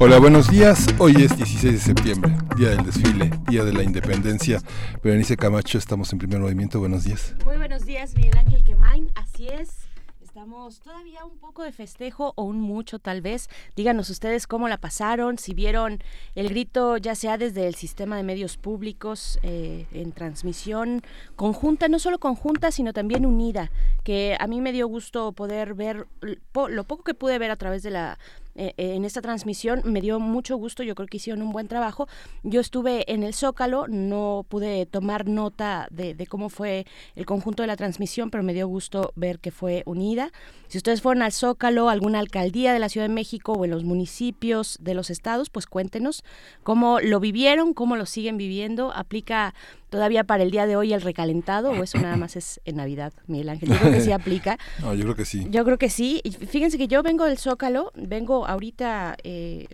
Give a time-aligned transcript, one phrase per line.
[0.00, 0.88] Hola, buenos días.
[0.98, 4.60] Hoy es 16 de septiembre, día del desfile, día de la independencia.
[5.04, 6.80] Berenice Camacho, estamos en primer movimiento.
[6.80, 7.34] Buenos días.
[7.44, 9.12] Muy buenos días, Miguel Ángel Quemain.
[9.14, 9.88] Así es.
[10.20, 13.48] Estamos todavía un poco de festejo o un mucho tal vez.
[13.76, 16.02] Díganos ustedes cómo la pasaron, si vieron
[16.34, 21.02] el grito ya sea desde el sistema de medios públicos eh, en transmisión
[21.36, 23.70] conjunta, no solo conjunta, sino también unida,
[24.02, 27.84] que a mí me dio gusto poder ver lo poco que pude ver a través
[27.84, 28.18] de la
[28.54, 29.82] eh, en esta transmisión.
[29.84, 32.08] Me dio mucho gusto, yo creo que hicieron un buen trabajo.
[32.42, 37.66] Yo estuve en el Zócalo, no pude tomar nota de, cómo fue el conjunto de
[37.66, 40.30] la transmisión, pero me dio gusto ver que fue unida.
[40.68, 43.84] Si ustedes fueron al Zócalo, alguna alcaldía de la Ciudad de México o en los
[43.84, 46.24] municipios de los estados, pues cuéntenos
[46.62, 48.92] cómo lo vivieron, cómo lo siguen viviendo.
[48.92, 49.54] Aplica
[49.94, 53.12] todavía para el día de hoy el recalentado o eso nada más es en Navidad,
[53.28, 53.68] Miguel Ángel?
[53.68, 54.58] Yo creo que sí aplica.
[54.80, 55.46] No, yo creo que sí.
[55.50, 56.20] Yo creo que sí.
[56.24, 59.68] Y fíjense que yo vengo del Zócalo, vengo ahorita, eh,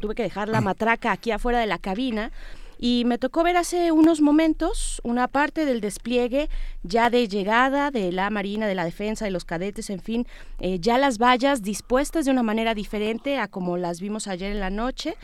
[0.00, 2.32] tuve que dejar la matraca aquí afuera de la cabina.
[2.80, 6.48] Y me tocó ver hace unos momentos una parte del despliegue
[6.82, 10.26] ya de llegada de la Marina, de la Defensa, de los cadetes, en fin,
[10.58, 14.58] eh, ya las vallas dispuestas de una manera diferente a como las vimos ayer en
[14.58, 15.16] la noche.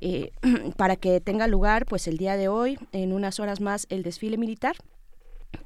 [0.00, 0.32] Eh,
[0.76, 4.36] para que tenga lugar pues el día de hoy, en unas horas más, el desfile
[4.36, 4.76] militar.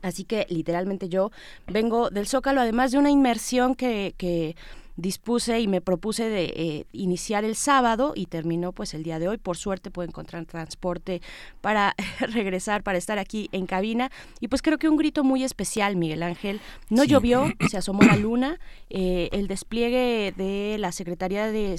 [0.01, 1.31] Así que literalmente yo
[1.67, 4.57] vengo del Zócalo, además de una inmersión que, que
[5.03, 9.29] dispuse y me propuse de eh, iniciar el sábado y terminó pues el día de
[9.29, 9.37] hoy.
[9.37, 11.21] Por suerte puedo encontrar transporte
[11.61, 14.11] para regresar, para estar aquí en cabina.
[14.41, 16.61] Y pues creo que un grito muy especial, Miguel Ángel.
[16.89, 18.59] No llovió, se asomó la luna.
[18.89, 21.73] Eh, el despliegue de la Secretaría de,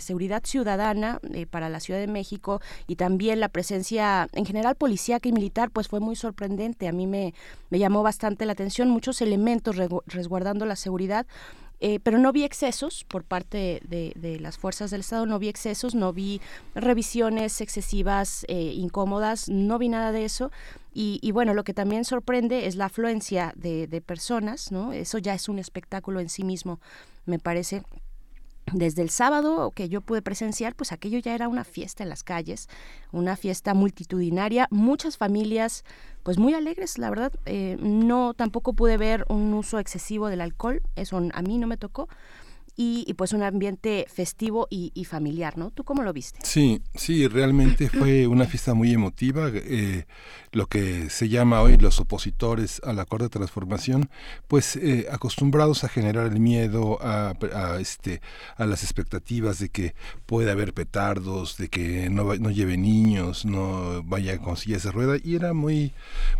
[0.00, 5.28] Seguridad Ciudadana eh, para la Ciudad de México y también la presencia en general policíaca
[5.28, 6.88] y militar pues fue muy sorprendente.
[6.88, 7.34] A mí me,
[7.70, 11.26] me llamó bastante la atención, muchos elementos resguardando la seguridad.
[11.80, 15.94] Eh, pero no vi excesos por parte de, las fuerzas del Estado, no vi excesos,
[15.94, 16.40] no vi
[16.74, 20.50] revisiones excesivas, eh, incómodas, no vi nada de eso.
[21.00, 24.92] Y, bueno, lo que también sorprende es la afluencia de, de personas, ¿no?
[24.92, 26.80] Eso ya es un espectáculo en sí mismo,
[27.24, 27.84] me parece
[28.72, 32.22] desde el sábado que yo pude presenciar, pues aquello ya era una fiesta en las
[32.22, 32.68] calles,
[33.12, 35.84] una fiesta multitudinaria, muchas familias
[36.22, 37.32] pues muy alegres, la verdad.
[37.46, 41.76] Eh, no, tampoco pude ver un uso excesivo del alcohol, eso a mí no me
[41.76, 42.08] tocó
[42.80, 45.72] y, pues un ambiente festivo y, familiar, ¿no?
[45.72, 46.38] ¿Tú cómo lo viste?
[46.44, 49.50] Sí, sí, realmente fue una fiesta muy emotiva.
[49.52, 50.06] Eh,
[50.58, 54.10] lo que se llama hoy los opositores al acuerdo de transformación,
[54.48, 57.36] pues eh, acostumbrados a generar el miedo, a,
[57.78, 58.20] este,
[58.56, 59.94] a las expectativas de que
[60.26, 65.16] puede haber petardos, de que no, no lleve niños, no vaya con sillas de rueda,
[65.22, 65.92] y era muy,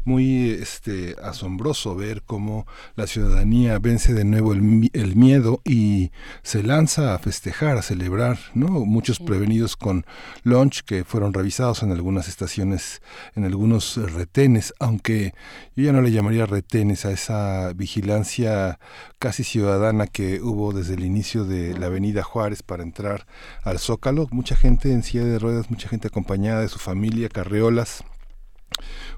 [0.04, 6.10] muy este, asombroso ver cómo la ciudadanía vence de nuevo el, el miedo y
[6.42, 8.66] se lanza a festejar, a celebrar, ¿no?
[8.84, 10.04] Muchos prevenidos con
[10.42, 13.00] lunch que fueron revisados en algunas estaciones,
[13.36, 15.34] en algunos retenes, aunque
[15.76, 18.78] yo ya no le llamaría retenes a esa vigilancia
[19.18, 23.26] casi ciudadana que hubo desde el inicio de la Avenida Juárez para entrar
[23.62, 28.04] al Zócalo, mucha gente en silla de ruedas, mucha gente acompañada de su familia, carreolas,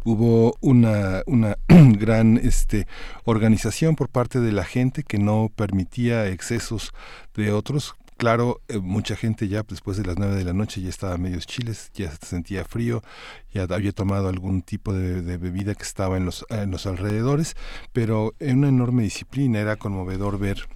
[0.04, 2.86] hubo una, una gran este,
[3.24, 6.92] organización por parte de la gente que no permitía excesos
[7.34, 7.94] de otros.
[8.20, 11.47] Claro, eh, mucha gente ya después de las nueve de la noche ya estaba medios
[11.47, 13.03] chiles, ya se sentía frío,
[13.50, 17.56] ya había tomado algún tipo de, bebida que estaba en los, en los alrededores,
[17.94, 20.69] pero en una enorme disciplina era conmovedor ver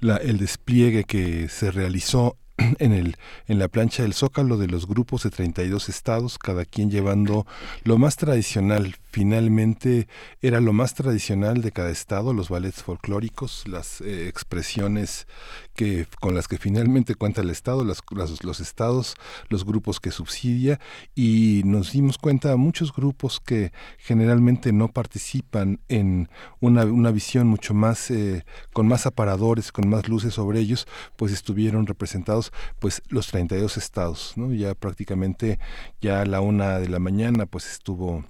[0.00, 5.22] el despliegue que se realizó en, el, en la plancha del Zócalo de los grupos
[5.22, 7.46] de 32 estados, cada quien llevando
[7.84, 8.96] lo más tradicional.
[9.14, 10.08] Finalmente
[10.42, 15.28] era lo más tradicional de cada estado, los ballets folclóricos, las eh, expresiones
[15.76, 19.14] que con las que finalmente cuenta el Estado, los, los, estados,
[19.50, 20.80] los grupos que subsidia
[21.14, 26.28] y nos dimos cuenta muchos grupos que generalmente no participan en
[26.58, 31.32] una, una visión mucho más eh, con más aparadores, con más luces sobre ellos, pues
[31.32, 32.50] estuvieron representados
[32.80, 34.52] pues los 32 estados, ¿no?
[34.52, 35.60] Ya prácticamente
[36.00, 38.24] ya a la una de la mañana pues estuvo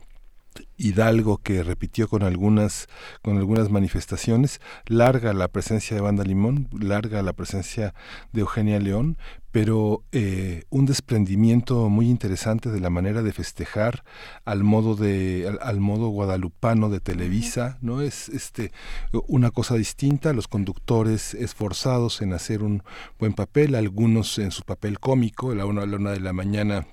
[0.76, 2.88] Hidalgo que repitió con algunas
[3.22, 7.94] con algunas manifestaciones larga la presencia de Banda Limón larga la presencia
[8.32, 9.16] de Eugenia León
[9.50, 14.02] pero eh, un desprendimiento muy interesante de la manera de festejar
[14.44, 18.72] al modo de al, modo guadalupano de Televisa no es este
[19.28, 22.82] una cosa distinta los conductores esforzados en hacer un
[23.18, 26.86] buen papel algunos en su papel cómico la una, a la una de la mañana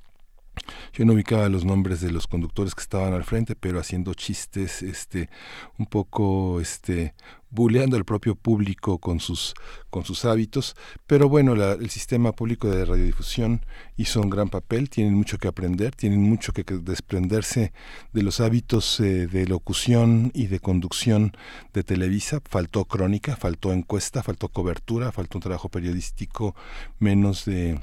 [0.93, 4.81] yo no ubicaba los nombres de los conductores que estaban al frente, pero haciendo chistes,
[4.81, 5.29] este,
[5.77, 7.13] un poco, este,
[7.51, 9.53] buleando al propio público con sus,
[9.89, 10.75] con sus hábitos.
[11.05, 13.65] Pero bueno, el sistema público de radiodifusión
[13.97, 17.73] hizo un gran papel, tienen mucho que aprender, tienen mucho que, desprenderse
[18.13, 21.33] de los hábitos eh, de locución y de conducción
[21.73, 22.41] de Televisa.
[22.49, 26.55] Faltó crónica, faltó encuesta, faltó cobertura, faltó un trabajo periodístico
[26.99, 27.79] menos de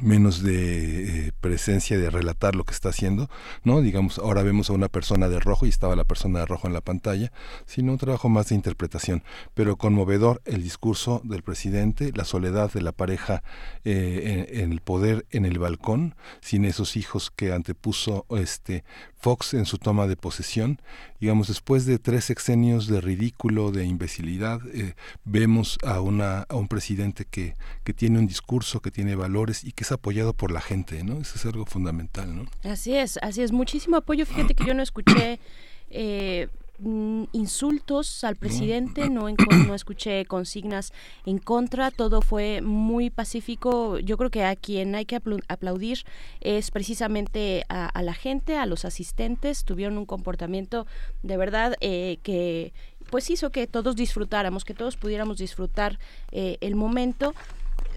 [0.00, 3.28] menos de eh, presencia de relatar lo que está haciendo,
[3.64, 3.80] ¿no?
[3.80, 6.74] Digamos, ahora vemos a una persona de rojo y estaba la persona de rojo en
[6.74, 7.32] la pantalla,
[7.66, 9.24] sino un trabajo más de interpretación,
[9.54, 13.42] pero conmovedor el discurso del presidente, la soledad de la pareja
[13.84, 18.84] eh, en, el poder en el balcón, sin esos hijos que antepuso este
[19.20, 20.80] Fox en su toma de posesión,
[21.20, 24.94] digamos, después de tres sexenios de ridículo, de imbecilidad, eh,
[25.24, 29.72] vemos a, una, a un presidente que, que tiene un discurso, que tiene valores y
[29.78, 31.20] que es apoyado por la gente, ¿no?
[31.20, 32.46] Eso es algo fundamental, ¿no?
[32.68, 33.52] Así es, así es.
[33.52, 34.26] Muchísimo apoyo.
[34.26, 35.38] Fíjate que yo no escuché...
[35.90, 36.48] Eh,
[36.80, 40.92] Mm, insultos al presidente, no, no escuché consignas
[41.26, 43.98] en contra, todo fue muy pacífico.
[43.98, 46.04] Yo creo que a quien hay que aplaudir
[46.40, 50.86] es precisamente a, la gente, a los asistentes, tuvieron un comportamiento
[51.24, 52.72] de verdad eh, que
[53.10, 55.98] pues hizo que todos disfrutáramos, que todos pudiéramos disfrutar
[56.30, 57.34] eh, el momento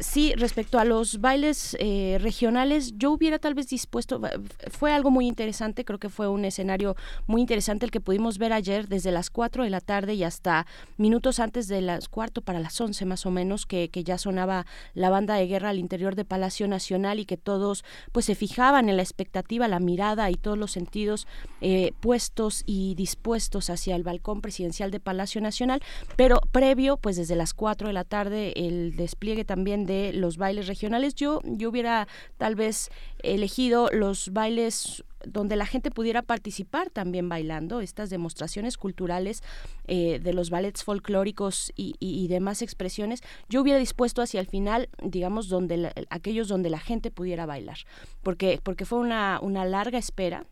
[0.02, 4.20] sí, respecto a los bailes eh, regionales, yo hubiera tal vez dispuesto,
[4.70, 6.96] fue algo muy interesante, creo que fue un escenario
[7.28, 10.66] muy interesante el que pudimos ver ayer desde las 4 de la tarde y hasta
[10.98, 14.66] minutos antes de las cuarto para las 11 más o menos, que, que ya sonaba
[14.94, 18.90] la banda de guerra al interior de Palacio Nacional y que todos pues se fijaban
[18.90, 21.28] en la expectativa, la mirada y todos los sentidos
[21.62, 25.82] eh, puestos y dispuestos hacia el balcón presidencial de Palacio Nacional,
[26.16, 30.38] pero previo pues desde las 4 de la tarde el despliegue también de de los
[30.38, 31.16] bailes regionales.
[31.16, 32.08] Yo, yo hubiera
[32.38, 32.90] tal vez
[33.24, 39.44] elegido los bailes donde la gente pudiera participar también bailando, estas demostraciones culturales
[39.88, 45.50] eh, de los ballets folclóricos y, demás expresiones, yo hubiera dispuesto hacia el final, digamos,
[45.50, 47.78] donde aquellos donde la gente pudiera bailar,
[48.24, 50.46] porque, porque fue una, una larga espera,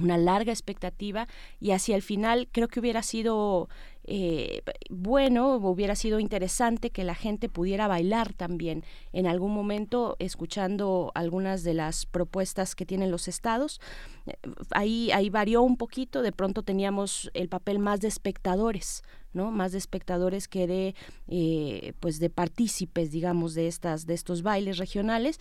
[0.00, 1.28] una larga expectativa
[1.60, 3.68] y hacia el final creo que hubiera sido
[4.06, 11.10] eh, bueno, hubiera sido interesante que la gente pudiera bailar también en algún momento escuchando
[11.14, 13.80] algunas de las propuestas que tienen los estados.
[14.26, 14.34] Eh,
[14.70, 19.02] ahí, ahí varió un poquito, de pronto teníamos el papel más de espectadores,
[19.34, 19.50] ¿no?
[19.50, 20.94] Más de espectadores que de,
[21.28, 25.38] eh, pues de partícipes, digamos, de estas, de estos bailes regionales.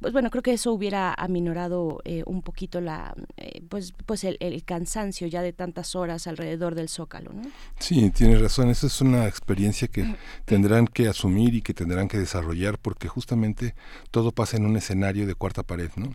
[0.00, 4.38] Pues bueno, creo que eso hubiera aminorado eh, un poquito la, eh, pues, pues el,
[4.64, 7.42] cansancio ya de tantas horas alrededor del zócalo, ¿no?
[7.78, 8.70] Sí, tienes razón.
[8.70, 13.74] Esa es una experiencia que tendrán que asumir y que tendrán que desarrollar porque justamente
[14.10, 16.12] todo pasa en un escenario de cuarta pared, ¿no?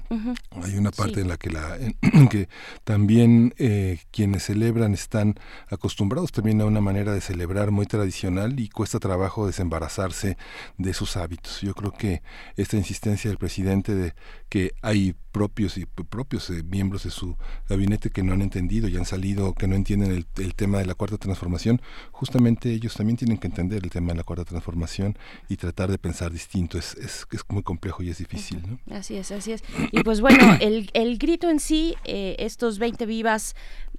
[0.64, 1.78] Hay una parte en la que la,
[2.30, 2.48] que
[2.84, 3.54] también
[4.12, 5.36] quienes celebran están
[5.70, 10.38] acostumbrados también a una manera de de celebrar muy tradicional y cuesta trabajo desembarazarse
[10.78, 11.62] de sus hábitos.
[11.62, 12.22] Yo creo que
[12.56, 14.14] esta insistencia del presidente de
[14.50, 17.36] que hay propios y propios eh, miembros de su
[17.70, 20.96] gabinete que no han entendido y han salido, que no entienden el, tema de la
[20.96, 21.80] cuarta transformación,
[22.12, 26.00] justamente ellos también tienen que entender el tema de la cuarta transformación y tratar de
[26.00, 26.78] pensar distinto.
[26.78, 28.64] Es, es, es muy complejo y es difícil.
[28.68, 28.96] ¿no?
[28.96, 29.64] Así es, así es.
[29.92, 33.56] Y pues bueno, el, el grito en sí, eh, estos 20 vivas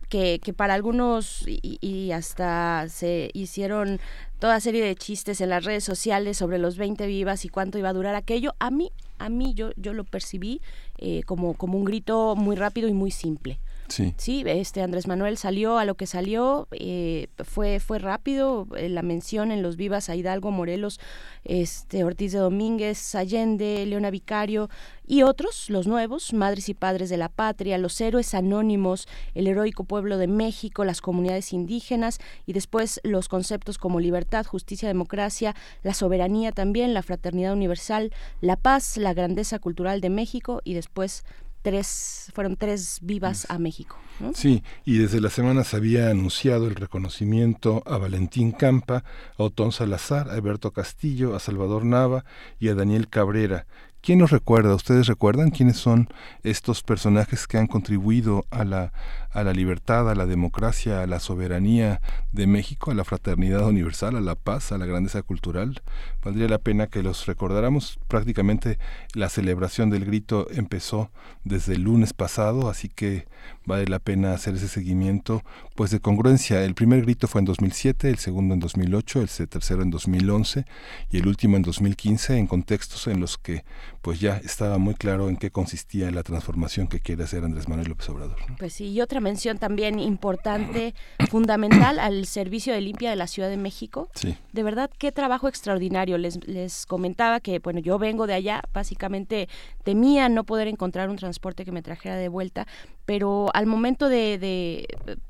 [0.09, 4.00] que, que para algunos y, hasta se hicieron
[4.38, 7.91] toda serie de chistes en las redes sociales sobre los 20 vivas y cuánto iba
[7.91, 10.61] a durar aquello, a mí, a mí yo, yo lo percibí
[10.99, 13.59] eh, como, como un grito muy rápido y muy simple.
[13.88, 14.14] Sí.
[14.47, 19.50] este Andrés Manuel salió a lo que salió, eh, fue, fue rápido eh, la mención
[19.50, 21.00] en los vivas a Hidalgo, Morelos,
[21.45, 24.68] este Ortiz de Domínguez, Allende, Leona Vicario
[25.07, 29.85] y otros, los nuevos, Madres y Padres de la Patria, los héroes anónimos, el heroico
[29.85, 35.95] pueblo de México, las comunidades indígenas y después los conceptos como libertad, justicia, democracia, la
[35.95, 41.25] soberanía también, la fraternidad universal, la paz, la grandeza cultural de México y después
[41.62, 43.97] tres, fueron tres vivas a México.
[44.35, 49.05] Sí, y desde la semana se había anunciado el reconocimiento a Valentín Campa,
[49.37, 52.25] a Otón Salazar, a Alberto Castillo, a Salvador Nava
[52.59, 53.67] y a Daniel Cabrera,
[54.00, 54.75] ¿Quién nos recuerda?
[54.75, 56.09] ¿Ustedes recuerdan quiénes son
[56.45, 58.93] estos personajes que han contribuido a la,
[59.30, 62.00] a la libertad, a la democracia, a la soberanía
[62.32, 65.82] de México, a la fraternidad universal, a la paz, a la grandeza cultural?
[66.25, 67.99] Valdría la pena que los recordáramos.
[68.08, 68.78] Prácticamente
[69.14, 71.11] la celebración del grito empezó
[71.44, 73.26] desde el lunes pasado, así que
[73.64, 75.42] vale la pena hacer ese seguimiento
[75.75, 76.64] pues de congruencia.
[76.64, 80.64] El primer grito fue en 2007, el segundo en 2008, el tercero en 2011
[81.11, 83.64] y el último en 2015 en contextos en los que
[84.02, 87.88] pues ya estaba muy claro en qué consistía la transformación que quiere hacer Andrés Manuel
[87.88, 88.38] López Obrador.
[88.58, 90.94] Pues sí, y otra mención también importante,
[91.30, 94.08] fundamental al servicio de limpia de la Ciudad de México.
[94.14, 94.37] Sí.
[94.52, 96.18] De verdad, qué trabajo extraordinario.
[96.18, 99.48] Les, les comentaba que, bueno, yo vengo de allá, básicamente
[99.84, 102.66] temía no poder encontrar un transporte que me trajera de vuelta,
[103.06, 104.87] pero al momento de,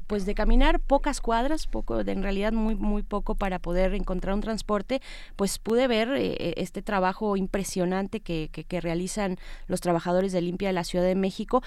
[0.09, 4.41] pues de caminar pocas cuadras, poco, en realidad muy muy poco para poder encontrar un
[4.41, 5.01] transporte,
[5.37, 10.71] pues pude ver eh, este trabajo impresionante que, que, que realizan los trabajadores de limpia
[10.71, 11.63] de la Ciudad de México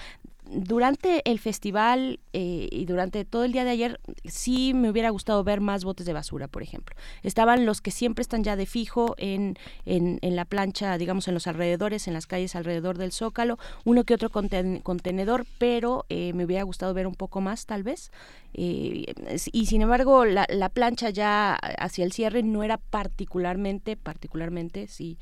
[0.50, 5.42] durante el festival eh, y durante todo el día de ayer sí me hubiera gustado
[5.44, 6.96] ver más botes de basura, por ejemplo.
[7.22, 9.56] Estaban los que siempre están ya de fijo en,
[9.86, 14.14] en, la plancha, digamos, en los alrededores, en las calles alrededor del Zócalo, uno que
[14.14, 18.10] otro contenedor, pero eh, me hubiera gustado ver un poco más, tal vez.
[18.54, 19.14] Eh,
[19.52, 25.16] y sin embargo, la, la, plancha ya hacia el cierre no era particularmente, particularmente, sí,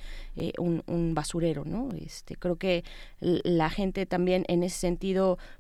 [0.59, 1.91] un, un basurero, ¿no?
[1.97, 2.83] Este, creo que
[3.21, 5.10] la gente también en ese sentido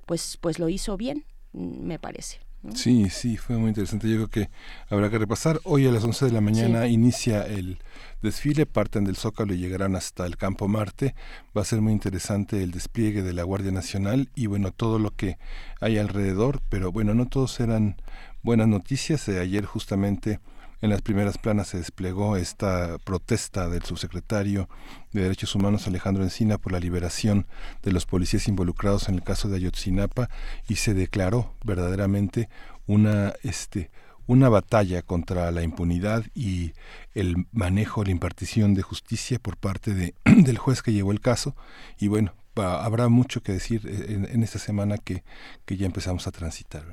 [0.06, 2.40] pues, pues lo hizo bien, me parece.
[2.74, 4.06] Sí, sí, fue muy interesante.
[4.08, 4.50] Yo creo que
[4.90, 5.60] habrá que repasar.
[5.64, 7.78] Hoy a las 11 de la mañana inicia el
[8.20, 11.14] desfile, parten del Zócalo y llegarán hasta el Campo Marte.
[11.56, 15.10] Va a ser muy interesante el despliegue de la Guardia Nacional y bueno, todo lo
[15.10, 15.38] que
[15.80, 17.96] hay alrededor, pero bueno, no todos eran
[18.42, 19.26] buenas noticias.
[19.28, 20.38] Eh, ayer justamente
[20.80, 24.68] en las primeras planas se desplegó esta protesta del subsecretario
[25.12, 27.46] de Derechos Humanos Alejandro Encina por la liberación
[27.82, 30.30] de los policías involucrados en el caso de Ayotzinapa
[30.68, 32.48] y se declaró verdaderamente
[32.86, 33.90] una este
[34.26, 36.72] una batalla contra la impunidad y
[37.14, 41.56] el manejo, la impartición de justicia por parte de, del juez que llevó el caso.
[41.98, 45.24] Y bueno, habrá mucho que decir en, en esta semana que,
[45.64, 46.84] que, ya empezamos a transitar.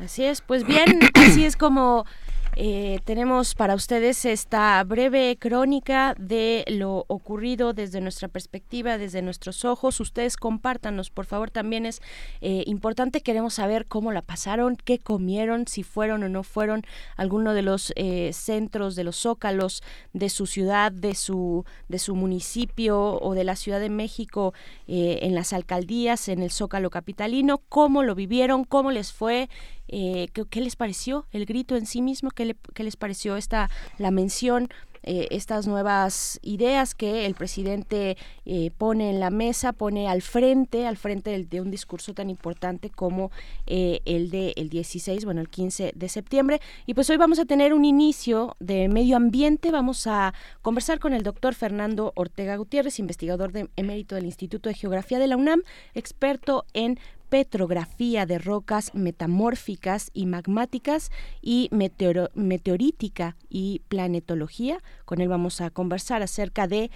[0.00, 2.04] Así es, pues bien, así es como
[2.54, 9.64] eh, tenemos para ustedes esta breve crónica de lo ocurrido desde nuestra perspectiva, desde nuestros
[9.64, 10.00] ojos.
[10.00, 12.02] Ustedes compártanos, por favor, también es
[12.42, 16.82] eh, importante, queremos saber cómo la pasaron, qué comieron, si fueron o no fueron
[17.16, 19.82] alguno de los eh, centros, de los zócalos
[20.12, 24.52] de su ciudad, de su, de su municipio o de la Ciudad de México,
[24.86, 29.48] en las alcaldías, en el zócalo capitalino, cómo lo vivieron, cómo les fue.
[29.92, 32.30] Eh, ¿qué, les pareció el grito en sí mismo?
[32.30, 34.68] ¿Qué, les pareció esta la mención?
[35.04, 40.86] Eh, estas nuevas ideas que el presidente eh, pone en la mesa, pone al frente,
[40.86, 43.32] al frente de, un discurso tan importante como
[43.66, 46.60] el de el 16, bueno, el 15 de septiembre.
[46.86, 49.72] Y pues hoy vamos a tener un inicio de medio ambiente.
[49.72, 54.76] Vamos a conversar con el doctor Fernando Ortega Gutiérrez, investigador de emérito del Instituto de
[54.76, 55.62] Geografía de la UNAM,
[55.94, 56.98] experto en
[57.32, 61.10] petrografía de rocas metamórficas y magmáticas
[61.40, 64.82] y meteorítica y planetología.
[65.06, 66.90] Con él vamos a conversar acerca de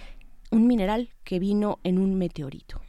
[0.51, 2.79] un mineral que vino en un meteorito.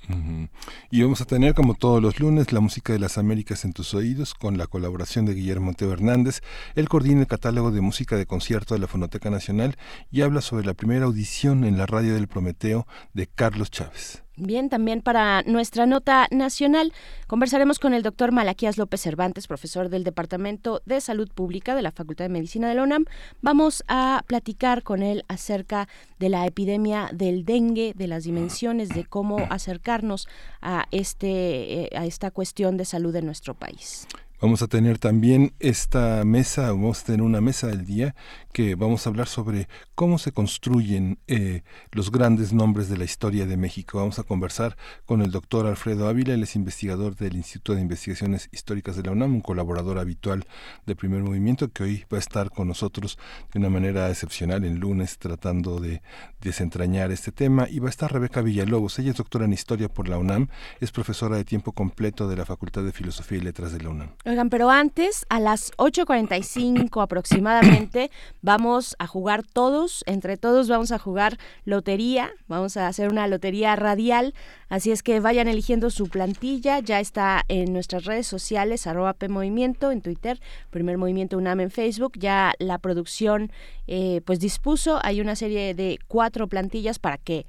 [0.91, 3.95] Y vamos a tener, como todos los lunes, la música de las Américas en tus
[3.95, 6.43] oídos, con la colaboración de Guillermo Teo Hernández.
[6.75, 9.79] Él coordina el catálogo de música de concierto de la Fonoteca Nacional
[10.11, 14.28] y habla sobre la primera audición en la radio del Prometeo de Carlos Chávez.
[14.41, 16.93] Bien, también para nuestra nota nacional
[17.27, 21.91] conversaremos con el doctor Malaquías López Cervantes, profesor del Departamento de Salud Pública de la
[21.91, 23.07] Facultad de Medicina de la UNAM.
[23.43, 25.89] Vamos a platicar con él acerca
[26.21, 30.29] de la epidemia del dengue, de las dimensiones, de cómo acercarnos
[30.63, 34.07] a, este, eh, a esta cuestión de salud en nuestro país.
[34.41, 38.15] Vamos a tener también esta mesa, vamos a tener una mesa del día
[38.53, 39.67] que vamos a hablar sobre
[39.99, 43.99] cómo se construyen eh, los grandes nombres de la historia de México.
[43.99, 44.77] Vamos a conversar
[45.07, 49.11] con el doctor Alfredo Ávila, él es investigador del Instituto de Investigaciones Históricas de la
[49.11, 50.47] UNAM, un colaborador habitual
[50.87, 53.19] de Primer Movimiento, que hoy va a estar con nosotros
[53.53, 56.01] de una manera excepcional en lunes tratando de
[56.41, 57.67] desentrañar este tema.
[57.69, 60.47] Y va a estar Rebeca Villalobos, ella es doctora en Historia por la UNAM,
[60.79, 64.11] es profesora de tiempo completo de la Facultad de Filosofía y Letras de la UNAM.
[64.25, 68.13] Oigan, pero antes, a las 8.45 aproximadamente,
[68.43, 73.77] vamos a jugar todos, entre todos vamos a jugar lotería, vamos a hacer una lotería
[73.77, 74.35] radial,
[74.69, 79.91] así es que vayan eligiendo su plantilla, ya está en nuestras redes sociales, arroba PMovimiento
[79.91, 80.41] en Twitter,
[80.71, 83.51] Primer Movimiento UNAM en Facebook, ya la producción
[83.87, 87.47] eh, pues dispuso, hay una serie de cuatro plantillas para que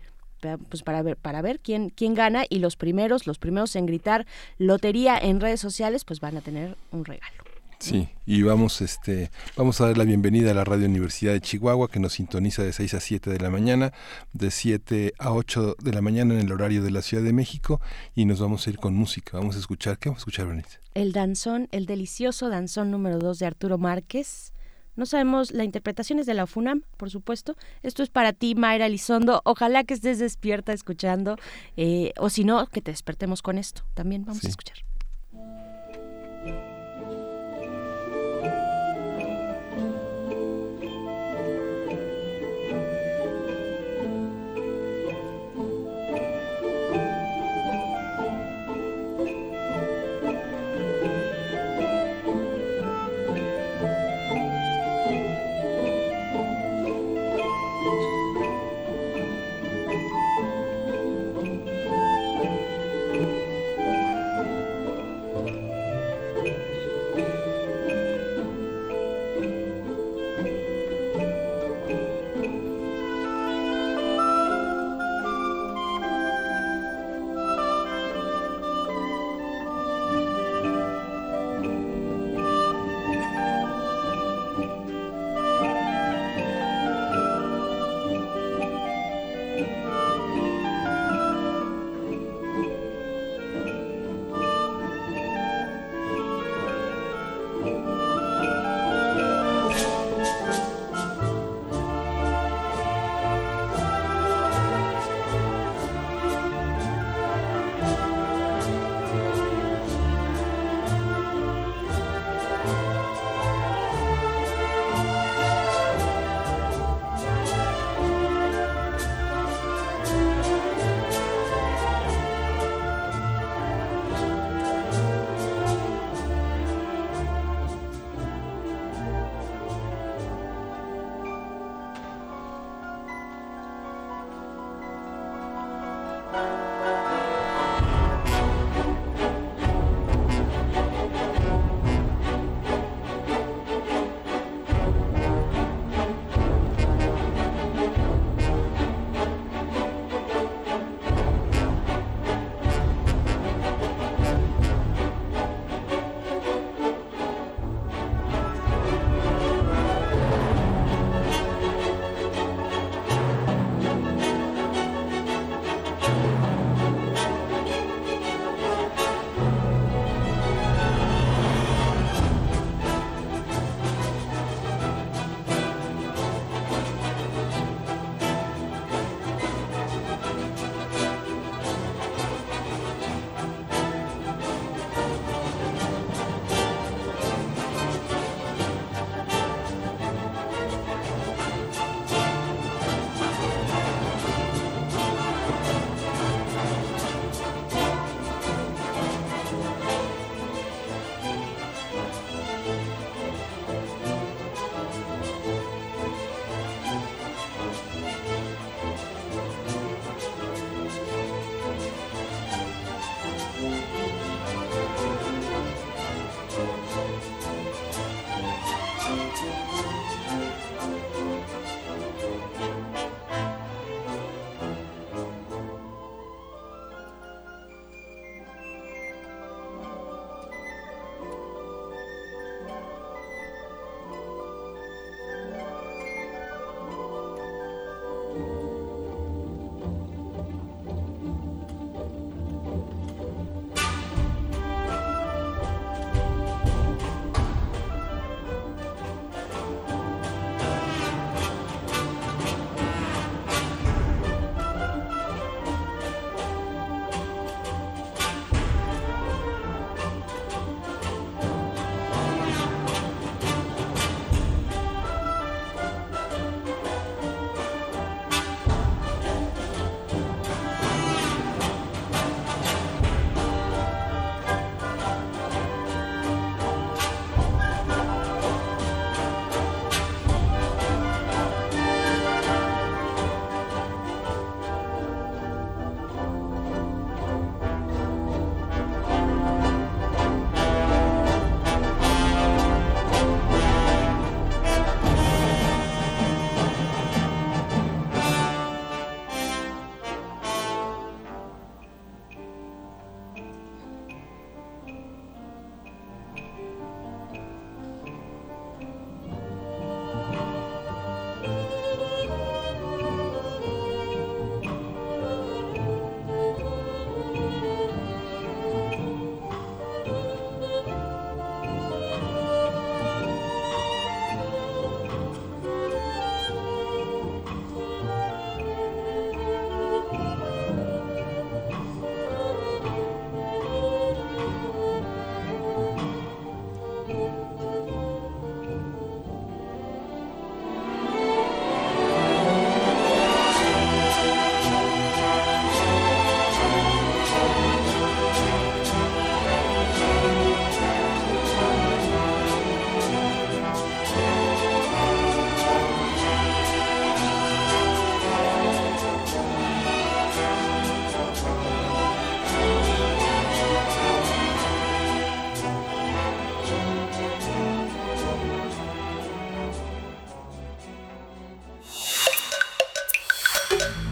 [0.70, 4.26] pues para ver para ver quién quién gana y los primeros los primeros en gritar
[4.58, 7.39] lotería en redes sociales pues van a tener un regalo.
[7.80, 11.88] Sí, y vamos, este, vamos a dar la bienvenida a la Radio Universidad de Chihuahua,
[11.88, 13.94] que nos sintoniza de 6 a 7 de la mañana,
[14.34, 17.80] de 7 a 8 de la mañana en el horario de la Ciudad de México,
[18.16, 19.38] y nos vamos a ir con música.
[19.38, 20.80] Vamos a escuchar, ¿qué vamos a escuchar, Bernice?
[20.94, 24.52] El danzón, el delicioso danzón número 2 de Arturo Márquez.
[24.98, 27.56] No sabemos, la interpretación es de la FUNAM, por supuesto.
[27.82, 29.42] Esto es para ti, Mayra Lizondo.
[29.46, 31.38] Ojalá que estés despierta escuchando,
[31.78, 33.84] eh, o si no, que te despertemos con esto.
[33.94, 34.89] También vamos a escuchar.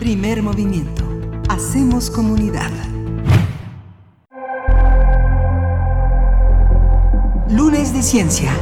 [0.08, 1.04] Primer movimiento.
[1.50, 2.72] Hacemos comunidad.
[7.50, 8.54] Lunes de Ciencia.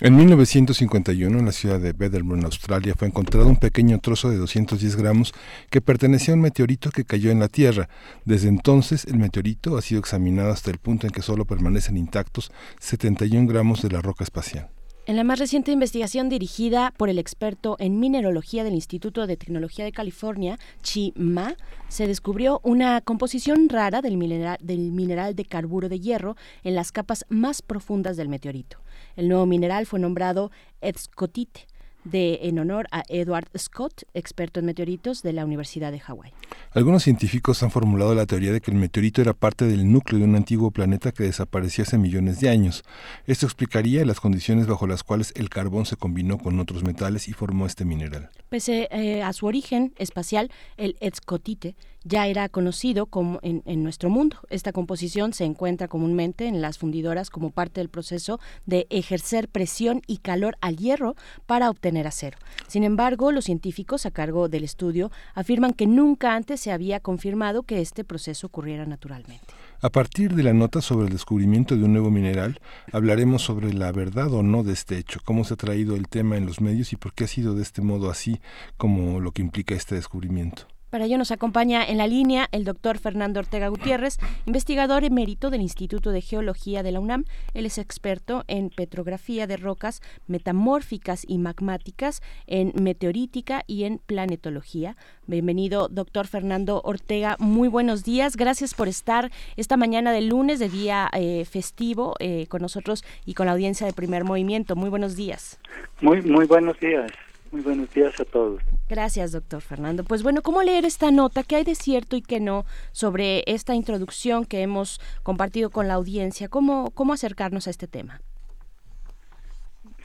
[0.00, 4.96] En 1951, en la ciudad de Bederburn, Australia, fue encontrado un pequeño trozo de 210
[4.96, 5.32] gramos
[5.70, 7.88] que pertenecía a un meteorito que cayó en la Tierra.
[8.24, 12.50] Desde entonces, el meteorito ha sido examinado hasta el punto en que solo permanecen intactos
[12.80, 14.73] 71 gramos de la roca espacial.
[15.06, 19.84] En la más reciente investigación dirigida por el experto en mineralogía del Instituto de Tecnología
[19.84, 21.56] de California, Chi Ma,
[21.88, 26.90] se descubrió una composición rara del mineral, del mineral de carburo de hierro en las
[26.90, 28.78] capas más profundas del meteorito.
[29.14, 31.66] El nuevo mineral fue nombrado Edscotite
[32.04, 36.32] de, en honor a Edward Scott, experto en meteoritos de la Universidad de Hawái.
[36.72, 40.26] Algunos científicos han formulado la teoría de que el meteorito era parte del núcleo de
[40.26, 42.84] un antiguo planeta que desapareció hace millones de años.
[43.26, 47.32] Esto explicaría las condiciones bajo las cuales el carbón se combinó con otros metales y
[47.32, 48.30] formó este mineral.
[48.48, 54.38] Pese eh, a su origen espacial, el Edscotite ya era conocido como en, nuestro mundo.
[54.50, 60.02] Esta composición se encuentra comúnmente en las fundidoras como parte del proceso de ejercer presión
[60.06, 62.38] y calor al hierro para obtener acero.
[62.68, 67.62] Sin embargo, los científicos a cargo del estudio afirman que nunca antes se había confirmado
[67.62, 69.46] que este proceso ocurriera naturalmente.
[69.80, 72.60] A partir de la nota sobre el descubrimiento de un nuevo mineral,
[72.92, 76.36] hablaremos sobre la verdad o no de este hecho, cómo se ha traído el tema
[76.36, 78.40] en los medios y por qué ha sido de este modo así
[78.76, 80.66] como lo que implica este descubrimiento.
[80.94, 85.60] Para ello nos acompaña en la línea el doctor Fernando Ortega Gutiérrez, investigador emérito del
[85.60, 87.24] Instituto de Geología de la UNAM.
[87.52, 94.96] Él es experto en petrografía de rocas metamórficas y magmáticas, en meteorítica y en planetología.
[95.26, 97.34] Bienvenido, doctor Fernando Ortega.
[97.40, 98.36] Muy buenos días.
[98.36, 103.34] Gracias por estar esta mañana de lunes, de día eh, festivo, eh, con nosotros y
[103.34, 104.76] con la audiencia de Primer Movimiento.
[104.76, 105.58] Muy buenos días.
[106.00, 107.10] Muy, muy buenos días.
[107.50, 108.62] Muy buenos días a todos.
[108.88, 110.04] Gracias, doctor Fernando.
[110.04, 111.42] Pues bueno, ¿cómo leer esta nota?
[111.42, 115.94] ¿Qué hay de cierto y qué no sobre esta introducción que hemos compartido con la
[115.94, 116.48] audiencia?
[116.48, 118.20] ¿Cómo, cómo acercarnos a este tema?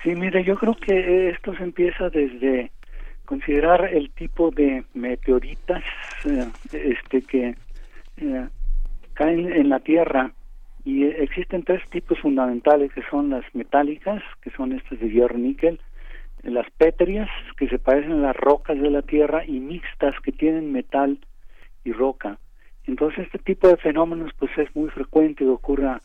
[0.01, 2.71] Sí, mire, yo creo que esto se empieza desde
[3.25, 5.83] considerar el tipo de meteoritas
[6.25, 7.55] eh, este que
[8.17, 8.47] eh,
[9.13, 10.31] caen en la Tierra
[10.85, 15.79] y existen tres tipos fundamentales que son las metálicas, que son estas de hierro níquel,
[16.43, 20.71] las pétreas que se parecen a las rocas de la tierra y mixtas que tienen
[20.71, 21.19] metal
[21.83, 22.37] y roca.
[22.85, 26.01] Entonces este tipo de fenómenos pues es muy frecuente que ocurra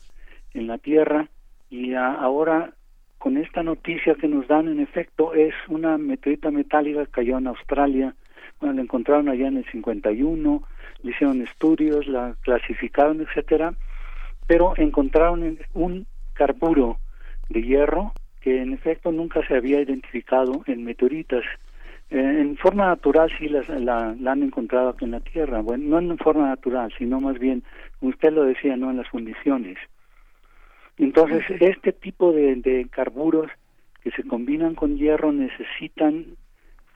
[0.53, 1.27] en la tierra
[1.69, 2.73] y ahora
[3.17, 7.47] con esta noticia que nos dan en efecto es una meteorita metálica que cayó en
[7.47, 8.13] Australia,
[8.59, 10.63] bueno, la encontraron allá en el 51,
[11.01, 13.73] le hicieron estudios, la clasificaron, etcétera,
[14.47, 16.99] pero encontraron un carburo
[17.49, 18.13] de hierro
[18.45, 21.43] que en efecto nunca se había identificado en meteoritas.
[22.11, 23.63] Eh, en forma natural sí la,
[24.19, 27.63] la, han encontrado aquí en la Tierra, bueno, no en forma natural, sino más bien,
[28.01, 29.79] usted lo decía, no en las fundiciones.
[30.99, 33.49] Entonces, este tipo de, de carburos
[34.03, 36.37] que se combinan con hierro necesitan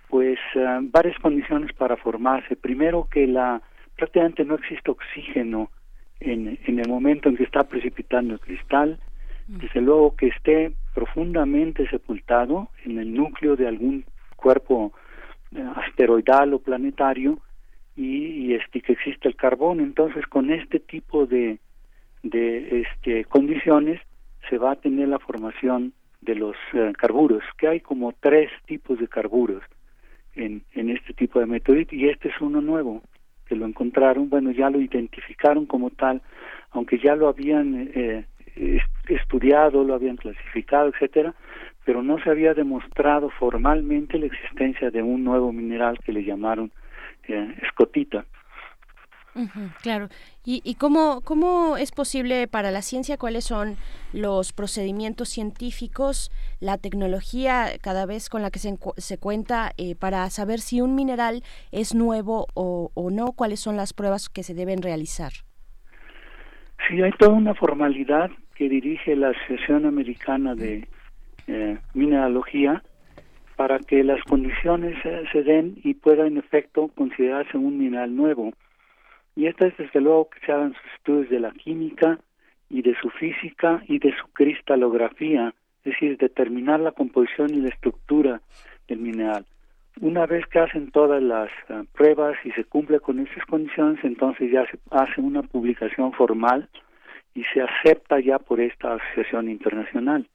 [0.07, 2.55] pues ah, varias condiciones para formarse.
[2.55, 3.59] Primero que la
[3.95, 5.71] prácticamente no existe oxígeno
[6.19, 8.99] en, en el momento en que está precipitando el cristal
[9.49, 14.93] desde luego que esté profundamente sepultado en el núcleo de algún cuerpo
[15.55, 17.39] eh, asteroidal o planetario
[17.95, 19.79] y, este que existe el carbón.
[19.79, 21.59] Entonces con este tipo de
[22.21, 23.99] de este condiciones
[24.49, 28.99] se va a tener la formación de los eh, carburos que hay como tres tipos
[28.99, 29.63] de carburos
[30.35, 33.01] en, en este tipo de meteorito y este es uno nuevo
[33.45, 34.29] que lo encontraron.
[34.29, 36.21] Bueno ya lo identificaron como tal
[36.71, 38.25] aunque ya lo habían eh,
[39.07, 41.33] estudiado, lo habían clasificado, etcétera,
[41.85, 46.71] pero no se había demostrado formalmente la existencia de un nuevo mineral que le llamaron
[47.27, 48.25] eh, escotita.
[49.81, 50.09] claro.
[50.43, 53.17] ¿Y, y cómo, cómo es posible para la ciencia?
[53.17, 53.77] ¿Cuáles son
[54.11, 60.29] los procedimientos científicos, la tecnología cada vez con la que se, se cuenta eh, para
[60.29, 63.31] saber si un mineral es nuevo o, o no?
[63.31, 65.31] ¿Cuáles son las pruebas que se deben realizar?
[66.87, 70.85] Sí, hay toda una formalidad que dirige la Asociación Americana de
[71.47, 72.83] eh, Mineralogía
[73.55, 74.97] para que las condiciones
[75.31, 78.51] se den y pueda en efecto considerarse un mineral nuevo.
[79.37, 82.19] Y esto es desde luego que se hagan sus estudios de la química
[82.69, 85.53] y de su física y de su cristalografía,
[85.85, 88.41] es decir, determinar la composición y la estructura
[88.89, 89.45] del mineral.
[90.01, 94.51] Una vez que hacen todas las eh, pruebas y se cumple con esas condiciones, entonces
[94.51, 96.67] ya se hace una publicación formal
[97.33, 100.27] y se acepta ya por esta asociación internacional.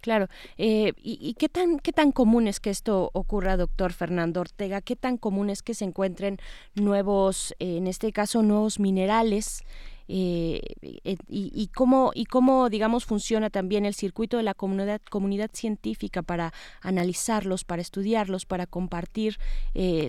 [0.00, 0.28] claro.
[0.58, 4.82] Eh, ¿y, qué tan qué tan común es que esto ocurra, doctor Fernando Ortega?
[4.82, 6.38] ¿Qué tan común es que se encuentren
[6.74, 9.64] nuevos, en este caso, nuevos minerales?
[10.08, 15.50] Eh, eh, y, cómo y cómo digamos funciona también el circuito de la comunidad comunidad
[15.54, 19.38] científica para analizarlos para estudiarlos para compartir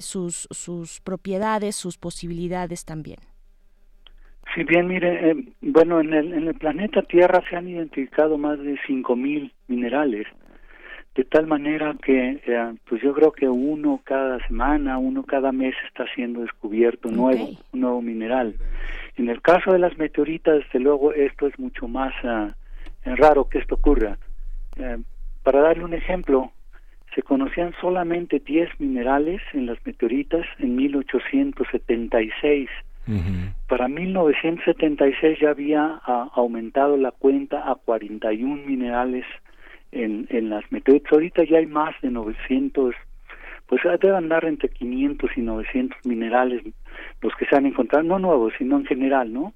[0.02, 3.20] sus sus propiedades sus posibilidades también
[4.54, 8.60] Sí, bien, mire, eh, bueno, en el, en el planeta Tierra se han identificado más
[8.60, 10.28] de 5.000 minerales,
[11.16, 15.74] de tal manera que, eh, pues yo creo que uno cada semana, uno cada mes
[15.88, 18.56] está siendo descubierto nuevo, un nuevo mineral.
[19.16, 22.52] En el caso de las meteoritas, desde luego, esto es mucho más uh,
[23.16, 24.18] raro que esto ocurra.
[25.44, 26.52] para darle un ejemplo,
[27.16, 32.70] se conocían solamente 10 minerales en las meteoritas en 1876
[33.68, 36.02] para 1976 ya había
[36.34, 39.26] aumentado la cuenta a 41 minerales
[39.92, 41.12] en, en las meteoritas.
[41.12, 42.96] Ahorita ya hay más de 900,
[43.68, 46.63] pues debe andar entre 500 y 900 minerales
[47.22, 49.54] los que se han encontrado, no nuevos, sino en general, ¿no?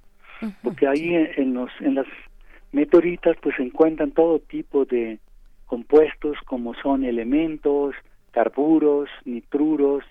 [0.61, 2.05] Porque ahí en, los, en las
[2.71, 5.19] meteoritas pues se encuentran todo tipo de
[5.65, 7.95] compuestos como son elementos,
[8.31, 10.03] carburos, nitruros,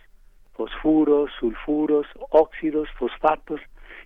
[0.57, 3.61] fosfuros, sulfuros, óxidos, fosfatos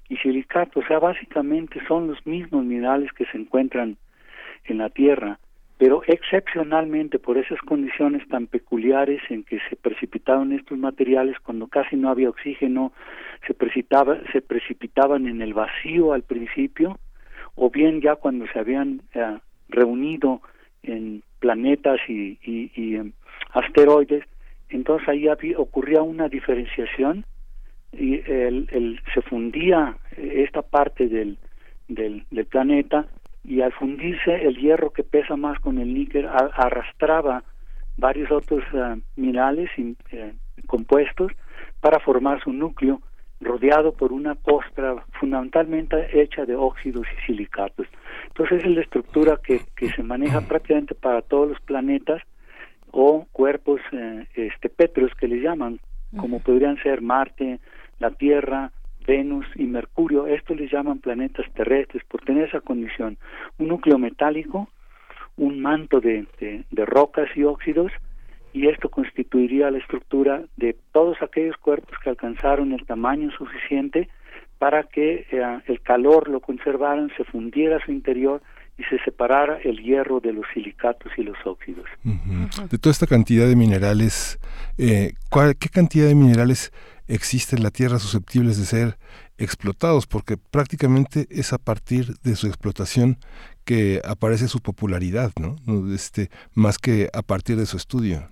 [0.09, 0.85] y silicatos.
[0.85, 3.97] O sea, básicamente son los mismos minerales que se encuentran
[4.65, 5.39] en la Tierra,
[5.79, 11.97] pero excepcionalmente por esas condiciones tan peculiares en que se precipitaron estos materiales cuando casi
[11.97, 12.93] no había oxígeno,
[13.47, 16.99] se, precipitaba, se precipitaban en el vacío al principio,
[17.55, 20.43] o bien ya cuando se habían eh, reunido
[20.83, 22.99] en planetas y, y
[23.53, 24.25] asteroides,
[24.71, 27.25] entonces ahí ocurría una diferenciación
[27.93, 31.39] y el, se fundía esta parte del,
[31.89, 33.07] del, planeta
[33.45, 37.43] y al fundirse el hierro que pesa más con el níquel arrastraba
[37.97, 40.33] varios otros ah, minerales y, eh,
[40.67, 41.33] compuestos
[41.81, 43.01] para formar su núcleo
[43.41, 47.87] rodeado por una costra fundamentalmente hecha de óxidos y silicatos.
[48.29, 52.23] Entonces es la estructura que, que se maneja prácticamente para todos los planetas
[52.93, 55.81] o cuerpos eh, este, petros que le llaman,
[56.17, 57.61] como podrían ser Marte,
[57.99, 58.73] la Tierra,
[59.07, 60.27] Venus y Mercurio.
[60.27, 63.19] Estos les llaman planetas terrestres por tener esa condición.
[63.59, 64.69] Un núcleo metálico,
[65.37, 67.93] un manto de, de, rocas y óxidos,
[68.53, 74.09] y esto constituiría la estructura de todos aquellos cuerpos que alcanzaron el tamaño suficiente
[74.59, 78.43] para que eh, el calor lo conservaran, se fundiera a su interior
[78.81, 81.85] y se separara el hierro de los silicatos y los óxidos.
[82.71, 84.39] De toda esta cantidad de minerales,
[84.79, 85.13] eh,
[85.59, 86.73] ¿qué cantidad de minerales
[87.07, 88.97] existe en la Tierra susceptibles de ser
[89.37, 90.07] explotados?
[90.07, 93.19] Porque prácticamente es a partir de su explotación
[93.67, 95.57] que aparece su popularidad, ¿no?
[95.95, 98.29] Este, más que a partir de su estudio.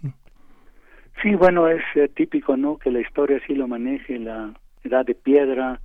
[1.22, 2.78] Sí, bueno, es eh, típico, ¿no?
[2.78, 5.78] Que la historia sí lo maneje, la edad de piedra,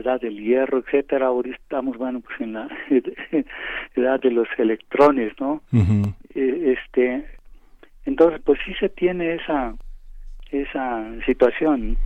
[0.00, 1.26] edad del hierro, etcétera.
[1.26, 2.68] Ahora estamos, bueno, pues en la
[3.94, 5.62] edad de los electrones, ¿no?
[6.34, 7.24] Eh, este,
[8.04, 9.74] entonces, pues sí se tiene esa
[10.50, 11.96] esa situación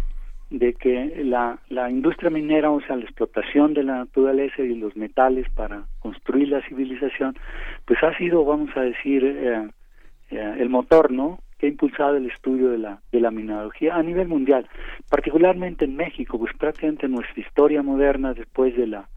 [0.51, 4.97] de que la, la industria minera, o sea, la explotación de la naturaleza y los
[4.97, 7.37] metales para construir la civilización,
[7.85, 9.69] pues ha sido, vamos a decir, eh,
[10.31, 11.39] eh, el motor, ¿no?
[11.61, 14.67] Que ha impulsado el estudio de la, de la mineralogía a nivel mundial,
[15.11, 19.09] particularmente en México, pues prácticamente nuestra historia moderna después de la,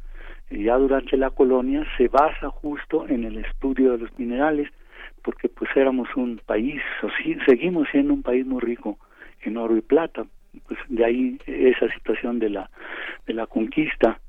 [0.52, 4.70] ya durante la colonia, se basa justo en el estudio de los minerales,
[5.24, 8.98] porque pues éramos un país, o sí, seguimos siendo un país muy rico
[9.44, 10.26] en oro y plata,
[10.68, 12.70] pues de ahí esa situación de la,
[13.26, 14.20] de la conquista.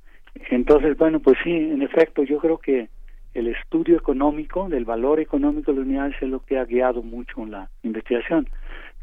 [0.51, 2.89] Entonces, bueno, pues sí, en efecto, yo creo que
[3.35, 7.45] el estudio económico, del valor económico de los minerales es lo que ha guiado mucho
[7.45, 8.49] la investigación.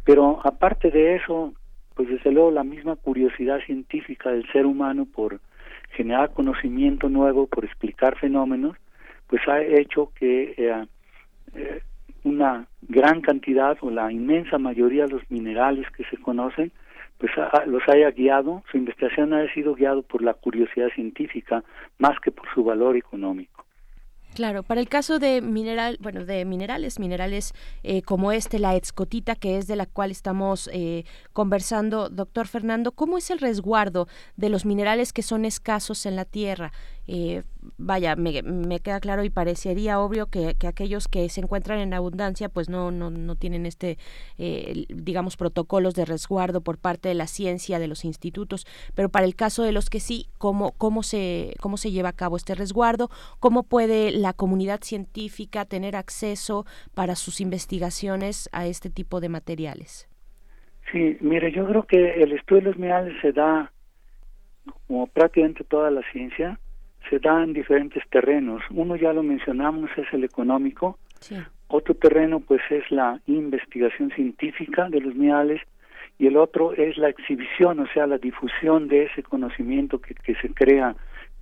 [0.06, 1.54] Pero aparte de eso,
[1.96, 5.40] pues desde luego la misma curiosidad científica del ser humano por
[5.92, 8.78] generar conocimiento nuevo, por explicar fenómenos,
[9.28, 10.86] pues ha hecho que eh,
[11.54, 11.82] eh,
[12.24, 16.72] una gran cantidad o la inmensa mayoría de los minerales que se conocen,
[17.18, 17.32] pues
[17.68, 21.64] los haya guiado, su investigación ha sido guiado por la curiosidad científica
[22.00, 23.66] más que por su valor económico.
[24.34, 29.36] Claro, para el caso de mineral, bueno, de minerales, minerales eh, como este, la excotita,
[29.36, 34.48] que es de la cual estamos eh, conversando, doctor Fernando, ¿cómo es el resguardo de
[34.48, 36.72] los minerales que son escasos en la Tierra?
[37.08, 37.44] Eh,
[37.78, 41.94] vaya, me, me, queda claro y parecería obvio que, que, aquellos que se encuentran en
[41.94, 43.98] abundancia pues no, no, no tienen este,
[44.38, 49.26] eh, digamos, protocolos de resguardo por parte de la ciencia, de los institutos, pero para
[49.26, 52.56] el caso de los que sí, ¿cómo, cómo, se, cómo se lleva a cabo este
[52.56, 53.10] resguardo?
[53.40, 60.08] ¿Cómo puede la comunidad científica tener acceso para sus investigaciones a este tipo de materiales?
[60.92, 63.72] Sí, mire, yo creo que el estudio de los minerales se da,
[64.88, 66.60] como prácticamente toda la ciencia,
[67.10, 68.62] se da en diferentes terrenos.
[68.70, 71.00] Uno ya lo mencionamos, es el económico.
[71.68, 75.62] Otro terreno, pues, es la investigación científica de los minerales
[76.18, 80.36] y el otro es la exhibición, o sea, la difusión de ese conocimiento que, que
[80.36, 80.96] se crea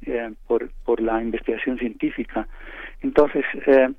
[0.05, 2.47] eh, por, por la investigación científica.
[3.01, 3.89] Entonces, eh,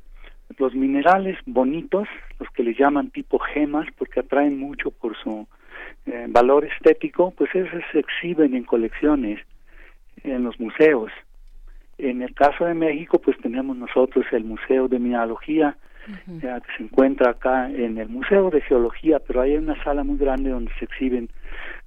[0.59, 2.09] los minerales bonitos,
[2.39, 5.47] los que le llaman tipo gemas, porque atraen mucho por su
[6.07, 9.41] eh, valor estético, pues esos se exhiben en colecciones,
[10.25, 11.13] en los museos.
[11.99, 15.77] En el caso de México, pues tenemos nosotros el Museo de Mineralogía,
[16.41, 20.51] que se encuentra acá en el Museo de Geología, pero hay una sala muy grande
[20.51, 21.29] donde se exhiben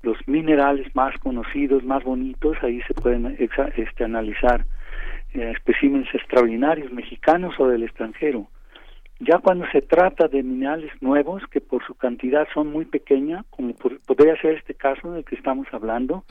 [0.03, 4.65] los minerales más conocidos, más bonitos, ahí se pueden este, analizar
[5.33, 8.47] eh, especímenes extraordinarios mexicanos o del extranjero.
[9.19, 13.73] Ya cuando se trata de minerales nuevos, que por su cantidad son muy pequeñas, como
[13.73, 16.25] podría ser este caso del que estamos hablando,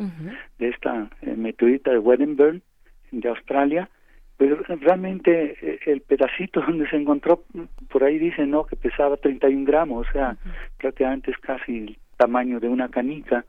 [0.58, 2.62] de esta eh, meteorita de Weddenburn,
[3.10, 3.88] de Australia,
[4.36, 7.44] pero realmente eh, el pedacito donde se encontró,
[7.88, 10.36] por ahí dicen, ¿no?, que pesaba 31 gramos, o sea,
[10.78, 13.46] prácticamente es casi el tamaño de una canica,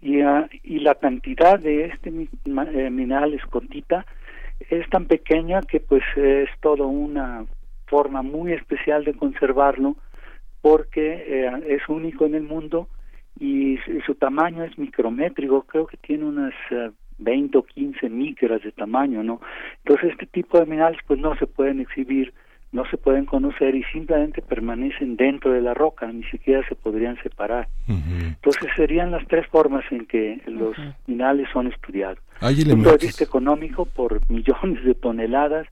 [0.00, 4.06] y, uh, y la cantidad de este eh, mineral escotita
[4.70, 7.44] es tan pequeña que pues es toda una
[7.86, 9.96] forma muy especial de conservarlo
[10.60, 12.88] porque eh, es único en el mundo
[13.38, 16.54] y su, tamaño es micrométrico, creo que tiene unas
[17.18, 19.40] 20 o 15 micras de tamaño, ¿no?
[19.78, 22.32] Entonces este tipo de minerales pues no se pueden exhibir,
[22.72, 27.22] no se pueden conocer y simplemente permanecen dentro de la roca, ni siquiera se podrían
[27.22, 27.68] separar.
[27.86, 30.74] Entonces serían las tres formas en que los
[31.06, 32.18] minerales son estudiados.
[32.40, 32.92] Hay elementos.
[32.92, 35.68] Punto de vista económico por millones de toneladas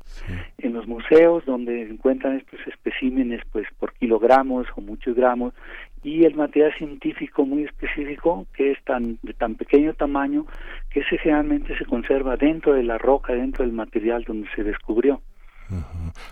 [0.58, 5.54] en los museos donde encuentran estos especímenes pues por kilogramos o muchos gramos
[6.02, 10.46] y el material científico muy específico que es tan de tan pequeño tamaño
[10.90, 15.20] que ese generalmente se conserva dentro de la roca, dentro del material donde se descubrió.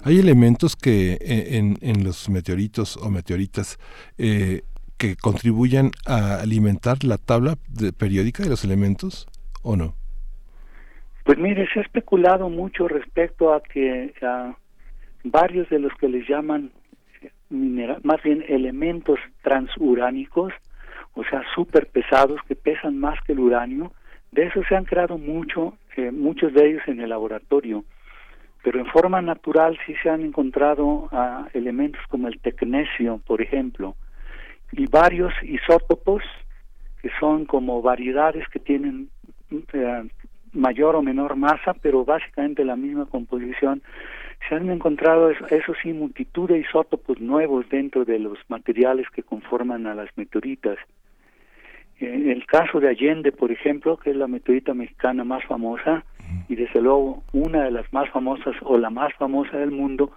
[0.02, 3.78] Hay elementos que eh, en, en, los meteoritos o meteoritas
[4.16, 4.62] eh,
[4.96, 7.56] que contribuyan a alimentar la tabla
[7.98, 9.28] periódica de los elementos
[9.62, 9.94] o no?
[11.24, 14.14] Pues mire, se ha especulado mucho respecto a que
[15.24, 16.72] varios de los que les llaman
[17.50, 20.52] más bien elementos transuránicos,
[21.14, 23.92] o sea, súper pesados que pesan más que el uranio,
[24.32, 27.84] de eso se han creado mucho, eh, muchos de ellos en el laboratorio,
[28.62, 33.96] pero en forma natural sí se han encontrado ah, elementos como el tecnesio, por ejemplo,
[34.72, 36.22] y varios isótopos
[37.00, 39.08] que son como variedades que tienen
[39.72, 40.08] eh,
[40.52, 43.82] mayor o menor masa, pero básicamente la misma composición
[44.48, 49.86] se han encontrado, eso sí, multitud de isótopos nuevos dentro de los materiales que conforman
[49.86, 50.78] a las meteoritas.
[51.98, 56.04] En el caso de Allende, por ejemplo, que es la meteorita mexicana más famosa
[56.48, 60.12] y desde luego una de las más famosas o la más famosa del mundo,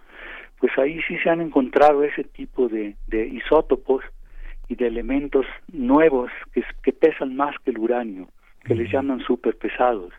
[0.60, 4.04] pues ahí sí se han encontrado ese tipo de, de isótopos
[4.68, 8.28] y de elementos nuevos que, que pesan más que el uranio,
[8.64, 10.14] que les llaman super pesados.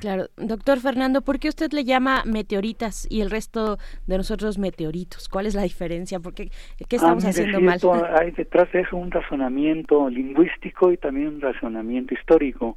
[0.00, 5.28] Claro, doctor Fernando, ¿por qué usted le llama meteoritas y el resto de nosotros meteoritos?
[5.28, 6.20] ¿Cuál es la diferencia?
[6.20, 6.50] ¿Por qué,
[6.88, 7.80] ¿Qué estamos ah, haciendo mal?
[8.18, 12.76] Hay detrás de eso un razonamiento lingüístico y también un razonamiento histórico.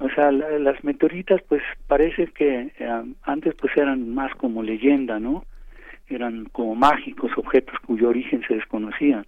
[0.00, 5.44] O sea, las meteoritas, pues parece que eh, antes pues eran más como leyenda, ¿no?
[6.08, 9.24] Eran como mágicos objetos cuyo origen se desconocía.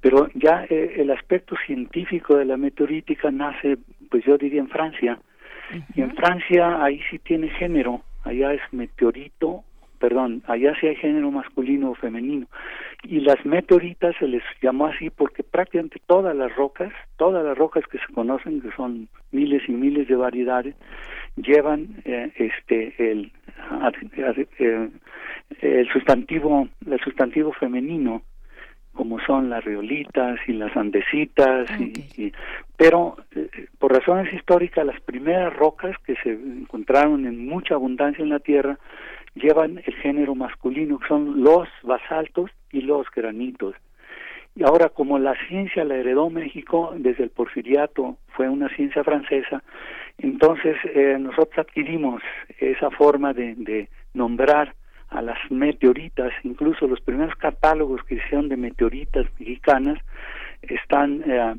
[0.00, 3.78] Pero ya eh, el aspecto científico de la meteorítica nace,
[4.10, 5.18] pues yo diría en Francia,
[5.94, 9.64] y en Francia ahí sí tiene género, allá es meteorito,
[9.98, 12.46] perdón, allá sí hay género masculino o femenino.
[13.04, 17.84] Y las meteoritas se les llamó así porque prácticamente todas las rocas, todas las rocas
[17.90, 20.74] que se conocen, que son miles y miles de variedades,
[21.36, 23.32] llevan eh, este el,
[24.58, 24.90] eh,
[25.60, 28.22] el sustantivo el sustantivo femenino
[28.94, 32.32] como son las riolitas y las andesitas, y,
[32.76, 38.30] pero eh, por razones históricas las primeras rocas que se encontraron en mucha abundancia en
[38.30, 38.78] la Tierra
[39.34, 43.74] llevan el género masculino, que son los basaltos y los granitos.
[44.56, 49.62] Y ahora, como la ciencia la heredó México desde el porfiriato, fue una ciencia francesa,
[50.18, 52.22] entonces eh, nosotros adquirimos
[52.58, 54.74] esa forma de, nombrar
[55.08, 59.98] a las meteoritas, incluso los primeros catálogos que hicieron de meteoritas mexicanas
[60.62, 61.54] están eh,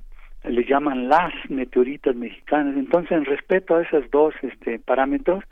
[0.50, 2.78] le llaman las meteoritas mexicanas.
[2.78, 5.44] Entonces, en respeto a esos dos este, parámetros,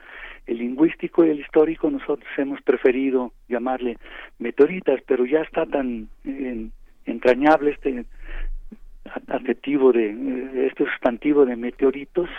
[0.48, 3.98] el lingüístico y el histórico nosotros hemos preferido llamarle
[4.39, 6.10] meteoritas, pero ya está tan
[7.06, 8.06] entrañable este
[9.28, 12.30] adjetivo de eh, este sustantivo de meteoritos,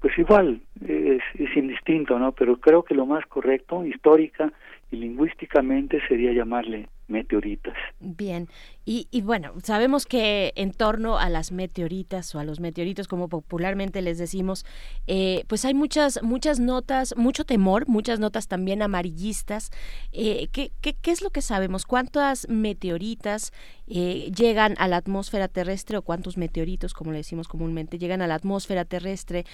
[0.00, 2.32] pues igual es, es indistinto, ¿no?
[2.32, 4.52] Pero creo que lo más correcto, histórica
[4.90, 7.74] y lingüísticamente, sería llamarle meteoritas.
[8.00, 8.46] Bien,
[8.90, 14.00] y, bueno, sabemos que en torno a las meteoritas o a los meteoritos, como popularmente
[14.00, 14.64] les decimos,
[15.06, 19.72] eh, pues hay muchas, muchas notas, mucho temor, muchas notas también amarillistas.
[20.12, 20.72] Eh, ¿qué,
[21.02, 21.84] es lo que sabemos?
[21.84, 23.52] ¿Cuántas meteoritas
[23.88, 28.26] eh, llegan a la atmósfera terrestre o cuántos meteoritos, como le decimos comúnmente, llegan a
[28.26, 29.44] la atmósfera terrestre?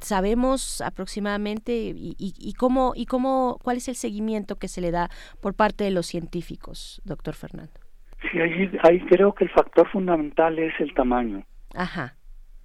[0.00, 5.08] ¿Sabemos aproximadamente y, y, cómo, y cómo, cuál es el seguimiento que se le da
[5.40, 7.81] por parte de los científicos, doctor Fernando?
[8.30, 8.38] Sí,
[8.82, 11.42] ahí, creo que el factor fundamental es el tamaño.
[11.74, 12.14] Ajá.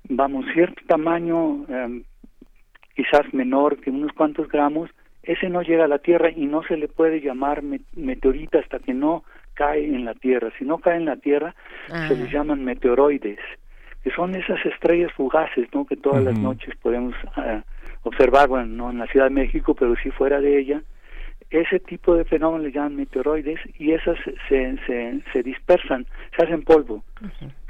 [0.10, 2.04] Vamos, cierto tamaño, em,
[2.96, 4.90] quizás menor que unos cuantos gramos,
[5.24, 7.62] ese no llega a la Tierra y no se le puede llamar
[7.96, 9.24] meteorita hasta que no
[9.56, 10.52] cae en la Tierra.
[10.58, 11.54] Si no cae en la Tierra,
[12.08, 13.40] se les llaman meteoroides,
[14.04, 15.86] que son esas estrellas fugaces, ¿no?
[15.86, 17.64] Que todas las noches podemos ah,
[18.04, 20.82] observar, bueno, no en la Ciudad de México, pero sí fuera de ella,
[21.50, 24.18] ese tipo de fenómenos le llaman meteoroides y esas
[24.50, 27.04] se, se, se dispersan, se hacen polvo,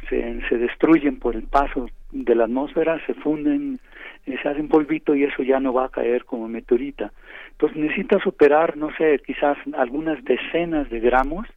[0.10, 3.80] se, se destruyen por el paso de la atmósfera, se funden,
[4.26, 7.12] eh, se hacen polvito y eso ya no va a caer como meteorita.
[7.52, 11.48] Entonces necesitas superar, no sé, quizás algunas decenas de gramos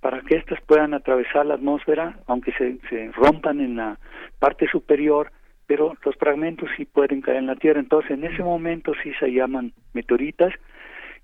[0.00, 3.98] para que éstas puedan atravesar la atmósfera, aunque se, se rompan en la
[4.38, 5.32] parte superior,
[5.66, 7.80] pero los fragmentos sí pueden caer en la Tierra.
[7.80, 10.52] Entonces en ese momento sí se llaman meteoritas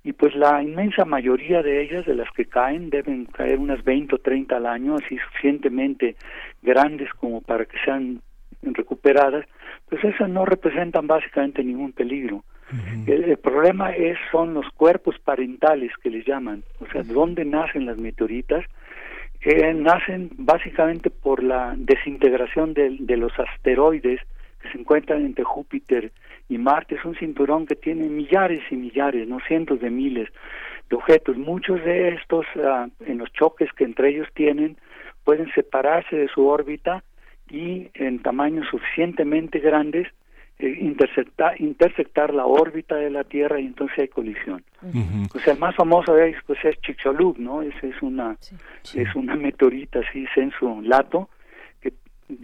[0.05, 4.17] y pues la inmensa mayoría de ellas, de las que caen, deben caer unas 20
[4.17, 6.17] o 30 al año, así suficientemente
[6.61, 8.21] grandes como para que sean
[8.63, 9.47] recuperadas,
[9.89, 12.45] pues esas no representan básicamente ningún peligro.
[13.07, 17.87] el, problema es son los cuerpos parentales que les llaman, o sea, de dónde nacen
[17.87, 18.65] las meteoritas,
[19.41, 24.21] que nacen básicamente por la desintegración de, de los asteroides
[24.63, 26.13] que se encuentran entre Júpiter
[26.49, 30.29] y Marte es un cinturón que tiene millares y millares, no cientos de miles
[30.89, 31.37] de objetos.
[31.37, 34.77] Muchos de estos, ah, en los choques que entre ellos tienen,
[35.25, 37.03] pueden separarse de su órbita
[37.51, 40.09] y en tamaños suficientemente grandes
[40.59, 40.79] eh,
[41.59, 44.63] intersectar, la órbita de la Tierra y entonces hay colisión.
[45.35, 47.63] O sea, el más famoso de ellos pues es Chicxulub, ¿no?
[47.63, 48.37] Esa es una
[48.95, 51.29] es una meteorita así censo lato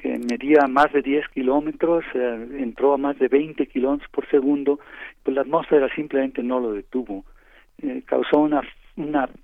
[0.01, 4.81] que medía más de 10 kilómetros, eh, entró a más de 20 kilómetros por segundo,
[5.23, 7.25] pues la atmósfera simplemente no lo detuvo.
[7.83, 8.63] Eh, causó una,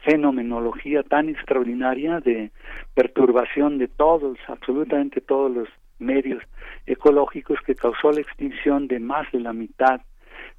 [0.01, 2.51] fenomenología tan extraordinaria de
[2.95, 5.69] perturbación de todos, absolutamente todos los
[6.01, 6.43] medios
[6.87, 10.01] ecológicos que causó la extinción de más de la mitad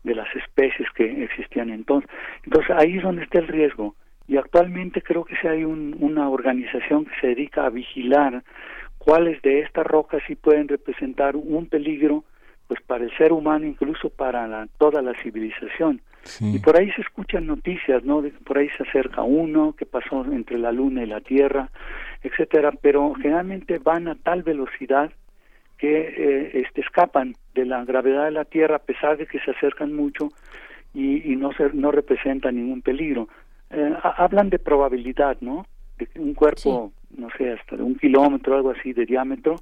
[0.04, 2.10] de las especies que existían entonces.
[2.46, 3.96] Entonces ahí es donde está el riesgo.
[4.28, 8.44] Y actualmente creo que si hay un, una organización que se dedica a vigilar
[9.06, 12.24] cuáles de estas rocas sí pueden representar un peligro
[12.68, 16.02] pues para el ser humano incluso para toda la civilización.
[16.42, 20.58] Y por ahí se escuchan noticias no por ahí se acerca uno que pasó entre
[20.58, 21.70] la luna y la tierra
[22.24, 25.12] etcétera pero generalmente van a tal velocidad
[25.78, 29.52] que eh, este escapan de la gravedad de la tierra a pesar de que se
[29.52, 30.30] acercan mucho
[30.96, 33.28] y, y no se, no representan ningún peligro.
[33.70, 35.68] Eh, hablan de probabilidad no
[36.00, 39.56] de un cuerpo no sé, hasta de un kilómetro, algo así de diámetro,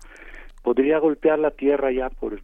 [0.61, 2.39] podría golpear la Tierra ya por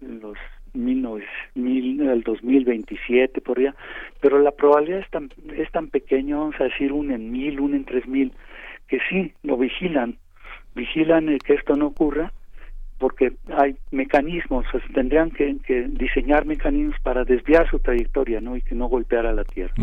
[0.00, 0.38] los
[0.74, 1.06] mil,
[1.54, 3.74] mil, el 2027 por allá,
[4.20, 7.74] pero la probabilidad es tan, es tan pequeña, vamos a decir un en mil, un
[7.74, 8.32] en tres mil,
[8.86, 10.16] que sí, lo vigilan,
[10.74, 12.32] vigilan el que esto no ocurra,
[12.98, 15.56] porque hay mecanismos, o sea, tendrían que,
[15.88, 18.56] diseñar mecanismos para desviar su trayectoria, ¿no?
[18.56, 19.74] Y que no golpeara la Tierra.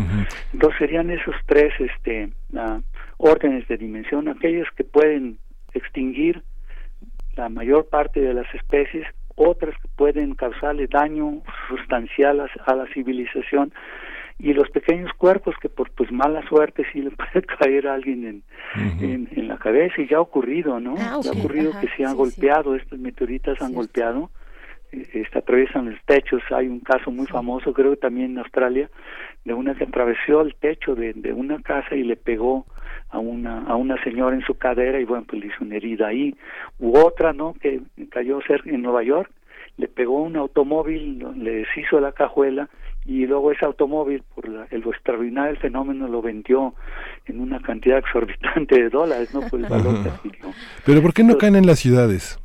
[0.52, 2.80] Entonces serían esos tres, este, uh,
[3.16, 5.38] órdenes de dimensión, aquellos que pueden
[5.72, 6.42] extinguir
[7.36, 9.06] la mayor parte de las especies,
[9.36, 13.72] otras que pueden causarle daño sustancial a, la civilización
[14.38, 18.42] y los pequeños cuerpos que por pues mala suerte sí le puede caer a alguien
[19.00, 20.00] en, en, la cabeza.
[20.00, 20.94] Y ya ha ocurrido, ¿no?
[20.98, 24.30] Ah, ha ocurrido que se han golpeado, estos meteoritas han golpeado,
[24.92, 28.90] eh, este, atraviesan los techos, hay un caso muy famoso, creo que también en Australia,
[29.44, 32.66] de una que atravesó el techo de, de una casa y le pegó
[33.08, 36.08] a una a una señora en su cadera y bueno pues le hizo una herida
[36.08, 36.36] ahí.
[36.78, 37.80] U otra no que
[38.10, 39.30] cayó cerca en Nueva York
[39.76, 42.68] le pegó un automóvil le deshizo la cajuela
[43.06, 46.74] y luego ese automóvil por la, el extraordinario del fenómeno lo vendió
[47.26, 50.46] en una cantidad exorbitante de dólares no por el valor que adquirió.
[50.84, 52.40] Pero por qué no caen en las ciudades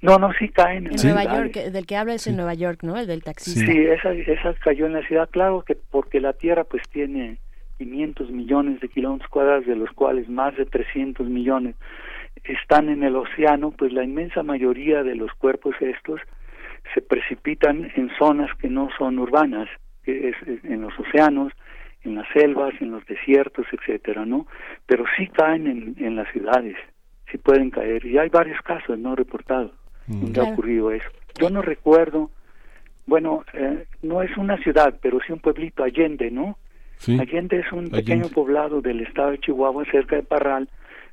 [0.00, 2.96] No, no, sí caen en, Nueva York, del que habla es en Nueva York, ¿no?
[2.96, 3.60] El del taxista.
[3.60, 7.38] Sí, esa, esa cayó en la ciudad, claro que porque la Tierra pues tiene
[7.78, 11.76] 500 millones de kilómetros cuadrados, de los cuales más de 300 millones
[12.44, 16.20] están en el océano, pues la inmensa mayoría de los cuerpos estos
[16.94, 19.68] se precipitan en zonas que no son urbanas,
[20.08, 21.52] que es en los océanos,
[22.02, 24.46] en las selvas, en los desiertos, etcétera, ¿no?
[24.86, 26.76] Pero sí caen en, en las ciudades,
[27.30, 29.72] sí pueden caer, y hay varios casos no reportados
[30.06, 30.20] mm.
[30.22, 31.10] donde ha ocurrido eso.
[31.38, 32.30] Yo no recuerdo,
[33.06, 36.56] bueno, eh, no es una ciudad, pero sí un pueblito, Allende, ¿no?
[37.20, 40.68] Allende es un pequeño poblado del estado de Chihuahua, cerca de Parral,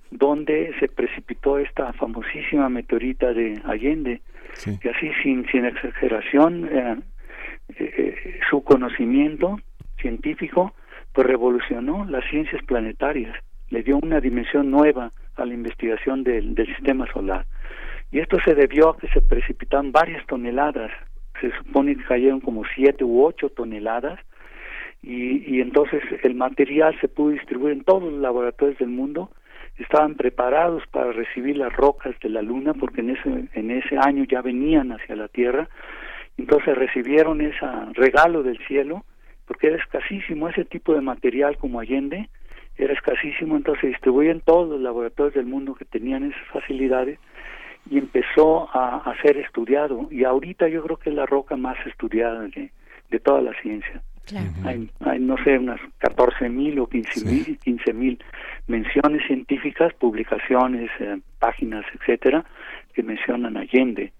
[0.09, 4.21] donde se precipitó esta famosísima meteorita de Allende,
[4.65, 6.95] y así sin, sin exageración, eh,
[7.77, 9.57] eh, su conocimiento
[9.99, 10.73] científico
[11.13, 13.35] pues revolucionó las ciencias planetarias,
[13.69, 17.45] le dio una dimensión nueva a la investigación del, del sistema solar.
[18.11, 20.91] Y esto se debió a que se precipitaron varias toneladas,
[21.41, 24.19] se supone que cayeron como siete u ocho toneladas,
[25.01, 29.31] y, y entonces el material se pudo distribuir en todos los laboratorios del mundo,
[29.77, 34.23] estaban preparados para recibir las rocas de la luna porque en ese en ese año
[34.23, 35.67] ya venían hacia la tierra
[36.37, 39.05] entonces recibieron ese regalo del cielo
[39.45, 42.29] porque era escasísimo ese tipo de material como Allende
[42.77, 43.55] era escasísimo.
[43.55, 47.19] Entonces se distribuye en todos los laboratorios del mundo que tenían esas facilidades
[47.89, 50.07] y empezó a, a ser estudiado.
[50.11, 52.71] Y ahorita yo creo que es la roca más estudiada de,
[53.09, 54.01] de toda la ciencia.
[54.63, 58.19] Hay, hay, no sé, unas 14 mil o 15 mil, 15 mil
[58.65, 62.43] menciones científicas, publicaciones, eh, páginas, etcétera,
[62.93, 64.11] que mencionan Allende.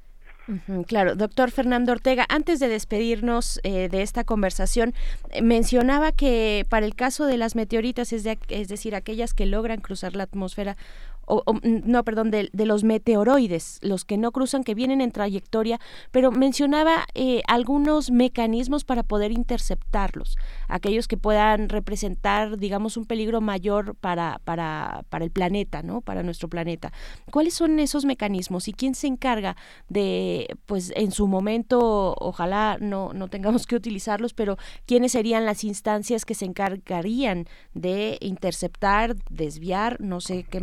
[0.88, 4.94] Claro, doctor Fernando Ortega, antes de despedirnos eh, de esta conversación,
[5.32, 9.82] eh, mencionaba que para el caso de las meteoritas, es, es decir, aquellas que logran
[9.82, 10.78] cruzar la atmósfera,
[11.26, 15.12] o, mm, no, perdón, de, de, los meteoroides, los que no cruzan, que vienen en
[15.12, 15.80] trayectoria,
[16.12, 23.42] pero mencionaba eh, algunos mecanismos para poder interceptarlos, aquellos que puedan representar, digamos, un peligro
[23.42, 26.02] mayor para, para, para el planeta, ¿no?
[26.02, 26.92] Para nuestro planeta.
[27.32, 29.56] ¿Cuáles son esos mecanismos y quién se encarga
[29.90, 35.64] de, pues, en su momento, ojalá no, no tengamos que utilizarlos, pero quiénes serían las
[35.64, 40.60] instancias que se encargarían de interceptar, desviar, no sé qué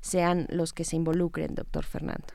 [0.00, 2.26] sean los que se involucren, doctor Fernando.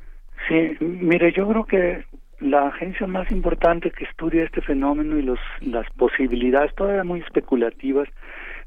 [0.47, 2.05] Sí, mire, yo creo que
[2.39, 8.09] la agencia más importante que estudia este fenómeno y los, las posibilidades todavía muy especulativas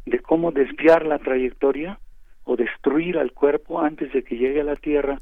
[0.07, 1.99] de cómo desviar la trayectoria
[2.45, 5.19] o destruir al cuerpo antes de que llegue a la Tierra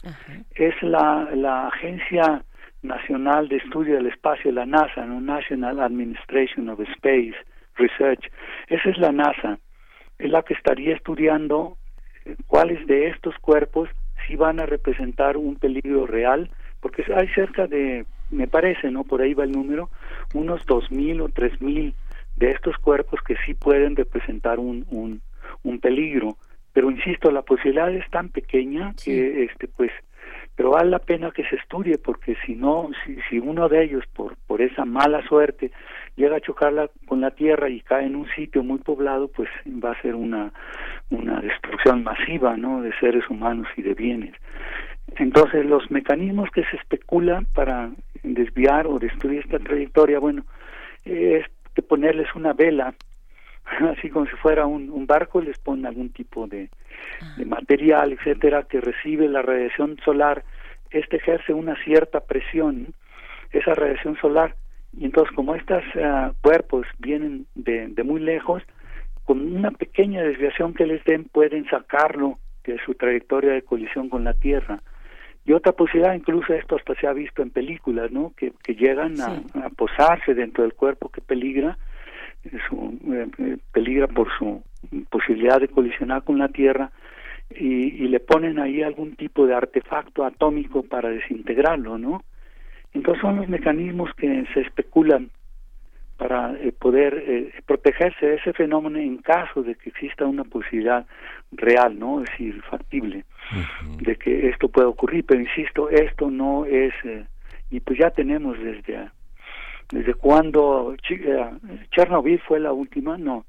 [0.54, 2.44] es la, la Agencia
[2.82, 5.20] Nacional de Estudio del Espacio, la NASA, ¿no?
[5.20, 7.34] National Administration of Space
[7.74, 8.30] Research.
[8.68, 9.58] Esa es la NASA,
[10.18, 11.76] es la que estaría estudiando
[12.46, 13.88] cuáles de estos cuerpos
[14.26, 16.50] sí van a representar un peligro real,
[16.80, 19.04] porque hay cerca de, me parece, ¿no?
[19.04, 19.90] Por ahí va el número,
[20.34, 21.94] unos dos mil o tres mil
[22.36, 25.20] de estos cuerpos que sí pueden representar un, un,
[25.62, 26.36] un peligro.
[26.72, 29.90] Pero insisto, la posibilidad es tan pequeña que, este, pues,
[30.54, 34.04] pero vale la pena que se estudie porque si no, si, si uno de ellos
[34.14, 35.70] por, por esa mala suerte
[36.16, 39.92] llega a chocarla con la tierra y cae en un sitio muy poblado, pues va
[39.92, 40.52] a ser una,
[41.10, 42.82] una destrucción masiva ¿no?
[42.82, 44.34] de seres humanos y de bienes.
[45.16, 47.90] Entonces los mecanismos que se especulan para
[48.22, 50.44] desviar o destruir esta trayectoria, bueno,
[51.04, 51.44] es
[51.74, 52.94] de ponerles una vela,
[53.96, 56.68] así como si fuera un, un barco, les ponen algún tipo de,
[57.36, 60.44] de material, etcétera, que recibe la radiación solar,
[60.90, 62.94] este ejerce una cierta presión,
[63.52, 64.56] esa radiación solar
[64.98, 68.62] y entonces como estos ah, cuerpos vienen de, de muy lejos,
[69.26, 74.24] con una pequeña desviación que les den pueden sacarlo de su trayectoria de colisión con
[74.24, 74.80] la Tierra.
[75.44, 78.32] Y otra posibilidad, incluso esto hasta se ha visto en películas, ¿no?
[78.36, 79.42] Que, que llegan a,
[79.76, 81.76] posarse dentro del cuerpo que peligra,
[82.68, 84.62] su, eh, eh, peligra por su
[85.10, 86.90] posibilidad de colisionar con la Tierra
[87.50, 92.22] y, y le ponen ahí algún tipo de artefacto atómico para desintegrarlo, ¿no?
[92.94, 95.30] Entonces son los mecanismos que se especulan
[96.16, 101.06] para eh, poder eh, protegerse de ese fenómeno en caso de que exista una posibilidad
[101.52, 102.22] real, ¿no?
[102.22, 103.24] Es decir, factible
[104.00, 105.24] de que esto pueda ocurrir.
[105.26, 107.24] Pero insisto, esto no es, eh,
[107.70, 109.10] y pues ya tenemos desde,
[109.90, 110.96] desde cuando
[111.90, 113.44] Chernobyl fue la última, no,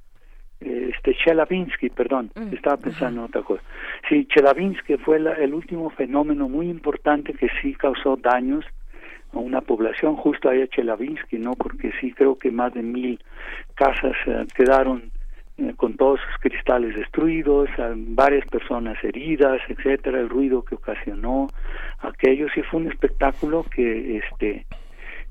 [0.59, 3.61] este Chelavinsky, perdón, estaba pensando en otra cosa.
[4.09, 8.65] Sí, Chelavinsky fue el último fenómeno muy importante que sí causó daños
[9.39, 11.53] una población justo ahí a Chelavinsky, ¿no?
[11.53, 13.19] Porque sí creo que más de mil
[13.75, 15.11] casas eh, quedaron
[15.57, 21.47] eh, con todos sus cristales destruidos, varias personas heridas, etcétera, el ruido que ocasionó
[21.99, 24.65] aquello sí fue un espectáculo que este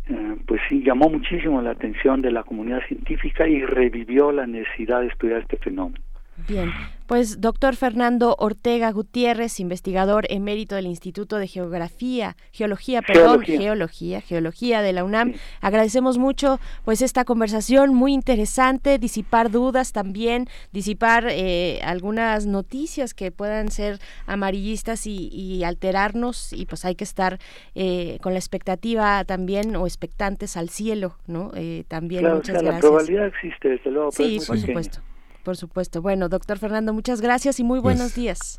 [0.08, 5.00] eh, pues sí llamó muchísimo la atención de la comunidad científica y revivió la necesidad
[5.00, 6.05] de estudiar este fenómeno.
[6.48, 6.70] Bien,
[7.06, 14.82] pues doctor Fernando Ortega Gutiérrez, investigador emérito del Instituto de Geografía, Geología, perdón, Geología, Geología,
[14.82, 15.34] de la UNAM.
[15.60, 23.30] Agradecemos mucho pues esta conversación muy interesante, disipar dudas también, disipar eh, algunas noticias que
[23.30, 27.38] puedan ser amarillistas y, alterarnos y pues hay que estar
[27.74, 31.50] eh, con la expectativa también o expectantes al cielo, ¿no?
[31.54, 32.74] Eh, también muchas gracias.
[32.74, 34.10] La probabilidad existe desde luego.
[34.12, 35.00] Sí, por supuesto.
[35.46, 36.02] Por supuesto.
[36.02, 38.58] Bueno, doctor Fernando, muchas gracias y muy pues, buenos días.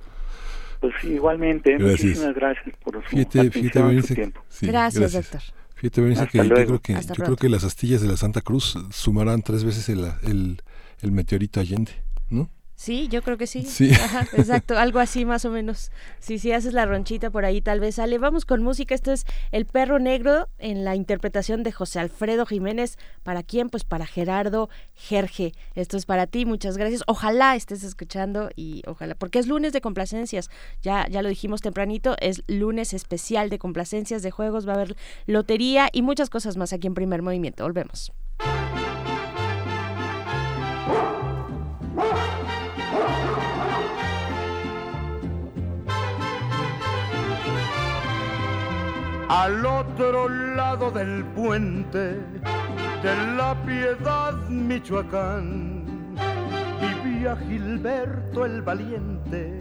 [0.79, 4.39] Pues igualmente, muchísimas gracias por su fíjate, tiempo.
[4.61, 5.41] gracias, doctor.
[5.75, 8.77] Fíjate, Berenice, que yo creo que, yo creo que las astillas de la Santa Cruz
[8.91, 10.61] sumarán tres veces el, el,
[11.01, 11.91] el meteorito Allende,
[12.29, 12.49] ¿no?
[12.80, 13.61] Sí, yo creo que sí.
[14.34, 15.91] exacto, algo así más o menos.
[16.19, 18.19] Sí, sí, haces la ronchita por ahí, tal vez sale.
[18.19, 18.93] Vamos con música.
[18.93, 22.99] Esto es El Perro Negro en la interpretación de José Alfredo Jiménez.
[23.23, 23.69] ¿Para quién?
[23.69, 25.53] Pues para Gerardo Jerge.
[25.73, 27.01] Esto es para ti, muchas gracias.
[27.07, 30.51] Ojalá estés escuchando y ojalá, porque es lunes de complacencias.
[30.84, 34.67] Ya, ya lo dijimos tempranito, es lunes especial de complacencias de juegos.
[34.67, 37.63] Va a haber lotería y muchas cosas más aquí en Primer Movimiento.
[37.63, 38.13] Volvemos.
[49.30, 52.21] Al otro lado del puente
[53.03, 56.15] de la Piedad, Michoacán,
[56.80, 59.59] vivía Gilberto el Valiente,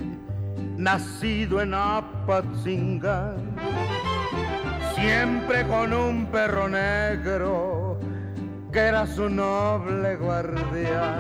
[0.76, 3.56] nacido en Apatzingán,
[4.94, 7.98] siempre con un perro negro
[8.72, 11.18] que era su noble guardián.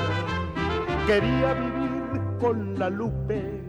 [1.08, 3.64] Quería vivir con la Lupe,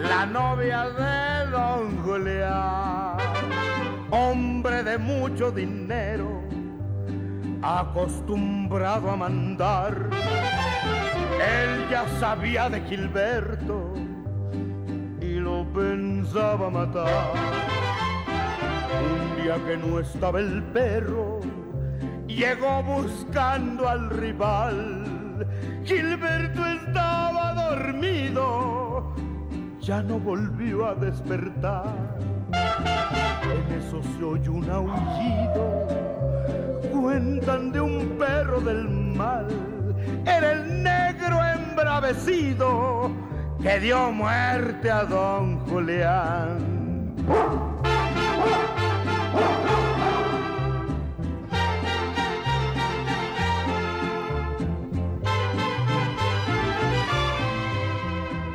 [0.00, 3.65] la novia de don Julián
[4.10, 6.42] hombre de mucho dinero,
[7.62, 10.10] acostumbrado a mandar.
[11.34, 13.94] Él ya sabía de Gilberto
[15.20, 17.32] y lo pensaba matar.
[19.00, 21.40] Un día que no estaba el perro,
[22.26, 25.04] llegó buscando al rival.
[25.84, 29.14] Gilberto estaba dormido,
[29.80, 35.86] ya no volvió a despertar en eso se oye un aullido,
[36.92, 39.46] cuentan de un perro del mal,
[40.24, 43.10] era el negro embravecido
[43.62, 46.76] que dio muerte a don Julián.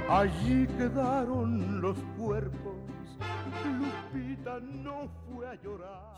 [0.09, 2.70] Allí quedaron los cuerpos
[4.13, 6.15] Lupita no fue a llorar.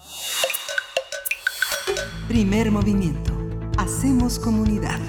[2.28, 3.34] Primer movimiento.
[3.78, 5.00] Hacemos comunidad.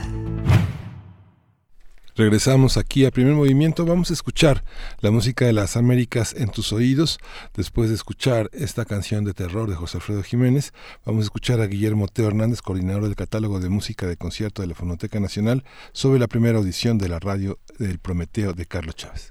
[2.17, 3.87] Regresamos aquí a primer movimiento.
[3.87, 4.65] Vamos a escuchar
[5.01, 7.19] la música de las Américas en tus oídos.
[7.55, 10.73] Después de escuchar esta canción de terror de José Alfredo Jiménez,
[11.05, 14.69] vamos a escuchar a Guillermo Teo Hernández, coordinador del catálogo de música de concierto de
[14.69, 19.31] la Fonoteca Nacional, sobre la primera audición de la radio del Prometeo de Carlos Chávez.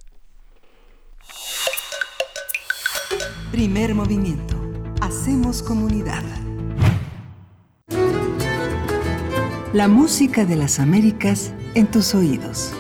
[3.54, 4.56] Primer movimiento.
[5.00, 6.24] Hacemos comunidad.
[9.74, 12.74] La música de las Américas en tus oídos.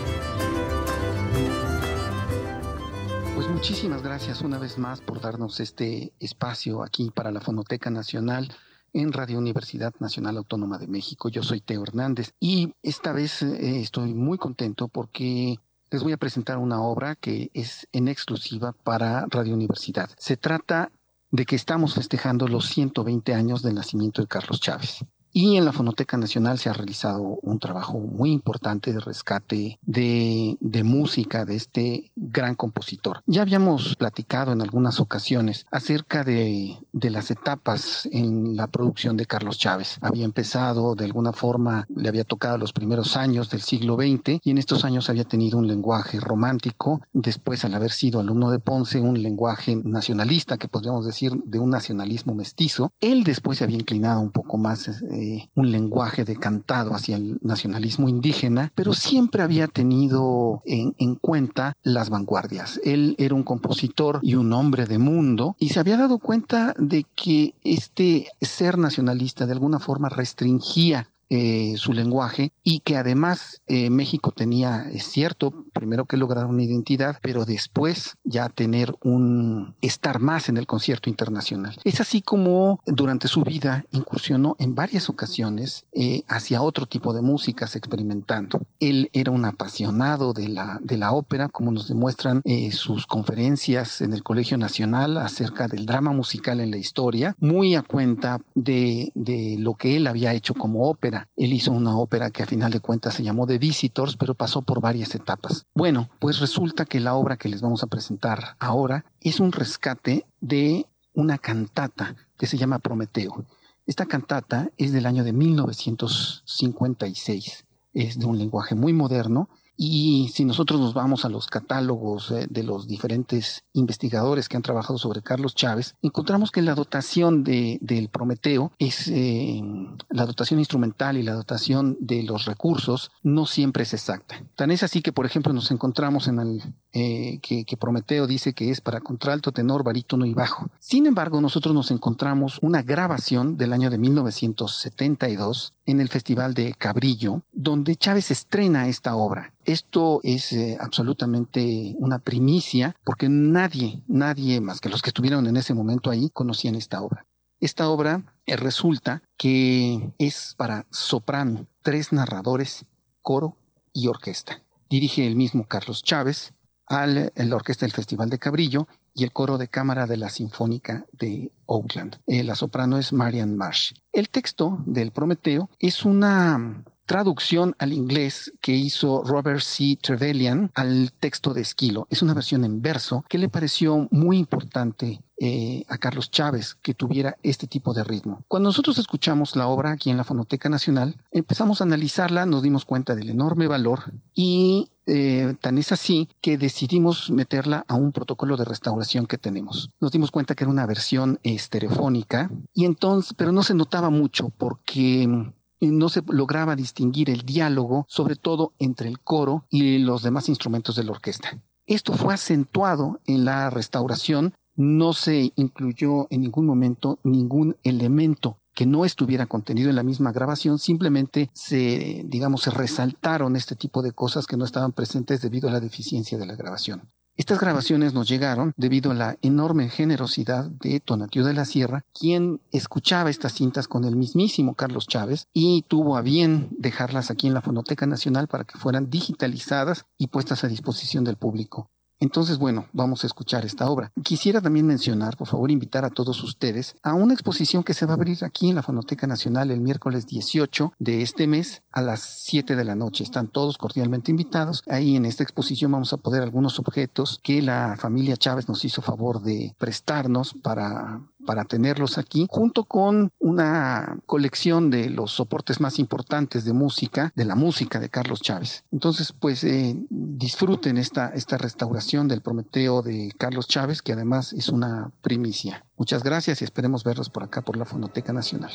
[3.35, 8.51] Pues muchísimas gracias una vez más por darnos este espacio aquí para la Fonoteca Nacional
[8.93, 11.29] en Radio Universidad Nacional Autónoma de México.
[11.29, 15.59] Yo soy Teo Hernández y esta vez eh, estoy muy contento porque
[15.93, 20.09] les voy a presentar una obra que es en exclusiva para Radio Universidad.
[20.17, 20.91] Se trata
[21.29, 25.05] de que estamos festejando los 120 años del nacimiento de Carlos Chávez.
[25.35, 30.57] Y en la Fonoteca Nacional se ha realizado un trabajo muy importante de rescate de,
[30.59, 33.23] de, música de este gran compositor.
[33.25, 39.25] Ya habíamos platicado en algunas ocasiones acerca de, de, las etapas en la producción de
[39.25, 39.97] Carlos Chávez.
[40.01, 44.51] Había empezado de alguna forma, le había tocado los primeros años del siglo XX y
[44.51, 47.01] en estos años había tenido un lenguaje romántico.
[47.11, 51.71] Después, al haber sido alumno de Ponce, un lenguaje nacionalista, que podríamos decir de un
[51.71, 52.91] nacionalismo mestizo.
[52.99, 54.87] Él después se había inclinado un poco más.
[54.87, 55.22] Eh,
[55.55, 62.09] un lenguaje decantado hacia el nacionalismo indígena, pero siempre había tenido en, en cuenta las
[62.09, 62.79] vanguardias.
[62.83, 67.05] Él era un compositor y un hombre de mundo y se había dado cuenta de
[67.15, 73.89] que este ser nacionalista de alguna forma restringía eh, su lenguaje y que además eh,
[73.89, 80.19] México tenía, es cierto, primero que lograr una identidad, pero después ya tener un estar
[80.19, 81.75] más en el concierto internacional.
[81.85, 87.23] Es así como durante su vida incursionó en varias ocasiones eh, hacia otro tipo de
[87.23, 88.61] músicas experimentando.
[88.79, 94.13] Él era un apasionado de la, de la ópera, como nos demuestran sus conferencias en
[94.13, 99.55] el Colegio Nacional acerca del drama musical en la historia, muy a cuenta de, de
[99.57, 101.22] lo que él había hecho como ópera.
[101.35, 104.61] Él hizo una ópera que a final de cuentas se llamó The Visitors, pero pasó
[104.61, 105.65] por varias etapas.
[105.73, 110.27] Bueno, pues resulta que la obra que les vamos a presentar ahora es un rescate
[110.41, 113.45] de una cantata que se llama Prometeo.
[113.85, 117.65] Esta cantata es del año de 1956.
[117.93, 122.47] Es de un lenguaje muy moderno y si nosotros nos vamos a los catálogos eh,
[122.49, 127.79] de los diferentes investigadores que han trabajado sobre Carlos Chávez, encontramos que la dotación de,
[127.81, 129.61] del Prometeo es eh,
[130.09, 134.43] la dotación instrumental y la dotación de los recursos no siempre es exacta.
[134.55, 136.61] Tan es así que, por ejemplo, nos encontramos en el
[136.93, 140.69] eh, que, que, Prometeo dice que es para contralto, tenor, barítono y bajo.
[140.79, 146.73] Sin embargo, nosotros nos encontramos una grabación del año de 1972 en el Festival de
[146.73, 149.53] Cabrillo, donde Chávez estrena esta obra.
[149.65, 155.57] Esto es eh, absolutamente una primicia porque nadie, nadie más que los que estuvieron en
[155.57, 157.25] ese momento ahí conocían esta obra.
[157.59, 162.85] Esta obra eh, resulta que es para soprano, tres narradores,
[163.21, 163.57] coro
[163.93, 164.61] y orquesta.
[164.89, 166.53] Dirige el mismo Carlos Chávez
[166.87, 171.05] al la orquesta del Festival de Cabrillo y el coro de cámara de la Sinfónica
[171.11, 172.19] de Oakland.
[172.27, 173.93] Eh, la soprano es Marian Marsh.
[174.11, 176.83] El texto del Prometeo es una
[177.13, 179.99] traducción al inglés que hizo Robert C.
[180.01, 182.07] Trevelyan al texto de Esquilo.
[182.09, 186.95] Es una versión en verso que le pareció muy importante eh, a Carlos Chávez que
[186.95, 188.43] tuviera este tipo de ritmo.
[188.47, 192.83] Cuando nosotros escuchamos la obra aquí en la Fonoteca Nacional, empezamos a analizarla, nos dimos
[192.83, 198.57] cuenta del enorme valor y eh, tan es así que decidimos meterla a un protocolo
[198.57, 199.91] de restauración que tenemos.
[200.01, 204.49] Nos dimos cuenta que era una versión estereofónica y entonces, pero no se notaba mucho
[204.49, 205.53] porque
[205.87, 210.95] no se lograba distinguir el diálogo, sobre todo entre el coro y los demás instrumentos
[210.95, 211.61] de la orquesta.
[211.85, 218.85] Esto fue acentuado en la restauración, no se incluyó en ningún momento ningún elemento que
[218.85, 224.13] no estuviera contenido en la misma grabación, simplemente se, digamos, se resaltaron este tipo de
[224.13, 227.03] cosas que no estaban presentes debido a la deficiencia de la grabación.
[227.35, 232.61] Estas grabaciones nos llegaron debido a la enorme generosidad de Tonatiu de la Sierra, quien
[232.71, 237.55] escuchaba estas cintas con el mismísimo Carlos Chávez y tuvo a bien dejarlas aquí en
[237.55, 241.89] la Fonoteca Nacional para que fueran digitalizadas y puestas a disposición del público.
[242.19, 244.11] Entonces, bueno, vamos a escuchar esta obra.
[244.23, 248.13] Quisiera también mencionar, por favor, invitar a todos ustedes a una exposición que se va
[248.13, 252.21] a abrir aquí en la Fonoteca Nacional el miércoles 18 de este mes a las
[252.21, 253.23] 7 de la noche.
[253.23, 254.83] Están todos cordialmente invitados.
[254.87, 259.01] Ahí en esta exposición vamos a poder algunos objetos que la familia Chávez nos hizo
[259.01, 265.99] favor de prestarnos para para tenerlos aquí, junto con una colección de los soportes más
[265.99, 268.83] importantes de música, de la música de Carlos Chávez.
[268.91, 274.69] Entonces, pues eh, disfruten esta, esta restauración del Prometeo de Carlos Chávez, que además es
[274.69, 275.85] una primicia.
[275.97, 278.71] Muchas gracias y esperemos verlos por acá por la Fonoteca Nacional.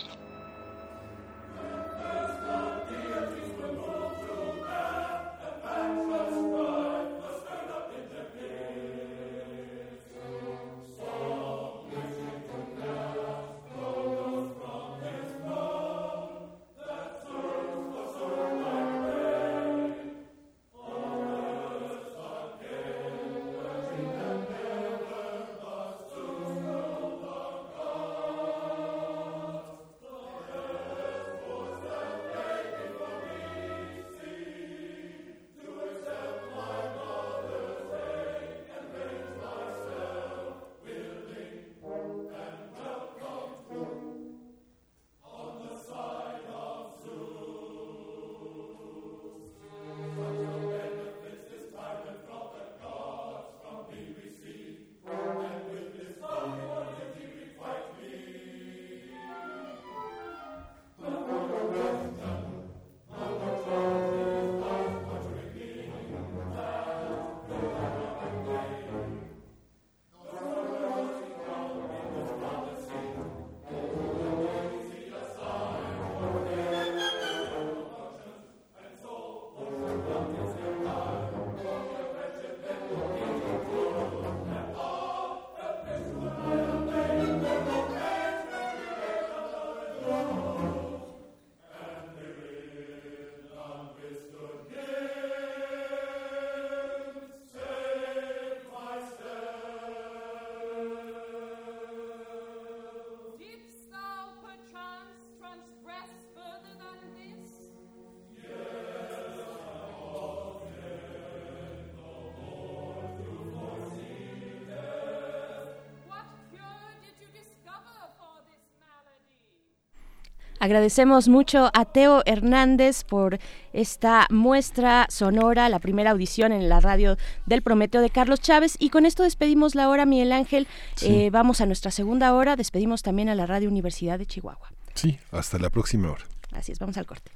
[120.61, 123.39] Agradecemos mucho a Teo Hernández por
[123.73, 128.77] esta muestra sonora, la primera audición en la radio del Prometeo de Carlos Chávez.
[128.79, 130.67] Y con esto despedimos la hora, Miguel Ángel.
[131.03, 132.57] Eh, vamos a nuestra segunda hora.
[132.57, 134.73] Despedimos también a la Radio Universidad de Chihuahua.
[134.95, 136.25] Sí, hasta la próxima hora.
[136.53, 137.31] Así es, vamos al corte.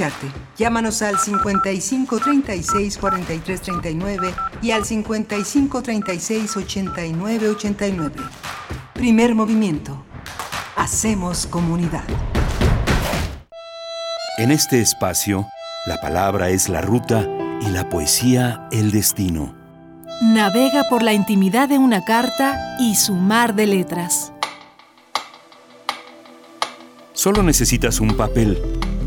[0.00, 0.26] Escucharte.
[0.56, 8.14] Llámanos al 55 36 43 39 y al 55 36 89 89.
[8.94, 10.04] Primer movimiento.
[10.76, 12.04] Hacemos comunidad.
[14.38, 15.46] En este espacio,
[15.86, 17.28] la palabra es la ruta
[17.60, 19.54] y la poesía el destino.
[20.22, 24.32] Navega por la intimidad de una carta y su mar de letras.
[27.12, 28.79] Solo necesitas un papel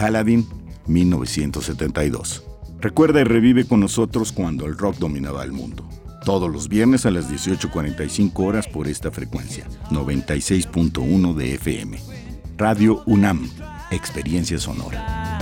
[0.00, 0.48] Paladin,
[0.86, 2.42] 1972.
[2.80, 5.86] Recuerda y revive con nosotros cuando el rock dominaba el mundo.
[6.24, 12.00] Todos los viernes a las 18.45 horas por esta frecuencia, 96.1 de FM.
[12.56, 13.50] Radio UNAM,
[13.90, 15.38] Experiencia Sonora.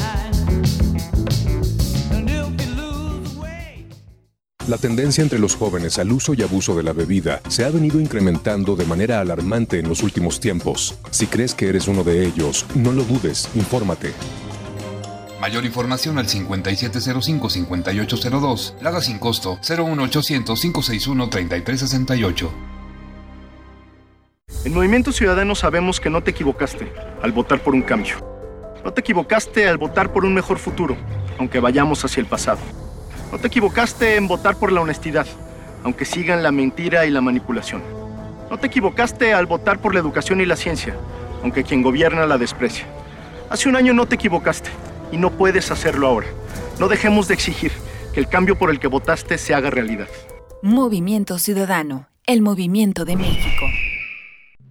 [4.67, 8.01] La tendencia entre los jóvenes al uso y abuso de la bebida se ha venido
[8.01, 10.99] incrementando de manera alarmante en los últimos tiempos.
[11.13, 14.13] Si crees que eres uno de ellos, no lo dudes, infórmate.
[15.41, 18.81] Mayor información al 5705-5802.
[18.81, 22.51] Lada sin costo 01800-561-3368.
[24.65, 28.17] En Movimiento Ciudadano sabemos que no te equivocaste al votar por un cambio.
[28.85, 30.97] No te equivocaste al votar por un mejor futuro,
[31.39, 32.59] aunque vayamos hacia el pasado.
[33.31, 35.29] No te equivocaste en votar por la honestidad,
[35.85, 37.85] aunque sigan la mentira y la manipulación.
[38.51, 40.97] No te equivocaste al votar por la educación y la ciencia,
[41.45, 42.87] aunque quien gobierna la desprecia.
[43.51, 44.71] Hace un año no te equivocaste
[45.13, 46.29] y no puedes hacerlo ahora.
[46.79, 47.73] No dejemos de exigir
[48.13, 50.09] que el cambio por el que votaste se haga realidad.
[50.63, 53.67] Movimiento Ciudadano, el movimiento de México.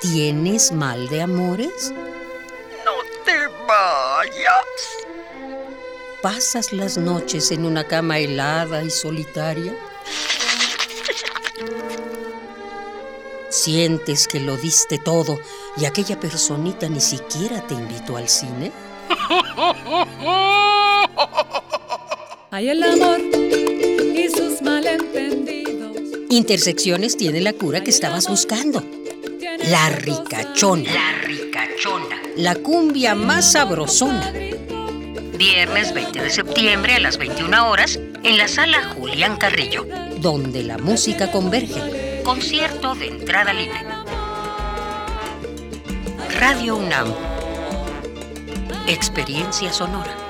[0.00, 1.92] ¿Tienes mal de amores?
[2.86, 2.92] No
[3.22, 3.36] te
[3.68, 4.64] vayas.
[6.22, 9.76] ¿Pasas las noches en una cama helada y solitaria?
[13.50, 15.38] ¿Sientes que lo diste todo
[15.76, 18.72] y aquella personita ni siquiera te invitó al cine?
[22.50, 25.98] Hay el amor y sus malentendidos
[26.30, 28.82] Intersecciones tiene la cura que estabas buscando.
[29.70, 30.92] La ricachona.
[30.92, 32.20] La ricachona.
[32.34, 34.32] La cumbia más sabrosona.
[35.38, 40.76] Viernes 20 de septiembre a las 21 horas en la sala Julián Carrillo, donde la
[40.76, 42.20] música converge.
[42.24, 43.78] Concierto de entrada libre.
[46.40, 47.14] Radio UNAM.
[48.88, 50.29] Experiencia sonora.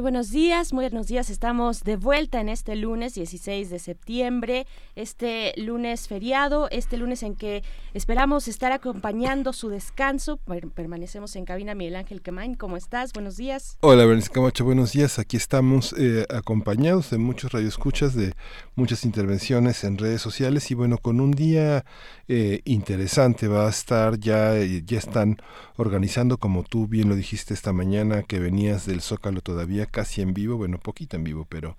[0.00, 1.28] Buenos días, muy buenos días.
[1.28, 7.36] Estamos de vuelta en este lunes 16 de septiembre, este lunes feriado, este lunes en
[7.36, 10.38] que esperamos estar acompañando su descanso.
[10.74, 12.54] permanecemos en cabina Miguel Ángel Quemain.
[12.54, 13.12] ¿Cómo estás?
[13.12, 13.76] Buenos días.
[13.80, 14.64] Hola, Berenice Camacho.
[14.64, 15.18] Buenos días.
[15.18, 18.32] Aquí estamos eh, acompañados de muchos radioescuchas, de
[18.76, 21.84] muchas intervenciones en redes sociales y bueno, con un día
[22.26, 25.36] eh, interesante va a estar ya, eh, ya están
[25.80, 30.34] organizando, como tú bien lo dijiste esta mañana, que venías del Zócalo todavía casi en
[30.34, 31.76] vivo, bueno, poquito en vivo, pero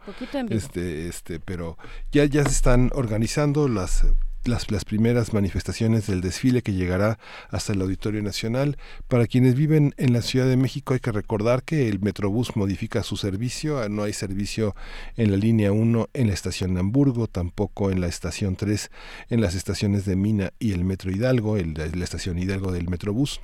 [0.49, 1.77] este, este, pero
[2.11, 4.05] ya, ya se están organizando las
[4.43, 8.75] las, las, primeras manifestaciones del desfile que llegará hasta el Auditorio Nacional.
[9.07, 13.03] Para quienes viven en la Ciudad de México hay que recordar que el Metrobús modifica
[13.03, 14.75] su servicio, ah, no hay servicio
[15.15, 18.89] en la línea 1 en la estación de Hamburgo, tampoco en la estación 3
[19.29, 23.41] en las estaciones de Mina y el Metro Hidalgo, el, la estación Hidalgo del Metrobús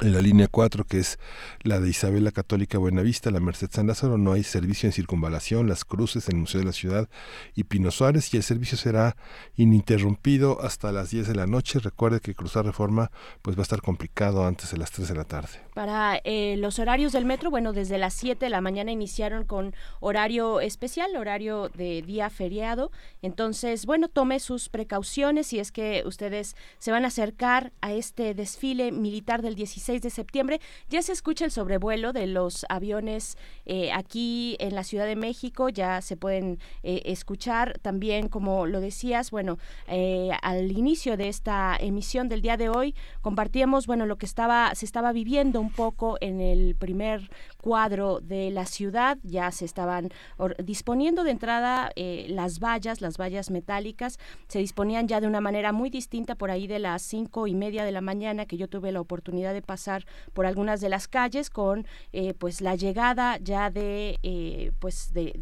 [0.00, 1.18] en la línea 4, que es
[1.62, 5.84] la de Isabela Católica Buenavista, la Merced San Lázaro, no hay servicio en circunvalación, las
[5.84, 7.08] cruces en el Museo de la Ciudad
[7.54, 9.16] y Pino Suárez, y el servicio será
[9.56, 11.78] ininterrumpido hasta las 10 de la noche.
[11.78, 13.10] Recuerde que cruzar reforma
[13.42, 15.65] pues va a estar complicado antes de las 3 de la tarde.
[15.76, 19.74] Para eh, los horarios del metro, bueno, desde las 7 de la mañana iniciaron con
[20.00, 22.90] horario especial, horario de día feriado.
[23.20, 28.32] Entonces, bueno, tome sus precauciones si es que ustedes se van a acercar a este
[28.32, 30.60] desfile militar del 16 de septiembre.
[30.88, 35.68] Ya se escucha el sobrevuelo de los aviones eh, aquí en la Ciudad de México,
[35.68, 39.58] ya se pueden eh, escuchar también, como lo decías, bueno,
[39.88, 44.74] eh, al inicio de esta emisión del día de hoy compartíamos, bueno, lo que estaba,
[44.74, 47.28] se estaba viviendo un poco en el primer
[47.66, 50.10] cuadro de la ciudad, ya se estaban
[50.62, 51.90] disponiendo de entrada
[52.28, 56.68] las vallas, las vallas metálicas, se disponían ya de una manera muy distinta por ahí
[56.68, 60.06] de las cinco y media de la mañana que yo tuve la oportunidad de pasar
[60.32, 65.32] por algunas de las calles con eh, pues la llegada ya de eh, pues de,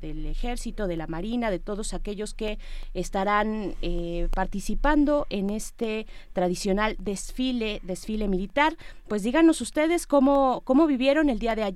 [0.00, 2.60] del ejército de la marina de todos aquellos que
[2.94, 8.76] estarán eh, participando en este tradicional desfile desfile militar.
[9.08, 11.71] Pues díganos ustedes cómo cómo vivieron el día de ayer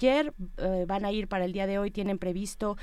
[0.86, 2.76] van a ir para el día de hoy tienen previsto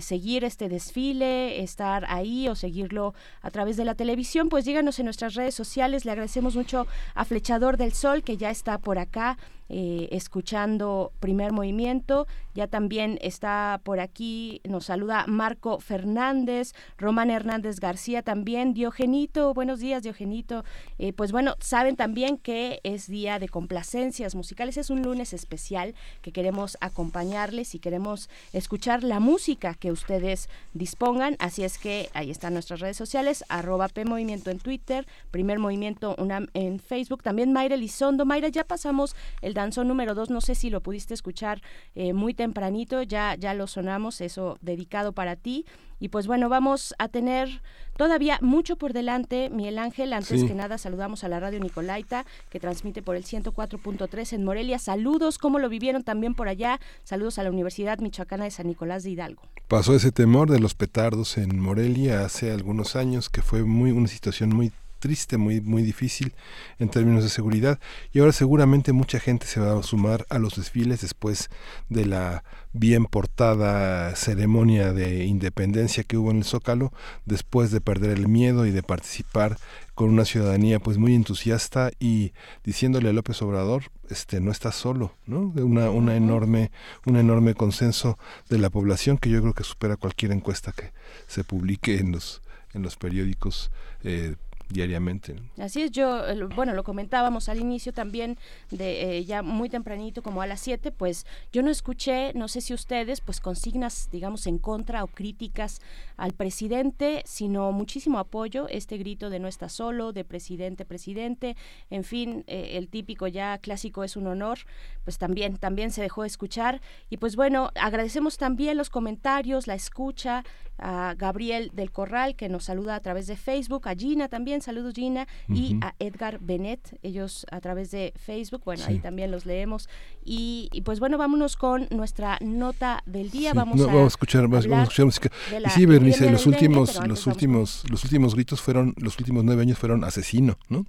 [0.00, 4.48] seguir este desfile estar ahí o seguirlo a través de la televisión.
[4.48, 8.50] Pues díganos en nuestras redes sociales le agradecemos mucho a Flechador del Sol que ya
[8.50, 9.38] está por acá
[9.68, 12.26] eh, escuchando primer movimiento.
[12.54, 19.80] Ya también está por aquí, nos saluda Marco Fernández, Román Hernández García también, Diogenito, buenos
[19.80, 20.64] días Diogenito.
[20.98, 25.94] Eh, pues bueno, saben también que es día de complacencias musicales, es un lunes especial
[26.22, 31.36] que queremos acompañarles y queremos escuchar la música que ustedes dispongan.
[31.38, 36.16] Así es que ahí están nuestras redes sociales, arroba P Movimiento en Twitter, Primer Movimiento
[36.54, 38.24] en Facebook, también Mayra Elizondo.
[38.24, 41.60] Mayra, ya pasamos el danzó número dos, no sé si lo pudiste escuchar
[41.94, 45.64] eh, muy tempranito, ya, ya lo sonamos, eso dedicado para ti.
[45.98, 47.62] Y pues bueno, vamos a tener
[47.96, 50.12] todavía mucho por delante, Miguel Ángel.
[50.12, 54.78] Antes que nada, saludamos a la radio Nicolaita, que transmite por el 104.3 en Morelia.
[54.78, 56.80] Saludos, ¿cómo lo vivieron también por allá?
[57.02, 59.42] Saludos a la Universidad Michoacana de San Nicolás de Hidalgo.
[59.68, 64.08] Pasó ese temor de los petardos en Morelia hace algunos años, que fue muy una
[64.08, 66.34] situación muy triste, muy, muy difícil
[66.78, 67.78] en términos de seguridad.
[68.12, 71.48] Y ahora seguramente mucha gente se va a sumar a los desfiles después
[71.88, 76.92] de la bien portada ceremonia de independencia que hubo en el Zócalo,
[77.24, 79.56] después de perder el miedo y de participar
[79.96, 82.32] con una ciudadanía pues muy entusiasta y
[82.64, 86.70] diciéndole a López Obrador este no está solo no de una una enorme
[87.06, 88.18] un enorme consenso
[88.50, 90.92] de la población que yo creo que supera cualquier encuesta que
[91.28, 92.42] se publique en los
[92.74, 93.70] en los periódicos
[94.04, 94.36] eh,
[94.68, 95.36] diariamente.
[95.58, 96.22] Así es, yo,
[96.54, 98.36] bueno, lo comentábamos al inicio también,
[98.70, 102.74] de ya muy tempranito, como a las 7, pues yo no escuché, no sé si
[102.74, 105.80] ustedes, pues consignas, digamos, en contra o críticas
[106.16, 111.56] al presidente, sino muchísimo apoyo, este grito de no está solo, de presidente, presidente,
[111.90, 114.58] en fin, el típico ya clásico es un honor,
[115.04, 116.80] pues también, también se dejó escuchar.
[117.08, 120.44] Y pues bueno, agradecemos también los comentarios, la escucha,
[120.78, 124.94] a Gabriel del Corral que nos saluda a través de Facebook, a Gina también, saludos
[124.94, 129.88] Gina, y a Edgar Benet, ellos a través de Facebook, bueno, ahí también los leemos.
[130.24, 134.66] Y, pues bueno, vámonos con nuestra nota del día, vamos, a, vamos a escuchar, vamos
[134.66, 135.30] a escuchar música.
[135.64, 139.78] Y sí, Bernice, los últimos, los últimos, los últimos gritos fueron, los últimos nueve años
[139.78, 140.86] fueron asesino, ¿no?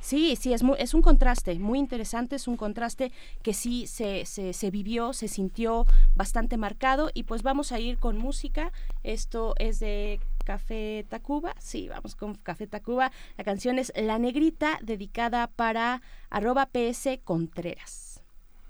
[0.00, 3.12] Sí, sí, es, muy, es un contraste muy interesante, es un contraste
[3.42, 7.98] que sí se, se, se, vivió, se sintió bastante marcado y pues vamos a ir
[7.98, 8.72] con música.
[9.02, 13.12] Esto es de Café Tacuba, sí, vamos con Café Tacuba.
[13.36, 18.22] La canción es La Negrita, dedicada para arroba PS Contreras.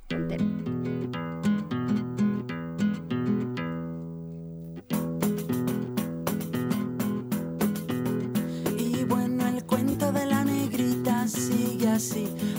[0.08, 0.67] sigue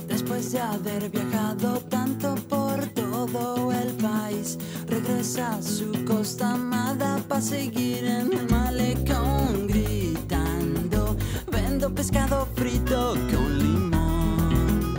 [0.09, 4.57] después de haber viajado tanto por todo el país.
[4.85, 11.15] Regresa a su costa amada para seguir en el malecón gritando.
[11.49, 14.95] Vendo pescado frito con limón.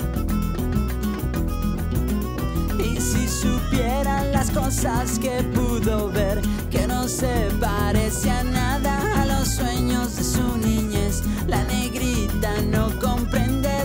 [2.78, 9.26] Y si supieran las cosas que pudo ver, que no se parece a nada a
[9.26, 13.29] los sueños de su niñez, la negrita no comprende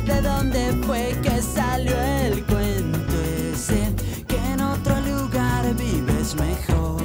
[0.06, 3.14] de dónde fue que salió el cuento
[3.52, 3.92] ese,
[4.28, 7.02] que en otro lugar vives mejor.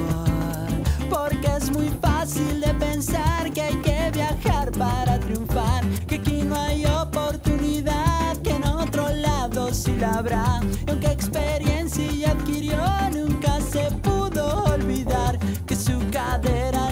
[1.09, 6.55] Porque es muy fácil de pensar que hay que viajar para triunfar, que aquí no
[6.55, 10.61] hay oportunidad, que en otro lado sí la habrá.
[10.87, 12.83] Aunque experiencia adquirió,
[13.13, 16.90] nunca se pudo olvidar que su cadera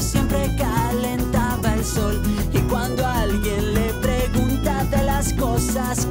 [0.00, 2.20] siempre calentaba el sol.
[2.52, 6.06] Y cuando alguien le pregunta de las cosas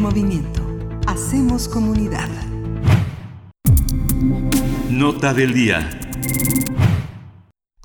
[0.00, 0.62] Movimiento.
[1.06, 2.28] Hacemos comunidad.
[4.90, 6.03] Nota del día.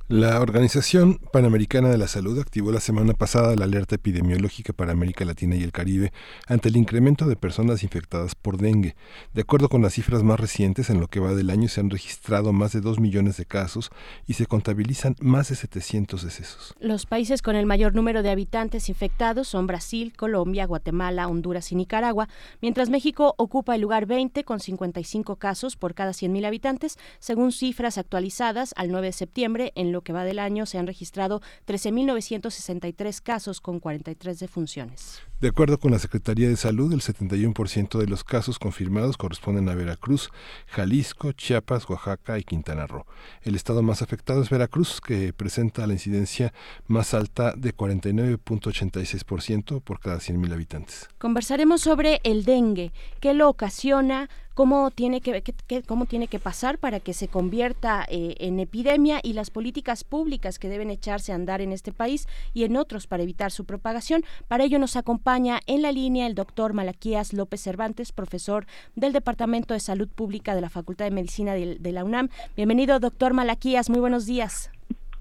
[0.09, 5.23] La Organización Panamericana de la Salud activó la semana pasada la alerta epidemiológica para América
[5.23, 6.11] Latina y el Caribe
[6.47, 8.95] ante el incremento de personas infectadas por dengue.
[9.35, 11.91] De acuerdo con las cifras más recientes, en lo que va del año se han
[11.91, 13.91] registrado más de 2 millones de casos
[14.25, 16.73] y se contabilizan más de 700 decesos.
[16.79, 21.75] Los países con el mayor número de habitantes infectados son Brasil, Colombia, Guatemala, Honduras y
[21.75, 22.29] Nicaragua,
[22.63, 27.99] mientras México ocupa el lugar 20 con 55 casos por cada 100.000 habitantes, según cifras
[27.99, 33.21] actualizadas al 9 de septiembre en lo que va del año se han registrado 13.963
[33.21, 35.21] casos con 43 defunciones.
[35.39, 39.73] De acuerdo con la Secretaría de Salud, el 71% de los casos confirmados corresponden a
[39.73, 40.31] Veracruz,
[40.67, 43.05] Jalisco, Chiapas, Oaxaca y Quintana Roo.
[43.43, 46.51] El estado más afectado es Veracruz, que presenta la incidencia
[46.87, 51.07] más alta de 49.86% por cada 100.000 habitantes.
[51.19, 52.91] Conversaremos sobre el dengue,
[53.21, 55.41] qué lo ocasiona, cómo tiene que,
[55.87, 60.59] cómo tiene que pasar para que se convierta eh, en epidemia y las políticas públicas
[60.59, 64.25] que deben echarse a andar en este país y en otros para evitar su propagación.
[64.49, 68.65] Para ello nos acompaña en la línea el doctor Malaquías López Cervantes, profesor
[68.95, 72.29] del Departamento de Salud Pública de la Facultad de Medicina de, de la UNAM.
[72.55, 74.71] Bienvenido, doctor Malaquías, muy buenos días.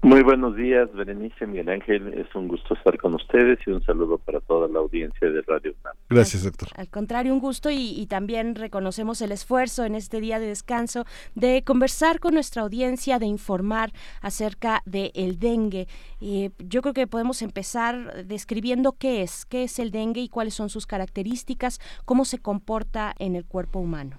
[0.01, 2.13] Muy buenos días, Berenice, Miguel Ángel.
[2.13, 5.73] Es un gusto estar con ustedes y un saludo para toda la audiencia de Radio
[5.81, 5.93] UNAM.
[6.09, 6.69] Gracias, doctor.
[6.77, 11.03] Al contrario, un gusto y, también reconocemos el esfuerzo en este día de descanso
[11.35, 15.87] de conversar con nuestra audiencia, de informar acerca del el dengue.
[16.21, 20.53] Eh, yo creo que podemos empezar describiendo qué es, qué es el dengue y cuáles
[20.53, 24.15] son sus características, cómo se comporta en el cuerpo humano.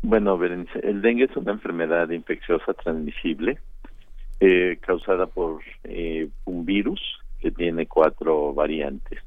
[0.00, 3.60] Bueno, Berenice, el dengue es una enfermedad infecciosa transmisible
[4.44, 7.00] eh, causada por eh, un virus
[7.38, 9.20] que tiene cuatro variantes.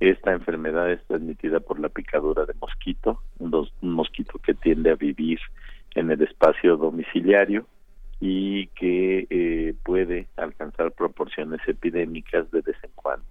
[0.00, 5.38] Esta enfermedad es transmitida por la picadura de mosquito, un, mosquito que tiende a vivir
[5.94, 7.66] en el espacio domiciliario
[8.18, 13.26] y que eh, puede alcanzar proporciones epidémicas de vez en cuando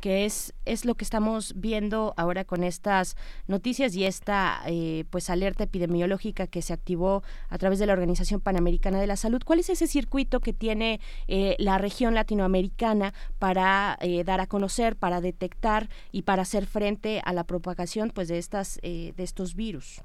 [0.00, 5.30] que es es lo que estamos viendo ahora con estas noticias y esta eh, pues
[5.30, 9.42] alerta epidemiológica que se activó a través de la Organización Panamericana de la Salud.
[9.44, 14.96] ¿Cuál es ese circuito que tiene eh, la región latinoamericana para eh, dar a conocer,
[14.96, 20.02] para detectar y para hacer frente a la propagación pues de estas de estos virus?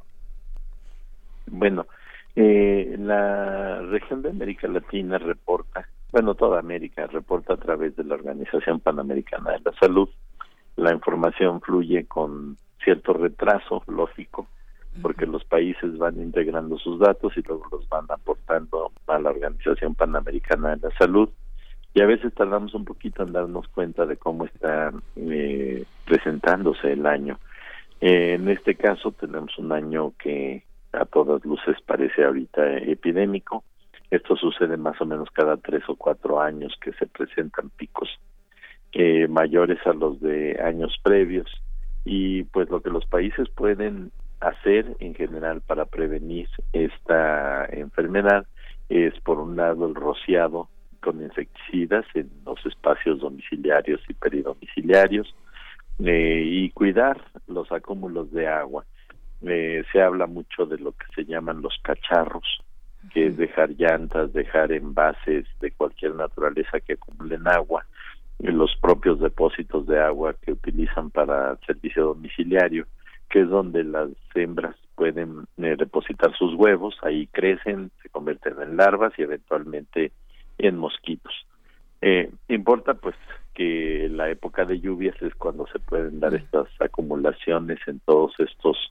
[1.47, 1.87] Bueno,
[2.35, 8.80] la región de América Latina reporta bueno, toda América reporta a través de la Organización
[8.80, 10.10] Panamericana de la Salud.
[10.76, 14.48] La información fluye con cierto retraso lógico,
[15.02, 19.94] porque los países van integrando sus datos y luego los van aportando a la Organización
[19.94, 21.30] Panamericana de la Salud.
[21.94, 27.06] Y a veces tardamos un poquito en darnos cuenta de cómo está eh, presentándose el
[27.06, 27.40] año.
[28.02, 33.64] Eh, en este caso tenemos un año que a todas luces parece ahorita epidémico
[34.11, 38.10] esto sucede más o menos cada tres o cuatro años que se presentan picos
[38.91, 41.49] eh, mayores a los de años previos
[42.06, 48.48] y pues lo que los países pueden hacer en general para prevenir esta enfermedad
[48.88, 50.69] es por un lado el rociado
[51.02, 55.34] con insecticidas en los espacios domiciliarios y peridomiciliarios
[55.99, 58.86] eh, y cuidar los acúmulos de agua.
[59.41, 62.61] Eh, se habla mucho de lo que se llaman los cacharros,
[63.13, 67.85] que es dejar llantas, dejar envases de cualquier naturaleza que acumulen agua,
[68.39, 72.85] los propios depósitos de agua que utilizan para servicio domiciliario,
[73.30, 78.77] que es donde las hembras pueden eh, depositar sus huevos, ahí crecen, se convierten en
[78.77, 80.11] larvas y eventualmente
[80.57, 81.34] en mosquitos.
[82.01, 83.15] Eh, importa pues
[83.53, 88.89] que la época de lluvias es cuando se pueden dar estas acumulaciones en todos estos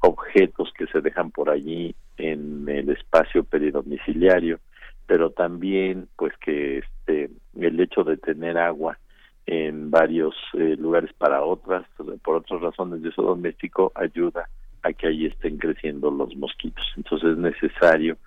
[0.00, 4.60] objetos que se dejan por allí en el espacio peridomiciliario,
[5.06, 8.98] pero también pues que este el hecho de tener agua
[9.46, 11.86] en varios eh, lugares para otras,
[12.22, 14.48] por otras razones de uso doméstico, ayuda
[14.82, 16.84] a que ahí estén creciendo los mosquitos.
[16.96, 18.18] Entonces es necesario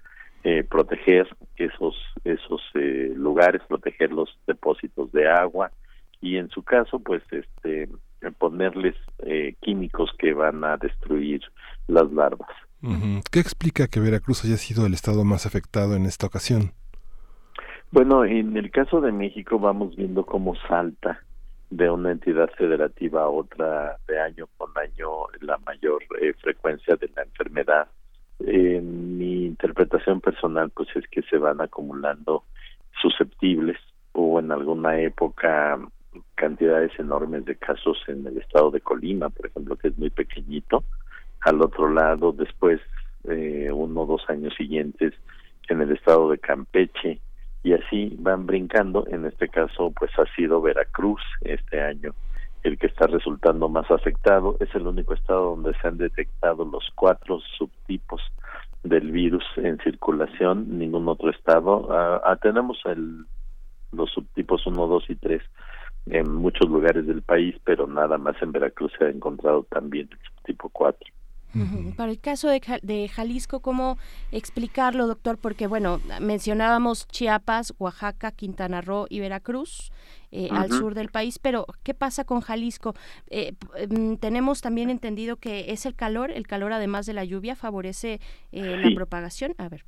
[0.43, 5.71] eh, proteger esos esos eh, lugares, proteger los depósitos de agua
[6.21, 7.89] y en su caso, pues este
[8.37, 8.95] ponerles
[9.61, 11.41] químicos que van a destruir
[11.87, 12.49] las larvas.
[13.31, 16.71] ¿Qué explica que Veracruz haya sido el estado más afectado en esta ocasión?
[17.91, 21.21] Bueno, en el caso de México vamos viendo cómo salta
[21.69, 27.09] de una entidad federativa a otra de año con año la mayor eh, frecuencia de
[27.15, 27.87] la enfermedad.
[28.39, 32.43] mi interpretación personal pues es que se van acumulando
[33.01, 33.77] susceptibles
[34.13, 35.79] o en alguna época
[36.35, 40.83] cantidades enormes de casos en el estado de Colima, por ejemplo, que es muy pequeñito,
[41.41, 42.79] al otro lado, después
[43.25, 45.13] eh, uno o dos años siguientes
[45.69, 47.19] en el estado de Campeche
[47.63, 49.05] y así van brincando.
[49.07, 52.13] En este caso, pues ha sido Veracruz este año
[52.63, 54.57] el que está resultando más afectado.
[54.59, 58.21] Es el único estado donde se han detectado los cuatro subtipos
[58.83, 60.77] del virus en circulación.
[60.77, 61.87] Ningún otro estado.
[61.91, 63.25] Ah, ah, tenemos el,
[63.91, 65.41] los subtipos 1, 2 y 3
[66.05, 70.19] en muchos lugares del país, pero nada más en Veracruz se ha encontrado también el
[70.19, 70.99] subtipo 4.
[71.95, 73.97] Para el caso de, de, Jalisco, ¿cómo
[74.31, 75.37] explicarlo, doctor?
[75.37, 79.91] Porque, bueno, mencionábamos Chiapas, Oaxaca, Quintana Roo y Veracruz.
[80.33, 82.95] Eh, al sur del país, pero ¿qué pasa con Jalisco?
[83.29, 83.51] Eh,
[83.89, 88.21] mm, tenemos también entendido que es el calor, el calor además de la lluvia favorece
[88.53, 89.53] eh, la propagación.
[89.57, 89.83] A ver.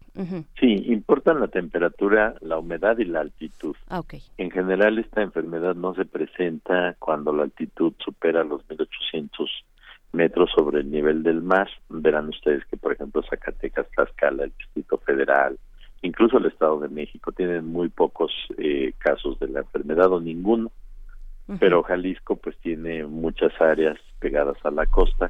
[0.59, 3.77] Sí, importan la temperatura, la humedad y la altitud.
[3.87, 4.21] Ah, okay.
[4.37, 9.49] En general esta enfermedad no se presenta cuando la altitud supera los 1800
[10.13, 11.69] metros sobre el nivel del mar.
[11.89, 15.57] Verán ustedes que, por ejemplo, Zacatecas, Tlaxcala, el Distrito Federal,
[16.01, 20.71] incluso el Estado de México tienen muy pocos eh, casos de la enfermedad o ninguno,
[21.59, 25.29] pero Jalisco pues tiene muchas áreas pegadas a la costa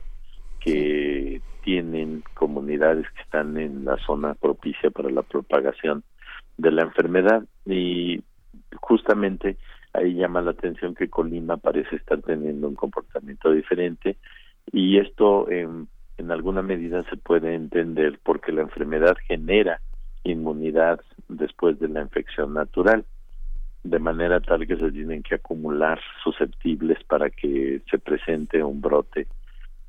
[0.60, 6.04] que tienen comunidades que están en la zona propicia para la propagación
[6.58, 7.44] de la enfermedad.
[7.66, 8.22] Y
[8.76, 9.58] justamente
[9.94, 14.18] ahí llama la atención que Colima parece estar teniendo un comportamiento diferente
[14.72, 15.88] y esto en
[16.32, 19.80] alguna medida se puede entender porque la enfermedad genera
[20.24, 23.06] inmunidad después de la infección natural,
[23.84, 29.28] de manera tal que se tienen que acumular susceptibles para que se presente un brote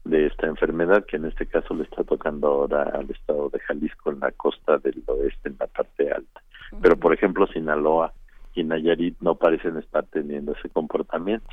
[0.04, 4.10] de esta enfermedad, que en este caso le está tocando ahora al estado de Jalisco
[4.10, 6.42] en la costa del oeste, en la parte alta.
[6.82, 8.12] Pero, por ejemplo, Sinaloa
[8.54, 11.48] y Nayarit no parecen estar teniendo ese comportamiento.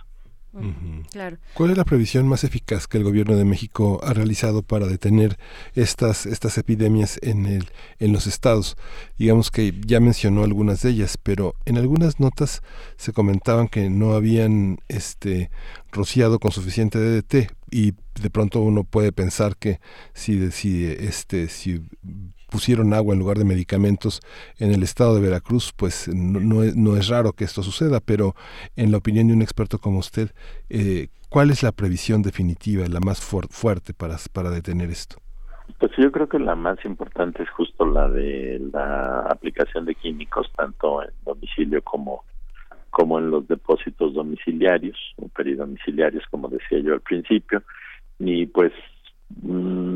[1.12, 1.38] Claro.
[1.54, 5.38] ¿Cuál es la previsión más eficaz que el gobierno de México ha realizado para detener
[5.76, 7.70] estas, estas epidemias en, el,
[8.00, 8.76] en los estados?
[9.18, 12.62] Digamos que ya mencionó algunas de ellas, pero en algunas notas
[12.98, 15.50] se comentaban que no habían este,
[15.92, 19.80] rociado con suficiente DDT y de pronto uno puede pensar que
[20.14, 21.82] si, si, este, si
[22.52, 24.22] pusieron agua en lugar de medicamentos
[24.60, 28.36] en el estado de Veracruz, pues no, es, no es raro que esto suceda, pero
[28.76, 30.30] en la opinión de un experto como usted,
[30.70, 35.16] eh, ¿cuál es la previsión definitiva, la más fuerte para, para detener esto?
[35.80, 40.52] Pues yo creo que la más importante es justo la de la aplicación de químicos,
[40.56, 42.24] tanto en domicilio como
[42.92, 47.64] como en los depósitos domiciliarios o peridomiciliarios, como decía yo al principio,
[48.20, 48.74] y pues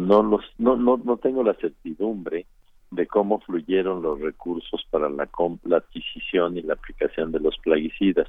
[0.06, 2.46] no los no no no tengo la certidumbre
[2.92, 5.28] de cómo fluyeron los recursos para la,
[5.64, 8.28] la adquisición y la aplicación de los plaguicidas.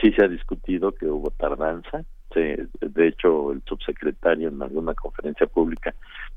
[0.00, 2.04] Sí se ha discutido que hubo tardanza.
[2.34, 5.94] de hecho, el subsecretario en alguna conferencia pública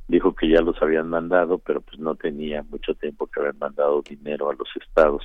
[0.07, 4.01] dijo que ya los habían mandado, pero pues no tenía mucho tiempo que haber mandado
[4.01, 5.23] dinero a los estados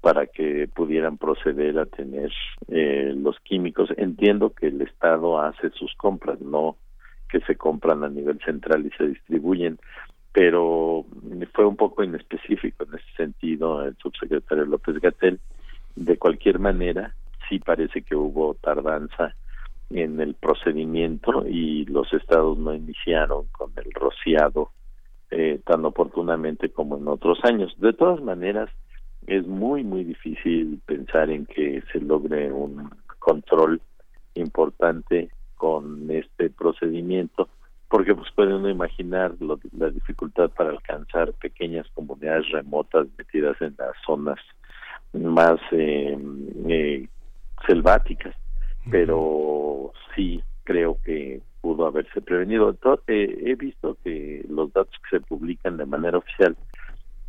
[0.00, 2.30] para que pudieran proceder a tener
[2.68, 3.88] eh, los químicos.
[3.96, 6.76] Entiendo que el Estado hace sus compras, no
[7.34, 9.80] que se compran a nivel central y se distribuyen,
[10.32, 11.04] pero
[11.52, 15.40] fue un poco inespecífico en ese sentido el subsecretario López Gatel.
[15.96, 17.12] De cualquier manera,
[17.48, 19.34] sí parece que hubo tardanza
[19.90, 24.70] en el procedimiento y los estados no iniciaron con el rociado
[25.32, 27.74] eh, tan oportunamente como en otros años.
[27.78, 28.70] De todas maneras,
[29.26, 33.80] es muy, muy difícil pensar en que se logre un control
[34.34, 35.30] importante
[35.64, 37.48] con este procedimiento
[37.88, 43.94] porque pues puede uno imaginar la dificultad para alcanzar pequeñas comunidades remotas metidas en las
[44.04, 44.38] zonas
[45.14, 46.18] más eh,
[46.68, 47.08] eh,
[47.66, 48.34] selváticas.
[48.90, 52.76] Pero sí creo que pudo haberse prevenido.
[53.06, 56.54] Eh, he visto que los datos que se publican de manera oficial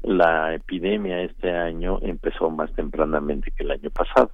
[0.02, 4.30] la epidemia este año empezó más tempranamente que el año pasado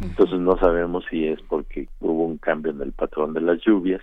[0.00, 4.02] entonces no sabemos si es porque hubo un cambio en el patrón de las lluvias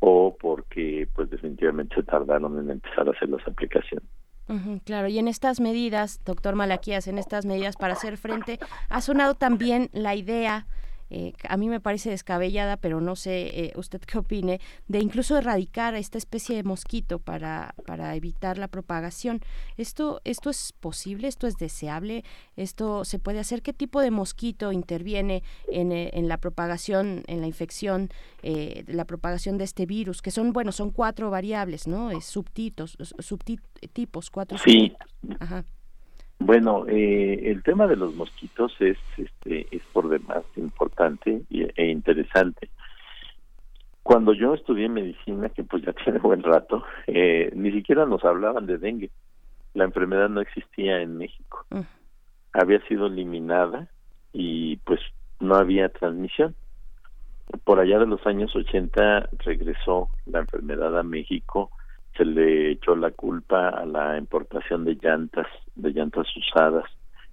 [0.00, 4.08] o porque pues definitivamente se tardaron en empezar a hacer las aplicaciones.
[4.84, 8.58] claro, y en estas medidas, doctor Malaquías, en estas medidas para hacer frente,
[8.88, 10.66] ha sonado también la idea
[11.10, 15.36] eh, a mí me parece descabellada, pero no sé eh, usted qué opine, de incluso
[15.36, 19.40] erradicar a esta especie de mosquito para, para evitar la propagación.
[19.76, 21.28] ¿Esto, ¿Esto es posible?
[21.28, 22.24] ¿Esto es deseable?
[22.56, 23.62] ¿Esto se puede hacer?
[23.62, 28.10] ¿Qué tipo de mosquito interviene en, eh, en la propagación, en la infección,
[28.42, 30.22] la propagación de este virus?
[30.22, 32.10] Que son, bueno, son cuatro variables, ¿no?
[32.10, 34.92] Es subtipos, subtipos, cuatro sí.
[35.40, 35.64] Ajá.
[36.38, 42.70] Bueno, eh, el tema de los mosquitos es, este, es por demás importante e interesante.
[44.02, 48.66] Cuando yo estudié medicina, que pues ya tiene buen rato, eh, ni siquiera nos hablaban
[48.66, 49.10] de dengue.
[49.74, 51.66] La enfermedad no existía en México.
[51.70, 51.80] Mm.
[52.54, 53.88] Había sido eliminada
[54.32, 55.00] y pues
[55.40, 56.54] no había transmisión.
[57.64, 61.70] Por allá de los años 80 regresó la enfermedad a México
[62.18, 65.46] se le echó la culpa a la importación de llantas,
[65.76, 66.84] de llantas usadas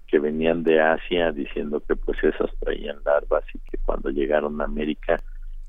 [0.08, 4.66] que venían de Asia diciendo que pues esas traían larvas y que cuando llegaron a
[4.66, 5.20] América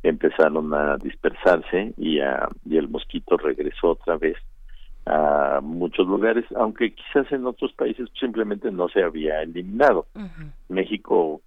[0.03, 4.37] empezaron a dispersarse y, a, y el mosquito regresó otra vez
[5.07, 10.07] a muchos lugares, aunque quizás en otros países simplemente no se había eliminado.
[10.69, 11.41] México,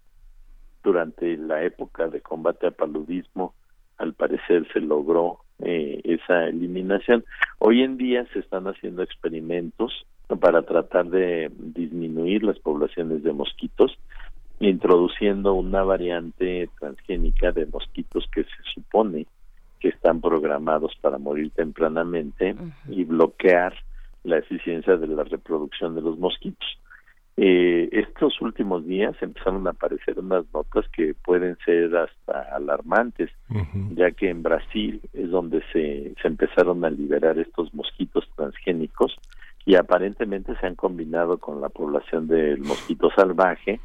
[0.83, 3.53] durante la época de combate al paludismo,
[3.97, 7.25] al parecer se logró eh, esa eliminación.
[7.59, 10.05] Hoy en día se están haciendo experimentos
[10.39, 13.97] para tratar de disminuir las poblaciones de mosquitos,
[14.59, 19.25] introduciendo una variante transgénica de mosquitos que se supone
[19.79, 22.55] que están programados para morir tempranamente
[22.89, 23.73] y bloquear
[24.23, 26.67] la eficiencia de la reproducción de los mosquitos.
[27.41, 33.29] Eh, estos últimos días empezaron a aparecer unas notas que pueden ser hasta alarmantes,
[33.95, 39.17] ya que en Brasil es donde se, se empezaron a liberar estos mosquitos transgénicos
[39.65, 43.79] y aparentemente se han combinado con la población del mosquito salvaje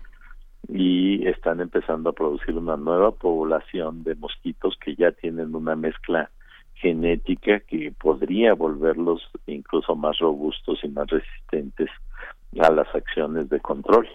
[0.69, 6.29] y están empezando a producir una nueva población de mosquitos que ya tienen una mezcla
[6.75, 11.89] genética que podría volverlos incluso más robustos y más resistentes
[12.61, 14.09] a las acciones de control.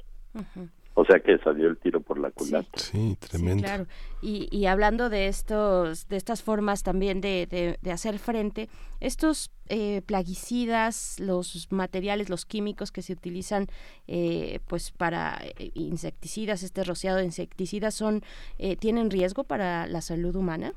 [0.99, 2.77] O sea que salió el tiro por la culata.
[2.77, 3.63] Sí, tremendo.
[3.63, 3.85] claro.
[4.21, 8.67] Y, y, hablando de estos, de estas formas también de, de, hacer frente,
[8.99, 13.67] estos eh, plaguicidas, los materiales, los químicos que se utilizan,
[14.07, 18.21] eh, pues para eh, insecticidas, este rociado de insecticidas, son,
[18.79, 20.73] tienen riesgo para la salud humana.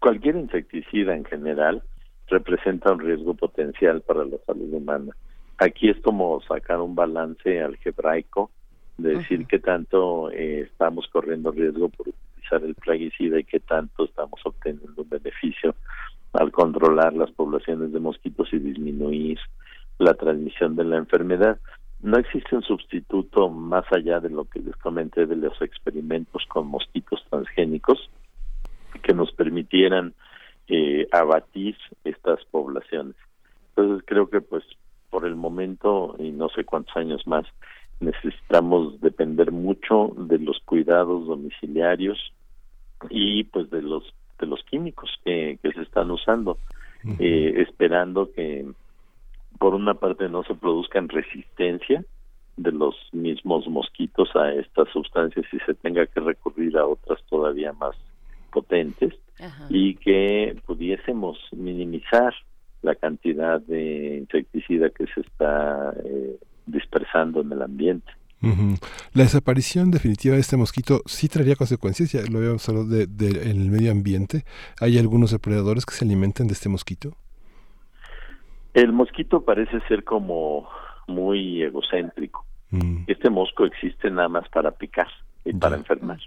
[0.00, 1.82] Cualquier insecticida en general
[2.28, 5.16] representa un riesgo potencial para la salud humana.
[5.58, 8.50] Aquí es como sacar un balance algebraico
[8.98, 14.04] de decir qué tanto eh, estamos corriendo riesgo por utilizar el plaguicida y qué tanto
[14.04, 15.74] estamos obteniendo un beneficio
[16.32, 19.38] al controlar las poblaciones de mosquitos y disminuir
[19.98, 21.58] la transmisión de la enfermedad.
[22.00, 26.66] No existe un sustituto más allá de lo que les comenté de los experimentos con
[26.66, 28.10] mosquitos transgénicos
[29.02, 30.12] que nos permitieran
[30.68, 33.16] eh, abatir estas poblaciones.
[33.70, 34.64] Entonces creo que pues
[35.16, 37.46] por el momento y no sé cuántos años más
[38.00, 42.18] necesitamos depender mucho de los cuidados domiciliarios
[43.08, 46.58] y pues de los de los químicos que, que se están usando
[47.18, 48.66] eh, esperando que
[49.58, 52.04] por una parte no se produzcan resistencia
[52.58, 57.72] de los mismos mosquitos a estas sustancias y se tenga que recurrir a otras todavía
[57.72, 57.96] más
[58.52, 59.14] potentes
[59.70, 62.34] y que pudiésemos minimizar
[62.86, 68.10] la cantidad de insecticida que se está eh, dispersando en el ambiente.
[69.12, 73.02] La desaparición definitiva de este mosquito sí traería consecuencias, ya lo habíamos hablado de,
[73.50, 74.44] en el medio ambiente.
[74.80, 77.16] ¿Hay algunos depredadores que se alimentan de este mosquito?
[78.72, 80.68] El mosquito parece ser como
[81.08, 82.44] muy egocéntrico.
[82.70, 83.04] Mm.
[83.08, 85.08] Este mosco existe nada más para picar
[85.44, 86.20] y para enfermar.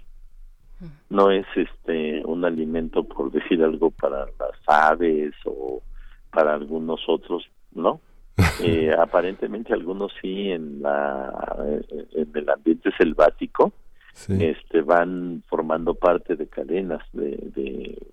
[1.08, 5.82] No es este un alimento por decir algo para las aves o
[6.30, 8.00] para algunos otros, ¿no?
[8.62, 11.56] Eh, aparentemente algunos sí en la
[12.14, 13.72] en el ambiente selvático
[14.28, 17.36] este van formando parte de cadenas de,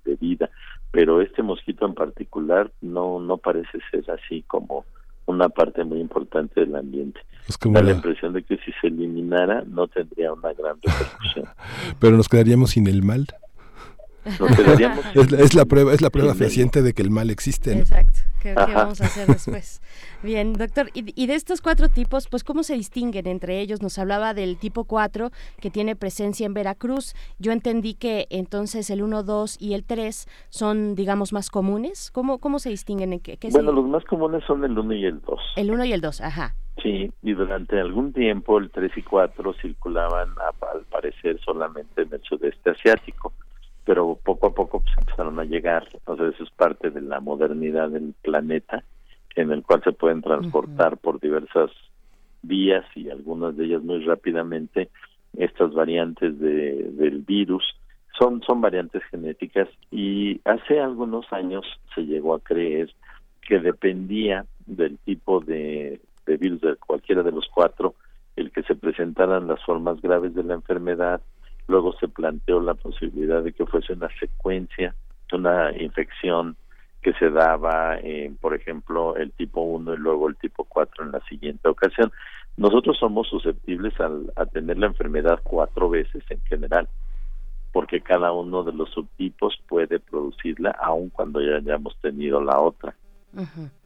[0.03, 0.49] de, vida
[0.91, 4.85] pero este mosquito en particular no no parece ser así como
[5.27, 7.19] una parte muy importante del ambiente.
[7.65, 11.45] da la impresión de que si se eliminara no tendría una gran repercusión.
[11.99, 13.27] Pero nos quedaríamos sin el mal.
[15.39, 17.77] es, la, prueba, es la prueba fehaciente de que el mal existe.
[17.77, 18.19] Exacto.
[18.41, 19.81] ¿Qué, vamos a hacer después?
[20.23, 23.81] Bien, doctor, y, de estos cuatro tipos, pues ¿cómo se distinguen entre ellos?
[23.81, 27.13] Nos hablaba del tipo 4 que tiene presencia en Veracruz.
[27.39, 32.11] Yo entendí que entonces el 1, 2 y el 3 son, digamos, más comunes.
[32.11, 33.13] ¿Cómo, cómo se distinguen?
[33.13, 35.39] En qué, bueno, los más comunes son el 1 y el 2.
[35.55, 36.55] El 1 y el 2, ajá.
[36.81, 42.21] Sí, y durante algún tiempo el 3 y 4 circulaban al parecer solamente en el
[42.21, 43.33] sudeste asiático
[43.88, 47.89] pero poco a poco pues, empezaron a llegar, entonces eso es parte de la modernidad
[47.89, 48.84] del planeta,
[49.34, 51.72] en el cual se pueden transportar por diversas
[52.41, 54.89] vías y algunas de ellas muy rápidamente.
[55.38, 57.64] Estas variantes de, del virus
[58.19, 61.65] son son variantes genéticas y hace algunos años
[61.95, 62.91] se llegó a creer
[63.47, 67.95] que dependía del tipo de, de virus de cualquiera de los cuatro
[68.35, 71.22] el que se presentaran las formas graves de la enfermedad
[71.68, 74.95] Luego se planteó la posibilidad de que fuese una secuencia,
[75.34, 76.56] una infección
[77.02, 77.98] que se daba,
[78.41, 82.11] por ejemplo, el tipo 1 y luego el tipo 4 en la siguiente ocasión.
[82.57, 86.89] Nosotros somos susceptibles a tener la enfermedad cuatro veces en general,
[87.72, 92.95] porque cada uno de los subtipos puede producirla aun cuando ya hayamos tenido la otra.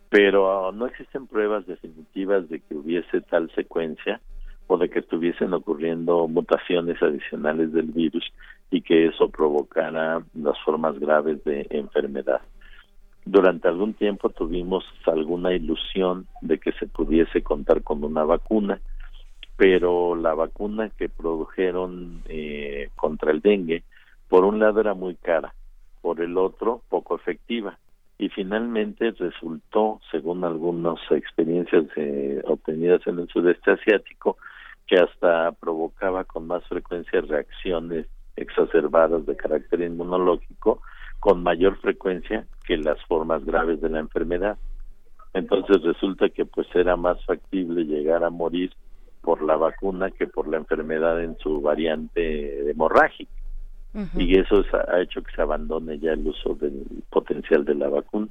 [0.10, 4.22] Pero no existen pruebas definitivas de que hubiese tal secuencia
[4.78, 8.24] de que estuviesen ocurriendo mutaciones adicionales del virus
[8.70, 12.42] y que eso provocara las formas graves de enfermedad.
[13.26, 18.80] Durante algún tiempo tuvimos alguna ilusión de que se pudiese contar con una vacuna,
[19.58, 23.84] pero la vacuna que produjeron eh, contra el dengue,
[24.28, 25.54] por un lado era muy cara,
[26.02, 27.78] por el otro poco efectiva
[28.22, 34.38] y finalmente resultó, según algunas experiencias eh, obtenidas en el sudeste asiático,
[34.92, 40.82] que hasta provocaba con más frecuencia reacciones exacerbadas de carácter inmunológico
[41.22, 44.58] con mayor frecuencia que las formas graves de la enfermedad.
[45.34, 48.74] Entonces resulta que pues era más factible llegar a morir
[49.22, 53.32] por la vacuna que por la enfermedad en su variante hemorrágica
[54.18, 58.28] y eso ha hecho que se abandone ya el uso del potencial de la vacuna.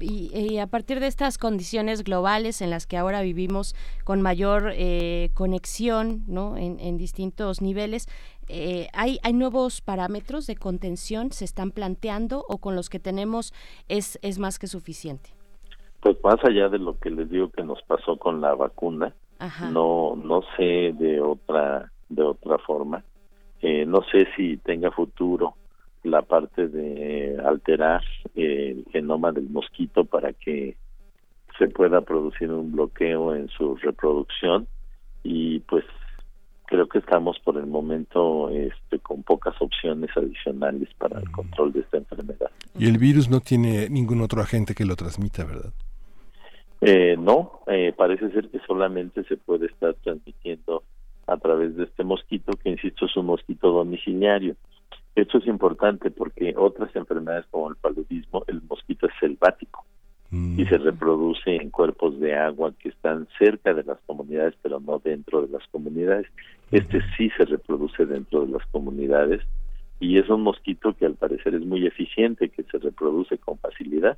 [0.00, 3.74] Y, a partir de estas condiciones globales en las que ahora vivimos
[4.04, 6.56] con mayor eh, conexión ¿no?
[6.56, 8.08] en, distintos niveles,
[8.48, 11.32] eh, ¿hay, ¿hay nuevos parámetros de contención?
[11.32, 13.52] ¿Se están planteando o con los que tenemos
[13.88, 15.30] es, es más que suficiente?
[16.00, 19.14] Pues más allá de lo que les digo que nos pasó con la vacuna,
[19.72, 23.02] no no sé de otra de otra forma
[23.60, 25.54] eh, no sé si tenga futuro
[26.02, 28.02] la parte de alterar
[28.34, 30.76] el genoma del mosquito para que
[31.58, 34.66] se pueda producir un bloqueo en su reproducción
[35.22, 35.84] y pues
[36.66, 41.80] creo que estamos por el momento este, con pocas opciones adicionales para el control de
[41.80, 42.50] esta enfermedad.
[42.78, 45.72] Y el virus no tiene ningún otro agente que lo transmita, ¿verdad?
[46.80, 50.82] Eh, no, eh, parece ser que solamente se puede estar transmitiendo
[51.26, 54.56] a través de este mosquito, que insisto es un mosquito domiciliario.
[55.14, 59.84] Esto es importante porque otras enfermedades como el paludismo, el mosquito es selvático
[60.30, 60.82] y se mm.
[60.84, 65.52] reproduce en cuerpos de agua que están cerca de las comunidades, pero no dentro de
[65.52, 66.26] las comunidades.
[66.70, 69.42] Este sí se reproduce dentro de las comunidades
[70.00, 74.16] y es un mosquito que al parecer es muy eficiente, que se reproduce con facilidad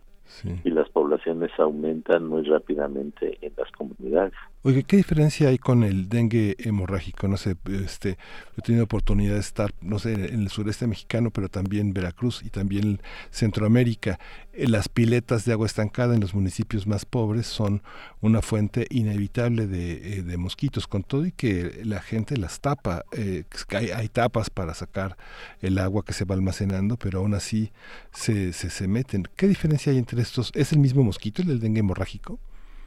[0.64, 4.32] y las poblaciones aumentan muy rápidamente en las comunidades.
[4.62, 7.28] Oye, ¿qué diferencia hay con el dengue hemorrágico?
[7.28, 8.16] No sé, este,
[8.56, 12.48] he tenido oportunidad de estar, no sé, en el sureste mexicano, pero también Veracruz y
[12.48, 14.18] también Centroamérica.
[14.54, 17.82] Eh, las piletas de agua estancada en los municipios más pobres son
[18.20, 23.04] una fuente inevitable de, eh, de mosquitos, con todo y que la gente las tapa.
[23.12, 25.16] Eh, hay, hay, tapas para sacar
[25.60, 27.70] el agua que se va almacenando, pero aún así
[28.14, 29.24] se, se, se meten.
[29.36, 30.52] ¿Qué diferencia hay entre estos?
[30.54, 32.38] ¿Es el mismo mosquito, el del dengue hemorrágico?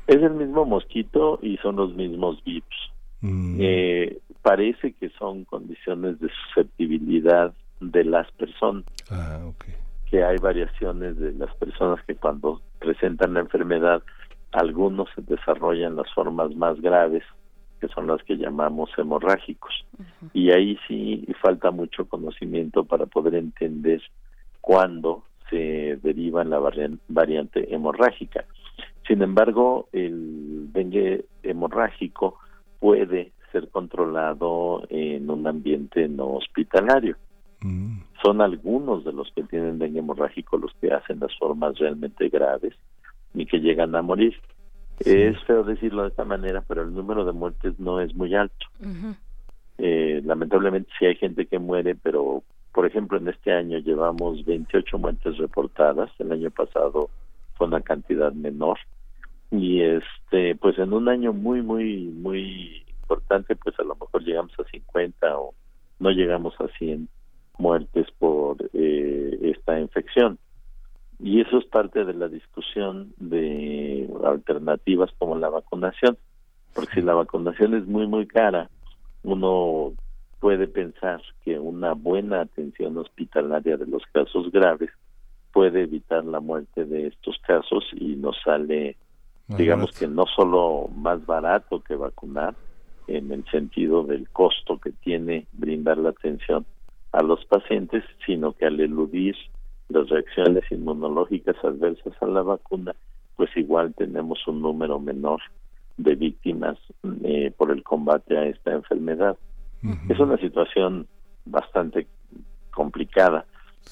[0.08, 2.91] Es el mismo mosquito y son los mismos virus.
[3.22, 3.58] Mm.
[3.60, 8.86] Eh, parece que son condiciones de susceptibilidad de las personas.
[9.12, 9.52] Ah,
[10.10, 14.02] Que hay variaciones de las personas que cuando presentan la enfermedad,
[14.54, 17.24] algunos desarrollan las formas más graves,
[17.82, 19.86] que son las que llamamos hemorrágicos.
[20.34, 24.02] Y ahí sí falta mucho conocimiento para poder entender
[24.68, 26.60] cuándo se deriva en la
[27.07, 28.44] variante hemorrágica.
[29.07, 32.38] Sin embargo, el dengue hemorrágico
[32.77, 37.15] puede ser controlado en un ambiente no hospitalario.
[37.61, 37.99] Mm.
[38.22, 42.73] Son algunos de los que tienen dengue hemorrágico los que hacen las formas realmente graves
[43.34, 44.35] y que llegan a morir.
[44.99, 48.65] Es feo decirlo de esta manera, pero el número de muertes no es muy alto.
[49.77, 52.44] eh, lamentablemente sí hay gente que muere, pero
[52.78, 57.10] por ejemplo en este año llevamos 28 muertes reportadas, el año pasado
[57.56, 58.78] fue una cantidad menor.
[59.49, 64.52] Y este pues en un año muy muy muy importante pues a lo mejor llegamos
[64.60, 65.56] a 50 o
[65.98, 67.10] no llegamos a 100
[67.58, 70.38] muertes por eh, esta infección.
[71.18, 76.16] Y eso es parte de la discusión de alternativas como la vacunación
[76.76, 78.70] porque si la vacunación es muy muy cara.
[79.24, 79.94] Uno
[80.39, 84.89] puede pensar que una buena atención hospitalaria de los casos graves
[85.51, 88.97] puede evitar la muerte de estos casos y nos sale
[89.47, 92.53] digamos que no solo más barato que vacunar
[93.07, 96.65] en el sentido del costo que tiene brindar la atención
[97.14, 99.35] a los pacientes, sino que al eludir
[99.89, 102.93] las reacciones inmunológicas adversas a la vacuna,
[103.38, 105.39] pues igual tenemos un número menor
[105.95, 106.77] de víctimas
[107.23, 109.38] eh, por el combate a esta enfermedad.
[110.10, 111.08] Es una situación
[111.45, 112.08] bastante
[112.72, 113.45] complicada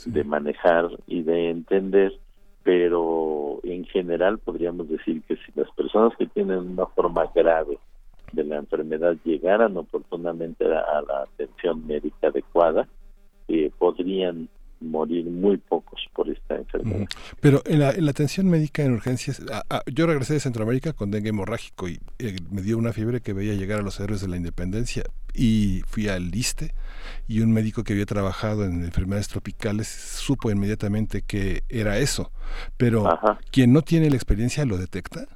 [0.06, 2.14] de manejar y de entender,
[2.64, 7.78] pero en general podríamos decir que si las personas que tienen una forma grave
[8.32, 12.88] de la enfermedad llegaran oportunamente a, la atención médica adecuada,
[13.48, 14.49] eh, podrían
[14.80, 17.07] morir muy pocos por esta enfermedad.
[17.39, 19.41] Pero en la, en la atención médica en urgencias,
[19.91, 23.53] yo regresé de Centroamérica con dengue hemorrágico y eh, me dio una fiebre que veía
[23.53, 25.03] llegar a los héroes de la independencia
[25.34, 26.73] y fui al ISTE
[27.27, 32.31] y un médico que había trabajado en enfermedades tropicales supo inmediatamente que era eso.
[32.77, 33.10] Pero
[33.52, 35.27] quien no tiene la experiencia lo detecta.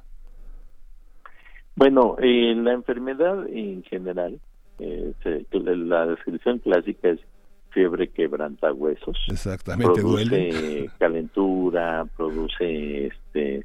[1.76, 4.40] Bueno, eh, la enfermedad en general,
[4.78, 5.14] eh,
[5.52, 7.20] la descripción clásica es
[7.70, 9.16] fiebre quebranta huesos.
[9.28, 13.64] Exactamente, produce calentura, produce este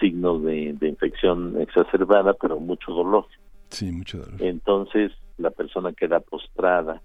[0.00, 3.26] signos de, infección exacerbada, pero mucho dolor.
[3.68, 4.42] Sí, mucho dolor.
[4.42, 7.02] Entonces la persona queda postrada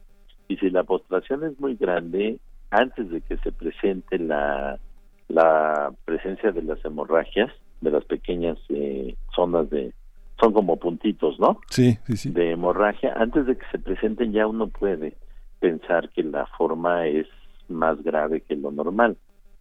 [0.48, 2.40] y si la postración es muy grande,
[2.72, 4.80] antes de que se presente la,
[5.28, 7.52] la presencia de las hemorragias,
[7.82, 9.94] de las pequeñas eh, zonas de,
[10.40, 11.60] son como puntitos, ¿no?
[11.70, 12.30] Sí, sí, sí.
[12.32, 15.16] De hemorragia, antes de que se presenten ya uno puede
[15.60, 17.28] pensar que la forma es
[17.68, 19.18] más grave que lo normal.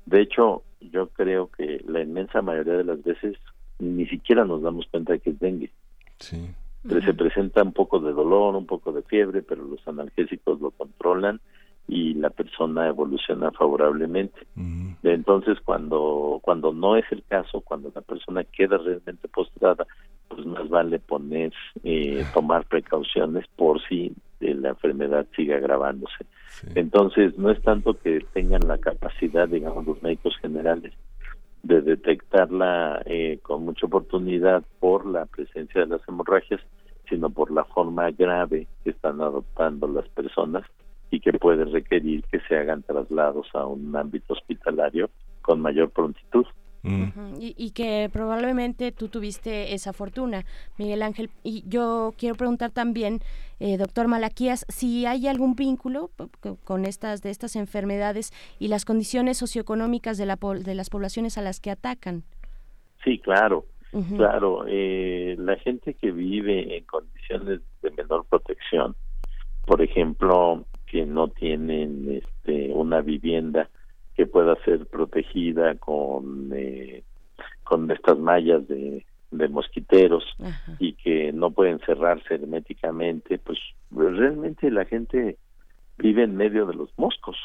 [0.06, 3.36] De hecho, yo creo que la inmensa mayoría de las veces
[3.78, 5.70] ni siquiera nos damos cuenta de que es dengue.
[6.18, 6.50] Sí.
[6.88, 11.40] Se presenta un poco de dolor, un poco de fiebre, pero los analgésicos lo controlan
[11.88, 14.46] y la persona evoluciona favorablemente.
[15.02, 19.86] Entonces, cuando cuando no es el caso, cuando la persona queda realmente postrada,
[20.28, 21.52] pues más vale poner,
[21.82, 24.14] eh, tomar precauciones por si
[24.52, 26.26] la enfermedad sigue agravándose.
[26.74, 30.92] Entonces, no es tanto que tengan la capacidad, digamos, los médicos generales
[31.62, 36.60] de detectarla eh, con mucha oportunidad por la presencia de las hemorragias,
[37.08, 40.64] sino por la forma grave que están adoptando las personas
[41.10, 45.10] y que puede requerir que se hagan traslados a un ámbito hospitalario
[45.40, 46.44] con mayor prontitud.
[46.84, 47.38] Mm.
[47.40, 50.44] y, que probablemente tú tuviste esa fortuna,
[50.76, 51.30] Miguel Ángel.
[51.42, 53.20] Y yo quiero preguntar también,
[53.58, 56.10] eh, doctor Malaquías, si hay algún vínculo
[56.64, 61.42] con estas de estas enfermedades y las condiciones socioeconómicas de, la, de las poblaciones a
[61.42, 62.22] las que atacan.
[63.02, 63.64] Sí, claro,
[64.16, 64.66] claro.
[64.68, 68.94] Eh, la gente que vive en condiciones de menor protección,
[69.64, 73.70] por ejemplo, que no tienen este, una vivienda
[74.16, 77.02] que pueda ser protegida con eh,
[77.64, 80.24] con estas mallas de, de mosquiteros
[80.78, 83.58] y que no pueden cerrarse herméticamente, pues
[83.90, 85.38] realmente la gente
[85.98, 87.36] vive en medio de los moscos.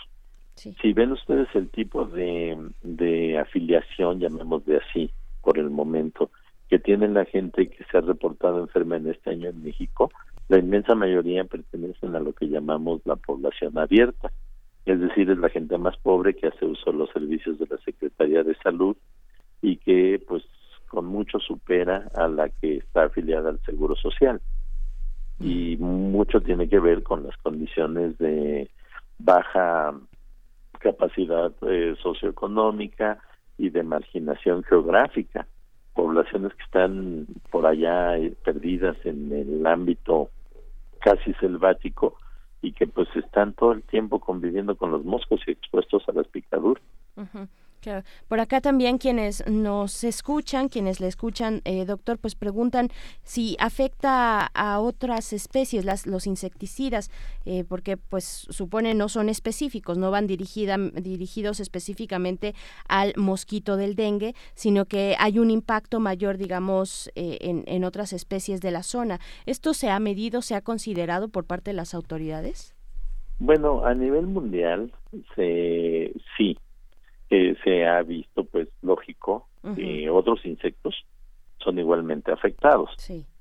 [0.55, 5.09] Si ven ustedes el tipo de, de afiliación, llamémosle así,
[5.41, 6.31] por el momento,
[6.67, 10.11] que tiene la gente que se ha reportado enferma en este año en México,
[10.49, 14.31] la inmensa mayoría pertenecen a lo que llamamos la población abierta
[14.93, 17.77] es decir, es la gente más pobre que hace uso de los servicios de la
[17.77, 18.95] Secretaría de Salud
[19.61, 20.43] y que pues
[20.87, 24.41] con mucho supera a la que está afiliada al Seguro Social.
[25.39, 28.69] Y mucho tiene que ver con las condiciones de
[29.19, 29.93] baja
[30.79, 33.19] capacidad eh, socioeconómica
[33.57, 35.47] y de marginación geográfica.
[35.93, 40.29] Poblaciones que están por allá eh, perdidas en el ámbito
[40.99, 42.17] casi selvático
[42.61, 46.27] y que pues están todo el tiempo conviviendo con los moscos y expuestos a las
[46.27, 46.83] picaduras.
[48.27, 52.89] Por acá también quienes nos escuchan, quienes le escuchan, eh, doctor, pues preguntan
[53.23, 57.09] si afecta a otras especies, las, los insecticidas,
[57.45, 62.53] eh, porque pues supone no son específicos, no van dirigida, dirigidos específicamente
[62.87, 68.13] al mosquito del dengue, sino que hay un impacto mayor, digamos, eh, en, en otras
[68.13, 69.19] especies de la zona.
[69.45, 72.75] ¿Esto se ha medido, se ha considerado por parte de las autoridades?
[73.39, 74.91] Bueno, a nivel mundial,
[75.33, 76.57] se, sí,
[77.29, 81.05] que se ha visto, pues lógico, que otros insectos
[81.63, 82.89] son igualmente afectados.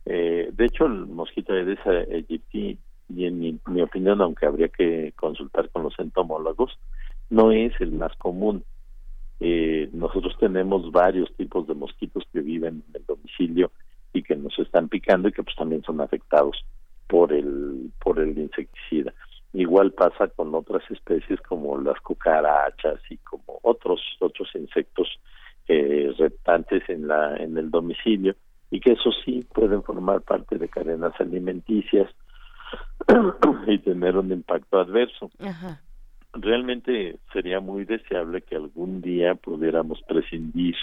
[0.05, 2.78] Eh, de hecho, el mosquito Aedes aegypti,
[3.09, 6.78] y en mi, opinión, aunque habría que consultar con los entomólogos,
[7.31, 8.65] no es el más común.
[9.40, 13.70] Eh, nosotros tenemos varios tipos de mosquitos que viven en el domicilio
[14.12, 16.65] y que nos están picando y que pues también son afectados
[17.06, 19.15] por el por el insecticida.
[19.52, 25.09] Igual pasa con otras especies como las cucarachas y como otros otros insectos
[25.66, 28.35] eh, reptantes en la en el domicilio
[28.70, 32.10] y que eso sí pueden formar parte de cadenas alimenticias
[33.66, 35.30] y tener un impacto adverso.
[36.35, 40.76] Realmente sería muy deseable que algún día pudiéramos prescindir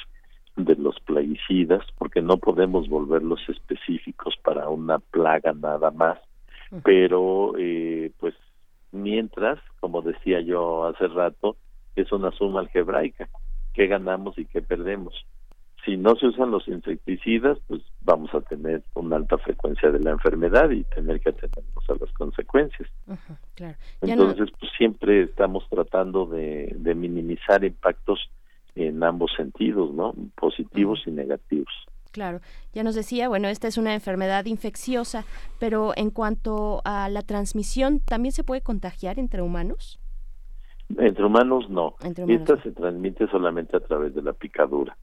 [0.56, 6.18] de los plaguicidas porque no podemos volverlos específicos para una plaga nada más
[6.84, 8.34] pero eh, pues
[8.92, 11.58] mientras, como decía yo hace rato,
[11.96, 13.30] es una suma algebraica,
[13.74, 15.14] qué ganamos y qué perdemos.
[15.86, 20.12] si no se usan los insecticidas, pues vamos a tener una alta frecuencia de la
[20.12, 22.90] enfermedad y tener que atendernos a las consecuencias.
[24.02, 28.32] Entonces, pues siempre estamos tratando de, de, minimizar impactos
[28.74, 30.16] en ambos sentidos, ¿no?
[30.36, 31.72] Positivos y negativos.
[32.12, 32.40] Claro,
[32.74, 35.26] ya nos decía, bueno, esta es una enfermedad infecciosa,
[35.60, 40.00] pero en cuanto a la transmisión, ¿también se puede contagiar entre humanos?
[40.98, 41.96] Entre humanos no.
[42.28, 44.96] Esta se transmite solamente a través de la picadura.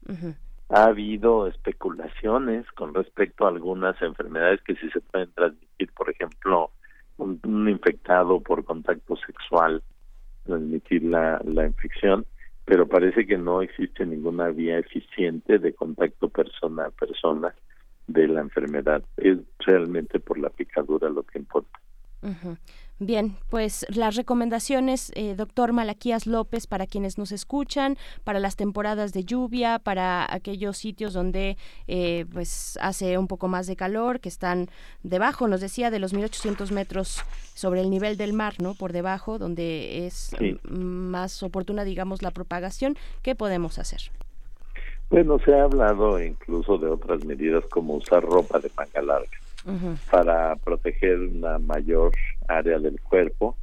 [0.69, 6.71] Ha habido especulaciones con respecto a algunas enfermedades que sí se pueden transmitir, por ejemplo,
[7.17, 9.83] un, infectado por contacto sexual,
[10.45, 12.25] transmitir la, la infección,
[12.65, 17.53] pero parece que no existe ninguna vía eficiente de contacto persona a persona
[18.07, 19.03] de la enfermedad.
[19.17, 21.79] Es realmente por la picadura lo que importa.
[23.05, 29.11] Bien, pues las recomendaciones, eh, doctor Malaquías López, para quienes nos escuchan, para las temporadas
[29.11, 31.57] de lluvia, para aquellos sitios donde
[31.89, 34.69] eh, pues hace un poco más de calor, que están
[35.03, 37.21] debajo, nos decía, de los 1800 metros
[37.53, 38.73] sobre el nivel del mar, ¿no?
[38.73, 42.95] Por debajo, donde es más oportuna, digamos, la propagación.
[43.21, 43.99] ¿Qué podemos hacer?
[45.09, 49.42] Bueno, se ha hablado incluso de otras medidas como usar ropa de manga larga
[50.11, 52.11] para proteger una mayor
[52.47, 53.57] área del cuerpo,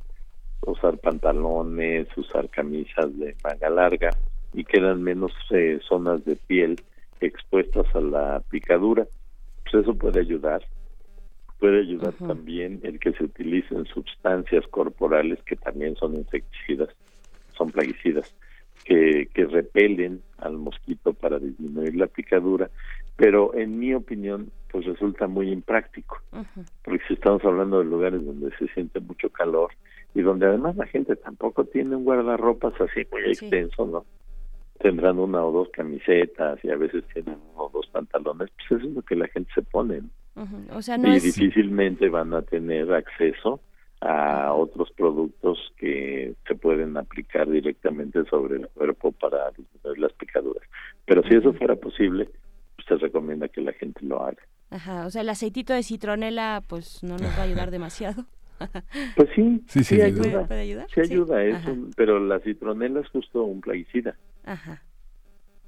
[0.63, 4.11] usar pantalones, usar camisas de manga larga
[4.53, 6.81] y quedan menos eh, zonas de piel
[7.21, 9.07] expuestas a la picadura.
[9.63, 10.63] Pues eso puede ayudar.
[11.59, 16.89] Puede ayudar también el que se utilicen sustancias corporales que también son insecticidas,
[17.53, 18.35] son plaguicidas,
[18.83, 22.71] que, que repelen al mosquito para disminuir la picadura
[23.21, 26.19] pero en mi opinión pues resulta muy impráctico
[26.83, 29.71] porque si estamos hablando de lugares donde se siente mucho calor
[30.15, 34.07] y donde además la gente tampoco tiene un guardarropas así muy extenso no
[34.79, 38.89] tendrán una o dos camisetas y a veces tienen uno o dos pantalones pues eso
[38.89, 40.01] es lo que la gente se pone
[40.87, 43.61] y difícilmente van a tener acceso
[44.01, 50.67] a otros productos que se pueden aplicar directamente sobre el cuerpo para disminuir las picaduras.
[51.05, 52.31] Pero si eso fuera posible
[52.91, 54.43] se recomienda que la gente lo haga.
[54.71, 58.27] Ajá, o sea, el aceitito de citronela pues no nos va a ayudar demasiado.
[59.17, 60.47] pues sí, sí, ayuda.
[60.47, 60.87] ¿Puede, ayudar?
[60.93, 61.57] Sí ayuda, es
[61.97, 64.17] pero la citronela es justo un plaguicida.
[64.45, 64.83] Ajá.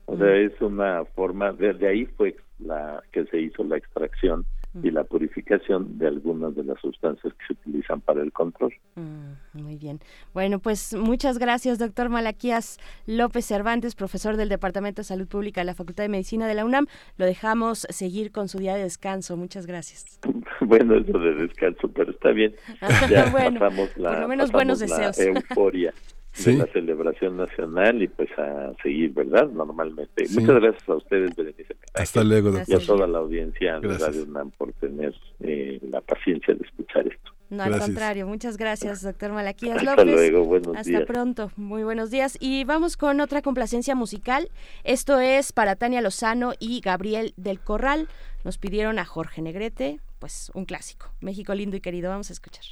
[0.06, 4.44] O sea, es una forma, desde ahí fue la que se hizo la extracción
[4.82, 8.72] y la purificación de algunas de las sustancias que se utilizan para el control.
[8.94, 10.00] Mm, muy bien.
[10.32, 15.66] Bueno, pues muchas gracias, doctor Malaquías López Cervantes, profesor del Departamento de Salud Pública de
[15.66, 16.86] la Facultad de Medicina de la UNAM.
[17.18, 19.36] Lo dejamos seguir con su día de descanso.
[19.36, 20.20] Muchas gracias.
[20.60, 22.54] bueno, eso de descanso, pero está bien.
[23.10, 25.18] Ya pasamos la, por lo menos buenos deseos.
[25.18, 25.92] euforia.
[26.44, 29.48] de la celebración nacional y pues a seguir, ¿verdad?
[29.50, 30.24] Normalmente.
[30.30, 31.76] Muchas gracias a ustedes, Berenice.
[31.94, 32.80] Hasta luego, doctor.
[32.80, 37.06] Y a toda la audiencia de Radio UNAM por tener eh, la paciencia de escuchar
[37.06, 37.32] esto.
[37.50, 38.26] No, al contrario.
[38.26, 39.90] Muchas gracias, doctor Malaquías López.
[39.90, 41.02] Hasta luego, buenos días.
[41.02, 42.38] Hasta pronto, muy buenos días.
[42.40, 44.48] Y vamos con otra complacencia musical.
[44.84, 48.08] Esto es para Tania Lozano y Gabriel del Corral.
[48.42, 51.12] Nos pidieron a Jorge Negrete, pues un clásico.
[51.20, 52.64] México lindo y querido, vamos a escuchar.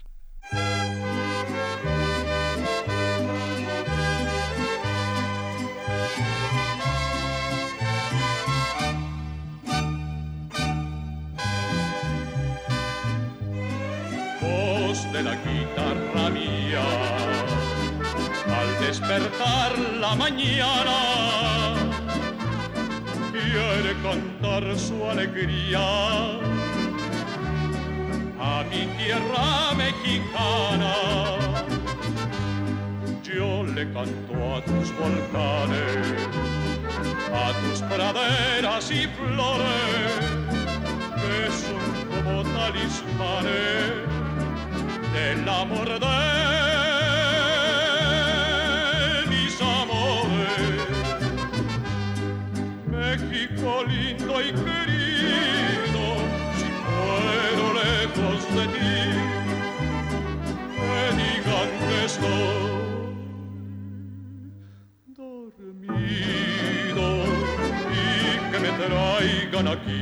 [15.23, 16.85] De la guitarra mía.
[18.59, 20.99] Al despertar la mañana,
[23.33, 25.87] quiere cantar su alegría
[28.53, 29.49] a mi tierra
[29.85, 30.95] mexicana.
[33.23, 36.29] Yo le canto a tus volcanes,
[37.45, 40.13] a tus praderas y flores,
[41.21, 44.21] que son como talismanes
[45.13, 46.07] del amor de
[49.29, 50.89] mis amores.
[52.87, 56.05] México lindo y querido,
[56.59, 58.97] si muero lejos de ti,
[60.79, 62.63] me digan que estoy
[65.17, 67.05] dormido
[67.93, 68.03] y
[68.51, 70.01] que me traigan aquí.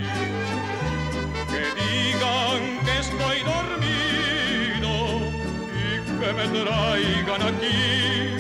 [6.33, 8.37] Me traigan aquí.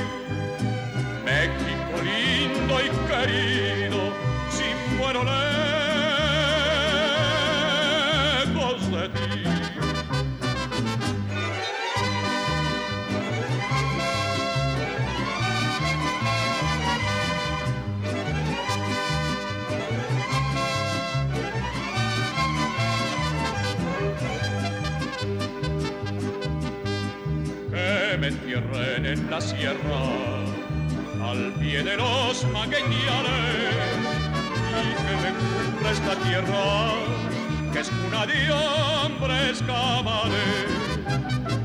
[1.24, 4.12] México lindo y querido,
[4.50, 5.77] si muero lejos
[29.12, 30.02] en la sierra,
[31.22, 33.74] al pie de los magueñales,
[34.80, 36.64] y que me cubra esta tierra,
[37.72, 40.58] que es cuna de hombres cabales,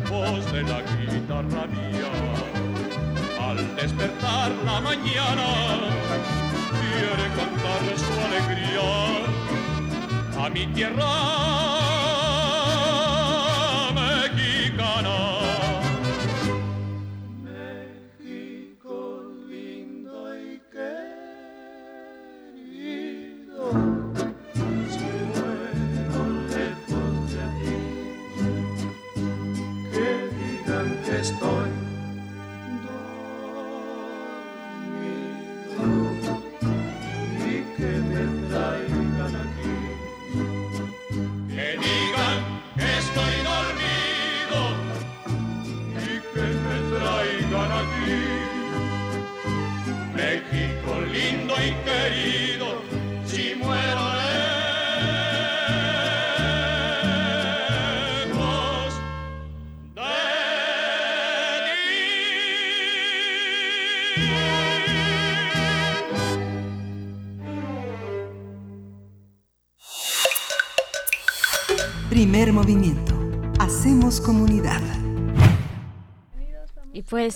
[0.09, 2.13] voz de la guitarra mía,
[3.41, 5.49] al despertar la mañana,
[6.79, 8.89] quiere cantar su alegría
[10.45, 11.92] a mi tierra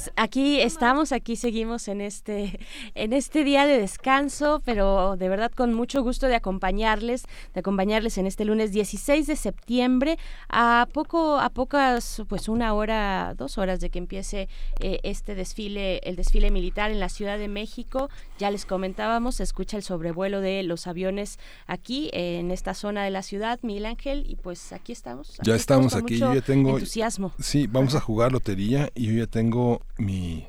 [0.08, 2.60] pues aquí estamos, aquí seguimos en este,
[2.96, 8.18] en este día de descanso, pero de verdad con mucho gusto de acompañarles, de acompañarles
[8.18, 10.18] en este lunes 16 de septiembre,
[10.50, 14.48] a poco, a pocas, pues una hora, dos horas de que empiece
[14.80, 18.10] eh, este desfile, el desfile militar en la Ciudad de México.
[18.38, 23.04] Ya les comentábamos, se escucha el sobrevuelo de los aviones aquí eh, en esta zona
[23.04, 25.38] de la ciudad, Miguel Ángel, y pues aquí estamos.
[25.44, 26.76] Ya estamos con aquí, yo ya tengo...
[26.76, 27.34] entusiasmo.
[27.40, 30.48] Sí, vamos a jugar lotería y yo ya tengo mi...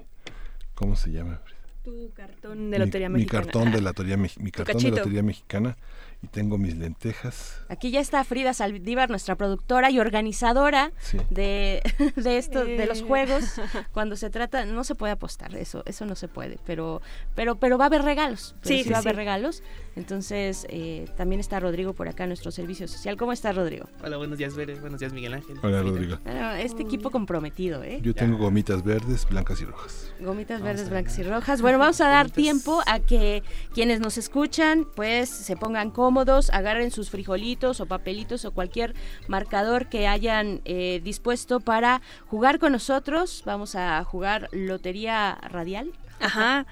[0.75, 1.41] ¿Cómo se llama?
[1.85, 3.43] Tu cartón de Mi- Lotería mi, Mexicana.
[3.45, 5.77] cartón de la lotería, mi cartón de lotería mexicana
[6.23, 7.61] y tengo mis lentejas.
[7.69, 11.19] Aquí ya está Frida Saldívar, nuestra productora y organizadora Sí.
[11.31, 11.83] de,
[12.17, 13.45] de esto, de los juegos.
[13.93, 17.01] Cuando se trata, no se puede apostar, eso, eso no se puede, pero,
[17.35, 18.55] pero, pero va a haber regalos.
[18.63, 19.63] Sí, sí, va a haber regalos.
[19.97, 23.17] Entonces, eh, también está Rodrigo por acá, nuestro servicio social.
[23.17, 23.89] ¿Cómo estás, Rodrigo?
[24.03, 24.75] Hola, buenos días, Bere.
[24.77, 25.59] Buenos días, Miguel Ángel.
[25.63, 25.83] Hola.
[25.83, 26.19] Rodrigo.
[26.25, 28.01] Bueno, este equipo comprometido, ¿eh?
[28.03, 30.13] Yo tengo gomitas verdes, blancas y rojas.
[30.21, 31.61] Gomitas verdes, blancas y rojas.
[31.63, 33.43] Bueno, vamos a dar tiempo a que
[33.75, 38.95] quienes nos escuchan, pues se pongan cómodos, agarren sus frijolitos o papelitos o cualquier
[39.27, 43.43] marcador que hayan eh, dispuesto para jugar con nosotros.
[43.45, 45.93] Vamos a jugar Lotería Radial.
[46.19, 46.65] Ajá.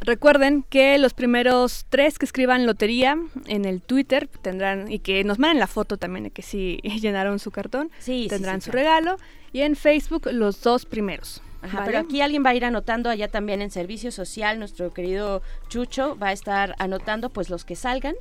[0.00, 5.40] Recuerden que los primeros tres que escriban lotería en el Twitter tendrán, y que nos
[5.40, 8.84] manden la foto también de que sí llenaron su cartón, sí, tendrán sí, su claro.
[8.84, 9.16] regalo.
[9.52, 11.42] Y en Facebook los dos primeros.
[11.62, 11.86] Ajá, ¿vale?
[11.90, 16.16] pero aquí alguien va a ir anotando allá también en servicio social, nuestro querido Chucho
[16.16, 18.14] va a estar anotando pues los que salgan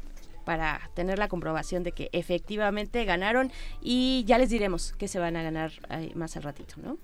[0.45, 3.51] para tener la comprobación de que efectivamente ganaron
[3.81, 5.72] y ya les diremos que se van a ganar
[6.15, 6.97] más al ratito, ¿no?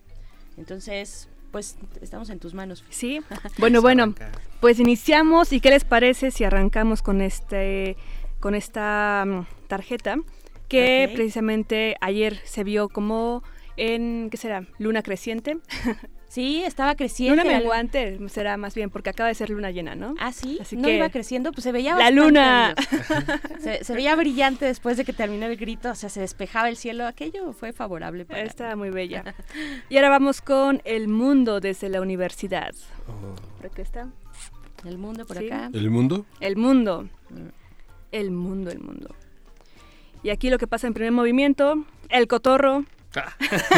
[0.58, 2.84] Entonces, pues estamos en tus manos.
[2.90, 3.22] Sí.
[3.60, 4.14] Bueno, bueno,
[4.60, 7.96] pues iniciamos y qué les parece si arrancamos con este
[8.40, 10.18] con esta mm, tarjeta
[10.68, 11.16] que Ok.
[11.16, 13.44] precisamente ayer se vio como
[13.78, 14.66] en ¿qué será?
[14.80, 15.58] Luna creciente.
[16.30, 17.42] Sí, estaba creciendo.
[17.42, 20.14] Luna menguante será más bien porque acaba de ser luna llena, ¿no?
[20.20, 22.76] Ah, sí, Así no que iba creciendo, pues se veía la luna.
[23.62, 26.76] se, se veía brillante después de que terminó el grito, o sea, se despejaba el
[26.76, 29.24] cielo, aquello fue favorable para Está muy bella.
[29.90, 32.76] Y ahora vamos con el mundo desde la universidad.
[33.62, 34.10] ¿Por qué está?
[34.86, 35.46] El mundo por Sí.
[35.46, 35.70] acá.
[35.74, 36.26] ¿El mundo?
[36.42, 37.08] El mundo.
[38.12, 39.16] El mundo, el mundo.
[40.24, 42.84] Y aquí lo que pasa en primer movimiento, el cotorro.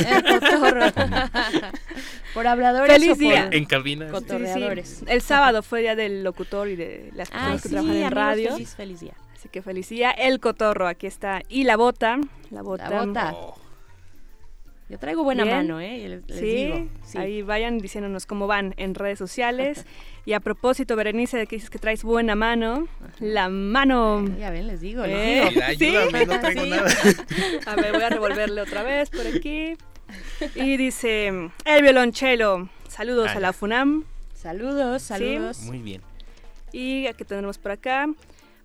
[0.05, 0.85] El cotorro.
[2.33, 3.49] por habladores Feliz o por día.
[3.51, 4.05] En cabina.
[4.07, 4.89] Sí, Cotorreadores.
[4.99, 5.05] sí.
[5.07, 8.11] El sábado fue día del locutor y de las personas Ay, que sí, trabajan en
[8.11, 8.51] radio.
[8.53, 9.13] feliz, feliz día.
[9.35, 10.11] Así que feliz día.
[10.11, 11.41] El cotorro, aquí está.
[11.47, 12.19] Y la bota.
[12.51, 12.89] La bota.
[12.89, 13.35] La bota.
[14.89, 15.55] Yo traigo buena Bien.
[15.57, 15.99] mano, ¿eh?
[16.07, 16.87] Les- les sí, digo.
[17.03, 17.17] Sí.
[17.19, 19.85] ahí vayan diciéndonos cómo van en redes sociales.
[20.25, 22.87] y a propósito, Berenice, de que dices que traes buena mano,
[23.19, 24.25] la mano...
[24.39, 25.75] Ya ven, les digo, les Eh.
[25.77, 25.95] ¿sí?
[25.95, 26.69] Ayúdame, no traigo Sí.
[26.71, 26.87] nada.
[27.67, 29.75] A ver, voy a revolverle otra vez por aquí.
[30.55, 31.27] Y dice,
[31.65, 32.67] el violonchelo.
[32.87, 34.05] Saludos a la FUNAM.
[34.33, 35.07] Saludos, Sí.
[35.09, 35.59] saludos.
[35.61, 36.01] Muy bien.
[36.71, 38.07] Y aquí tenemos por acá.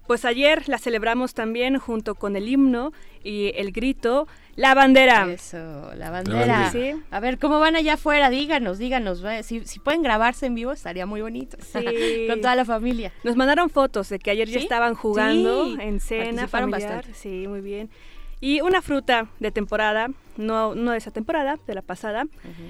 [0.06, 2.92] Pues ayer la celebramos también junto con el himno
[3.22, 5.26] y el grito, la bandera.
[5.32, 6.70] Eso, la bandera.
[6.70, 6.94] Sí.
[7.10, 8.30] A ver, ¿cómo van allá afuera?
[8.30, 9.22] Díganos, díganos.
[9.42, 11.56] Si, si pueden grabarse en vivo, estaría muy bonito.
[11.60, 12.26] Sí.
[12.28, 13.12] Con toda la familia.
[13.24, 15.76] Nos mandaron fotos de que ayer ya estaban jugando Sí.
[15.80, 16.94] en cena Participaron familiar.
[16.96, 17.18] bastante.
[17.18, 17.90] Sí, muy bien.
[18.40, 22.26] Y una fruta de temporada, no, no de esa temporada, de la pasada,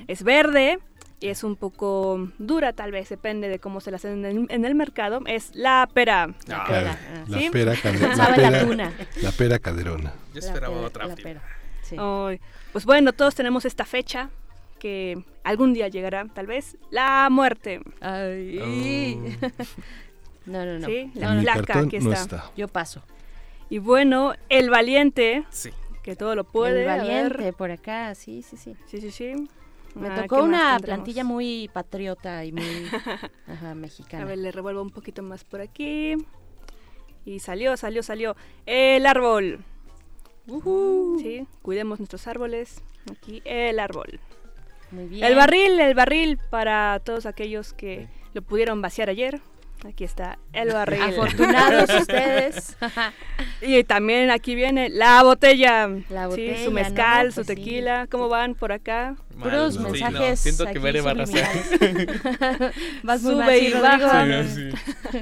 [0.06, 0.78] es verde
[1.20, 4.46] y es un poco dura tal vez, depende de cómo se la hacen en el,
[4.50, 6.28] en el mercado, es la pera.
[6.46, 6.98] La pera,
[7.28, 8.92] la pera, la la pera-
[9.22, 10.12] la pera caderona.
[10.32, 11.06] Yo esperaba pera- otra.
[11.06, 11.40] la pera,
[11.84, 11.96] sí.
[12.72, 14.30] Pues bueno, todos tenemos esta fecha
[14.78, 17.80] que algún día llegará, tal vez, la muerte.
[18.00, 19.36] Ay.
[20.46, 20.86] No, no, no.
[20.86, 22.12] Sí, la mi placa, no está.
[22.14, 22.50] está.
[22.56, 23.02] Yo paso.
[23.70, 25.70] Y bueno, el valiente, Sí.
[26.02, 26.80] que todo lo puede.
[26.82, 28.76] el valiente por acá, sí, sí, sí.
[28.86, 29.32] Sí, sí, sí.
[29.94, 32.62] Me Ah, tocó ¿qué más una plantilla muy patriota y muy
[33.46, 34.24] ajá, A mexicana.
[34.26, 36.14] ver, le revuelvo un poquito más por aquí.
[37.24, 38.36] Y salió, salió, salió.
[38.66, 39.64] El árbol.
[41.20, 42.82] Sí, cuidemos nuestros árboles.
[43.10, 44.20] Aquí, el árbol.
[44.90, 45.24] Muy bien.
[45.24, 49.40] El barril, el barril para todos aquellos que lo pudieron vaciar ayer.
[49.86, 51.02] Aquí está el barril.
[51.02, 52.76] Afortunados ustedes.
[53.60, 55.88] Y también aquí viene la botella.
[56.08, 57.32] La Sí, botella, su mezcal, ¿no?
[57.32, 57.54] su Pues sí.
[57.54, 58.06] tequila.
[58.10, 59.16] ¿Cómo van por acá?
[59.42, 60.40] Puros Sí, no, mensajes.
[60.40, 61.46] siento que Bere va a arrasar.
[61.62, 62.72] subliminales.
[63.02, 64.44] Vas muy mal, Sube sí, y baja.
[64.44, 65.18] Sí, sí.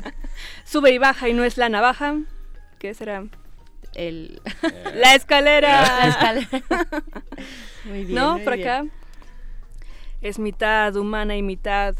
[0.64, 2.16] Sube y baja y no es la navaja.
[2.78, 3.24] ¿Qué será?
[3.94, 4.40] El...
[4.94, 5.82] La escalera.
[5.82, 6.62] La escalera.
[7.84, 8.14] Muy bien.
[8.14, 8.68] no, muy por bien.
[8.68, 8.84] acá.
[10.20, 11.94] Es mitad humana y mitad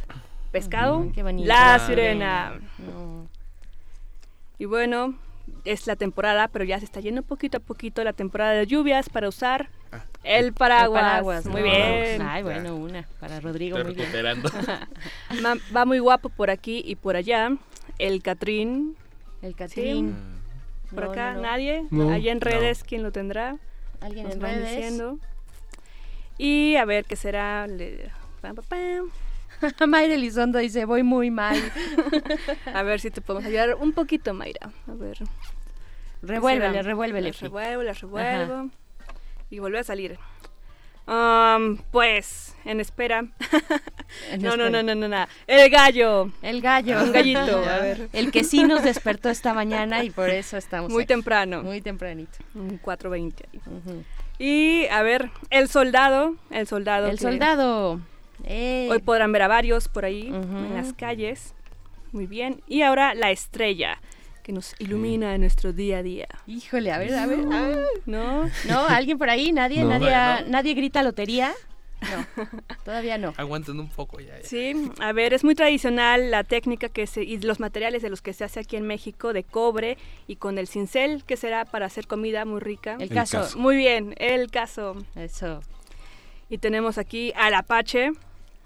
[0.52, 0.98] pescado.
[0.98, 1.48] Ujú, qué bonito.
[1.48, 1.78] La Ah.
[1.81, 2.60] sirena.
[2.78, 3.27] No.
[4.59, 5.19] Y bueno,
[5.64, 9.09] es la temporada, pero ya se está yendo poquito a poquito la temporada de lluvias
[9.09, 9.70] para usar
[10.23, 11.01] el paraguas.
[11.02, 11.66] El paraguas, Muy no.
[11.66, 12.23] bien.
[12.23, 14.12] Ay, bueno, una para Rodrigo, Estoy muy bien.
[14.12, 14.51] recuperando.
[15.43, 17.51] Ma- Va muy guapo por aquí y por allá.
[17.98, 18.97] El Catrín.
[19.43, 20.14] El Catrín.
[20.94, 21.43] Por No, acá, no, no.
[21.43, 21.86] nadie.
[21.90, 22.10] No.
[22.10, 23.56] Allá en redes, ¿quién lo tendrá?
[24.01, 24.69] Alguien Nos en redes.
[24.77, 25.19] diciendo.
[26.39, 27.66] Y a ver qué será.
[27.66, 28.10] Le-
[28.40, 29.10] pam, pam, pam.
[29.89, 31.56] Mayra Elizondo dice, voy muy mal.
[32.74, 34.73] A ver si te podemos ayudar un poquito, Mayra.
[34.89, 35.19] A ver.
[35.19, 37.32] ¿qué revuélvele, revuélvele.
[37.32, 37.44] Fi.
[37.44, 38.70] revuelvo, revuelvo.
[39.51, 40.19] Y vuelve a salir.
[41.06, 43.24] Am, pues, en espera.
[44.30, 44.82] En no, no, espera.
[44.82, 45.26] no, no, no, no.
[45.46, 46.30] El gallo.
[46.42, 47.02] El gallo.
[47.02, 48.08] Un gallito, a ver.
[48.12, 51.08] El que sí nos despertó esta mañana y por eso estamos Muy aquí.
[51.08, 51.62] temprano.
[51.62, 52.38] Muy tempranito.
[52.54, 53.60] Un 4.20 ahí.
[53.66, 54.04] Ujú.
[54.38, 56.36] Y a ver, el soldado.
[56.50, 57.06] El soldado.
[57.08, 58.00] El que soldado.
[58.44, 61.54] Eh, Hoy podrán ver a varios por ahí en las calles.
[62.12, 62.60] Muy bien.
[62.66, 64.00] Y ahora la estrella
[64.43, 66.28] que nos ilumina en nuestro día a día.
[66.47, 67.40] Híjole, a ver, a ver.
[67.52, 67.86] a ver.
[68.06, 68.51] ¿No?
[68.69, 68.86] ¿No?
[68.89, 69.52] ¿Alguien por ahí?
[69.52, 69.82] ¿Nadie?
[69.82, 69.90] No.
[69.98, 70.48] ¿Nadie.
[70.51, 71.52] ¿Nadie grita lotería?
[72.02, 72.47] No,
[72.85, 73.32] todavía no.
[73.36, 74.36] Aguanten un poco ya.
[74.40, 74.44] ya.
[74.44, 78.20] Sí, a ver, es muy tradicional la técnica que se, y los materiales de los
[78.23, 81.86] que se hace aquí en México de cobre y con el cincel que será para
[81.86, 82.97] hacer comida muy rica.
[82.98, 83.47] El caso.
[83.56, 84.97] Muy bien, el caso.
[85.14, 85.60] Eso,
[86.51, 88.10] Y tenemos aquí al Apache.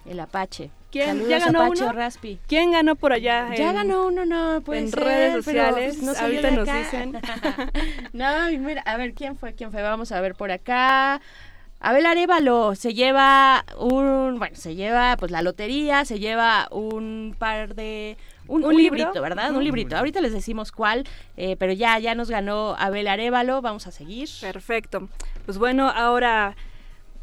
[0.06, 0.70] el Apache.
[0.96, 1.08] ¿Quién?
[1.08, 1.92] Saludos, ¿Ya ganó Apache uno?
[1.92, 2.38] Raspi.
[2.46, 3.54] ¿Quién ganó por allá?
[3.54, 7.12] Ya en- ganó uno, no, puede en ser, redes sociales, pues, no ahorita nos dicen.
[8.12, 8.26] no,
[8.60, 9.54] mira, a ver, ¿quién fue?
[9.54, 9.82] ¿Quién fue?
[9.82, 11.20] Vamos a ver por acá.
[11.78, 17.74] Abel Arevalo se lleva un, bueno, se lleva pues la lotería, se lleva un par
[17.74, 18.16] de,
[18.48, 18.96] un, ¿Un un libro?
[18.98, 19.54] librito, ¿verdad?
[19.54, 19.94] Un librito.
[19.96, 21.04] Ahorita les decimos cuál,
[21.36, 24.28] eh, pero ya, ya nos ganó Abel Arevalo, vamos a seguir.
[24.40, 25.10] Perfecto.
[25.44, 26.56] Pues bueno, ahora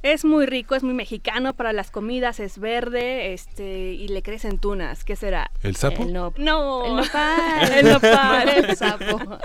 [0.03, 4.59] es muy rico, es muy mexicano para las comidas, es verde, este, y le crecen
[4.59, 5.03] tunas.
[5.03, 5.49] ¿Qué será?
[5.63, 6.03] ¿El sapo?
[6.03, 7.71] El no, No, el nopal.
[7.77, 8.49] el nopal.
[8.69, 9.19] el sapo.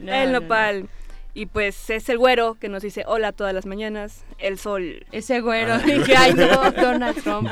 [0.00, 0.40] No, el no, no.
[0.40, 0.88] nopal.
[1.34, 5.06] Y pues es el güero que nos dice hola todas las mañanas, el sol.
[5.12, 5.78] Ese güero, Ah.
[5.78, 7.50] dije, ay no, Donald Trump.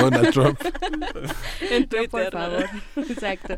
[0.00, 0.58] Donald Trump.
[1.70, 2.08] en Twitter.
[2.10, 2.30] por ¿no?
[2.40, 2.66] favor.
[2.96, 3.56] Exacto.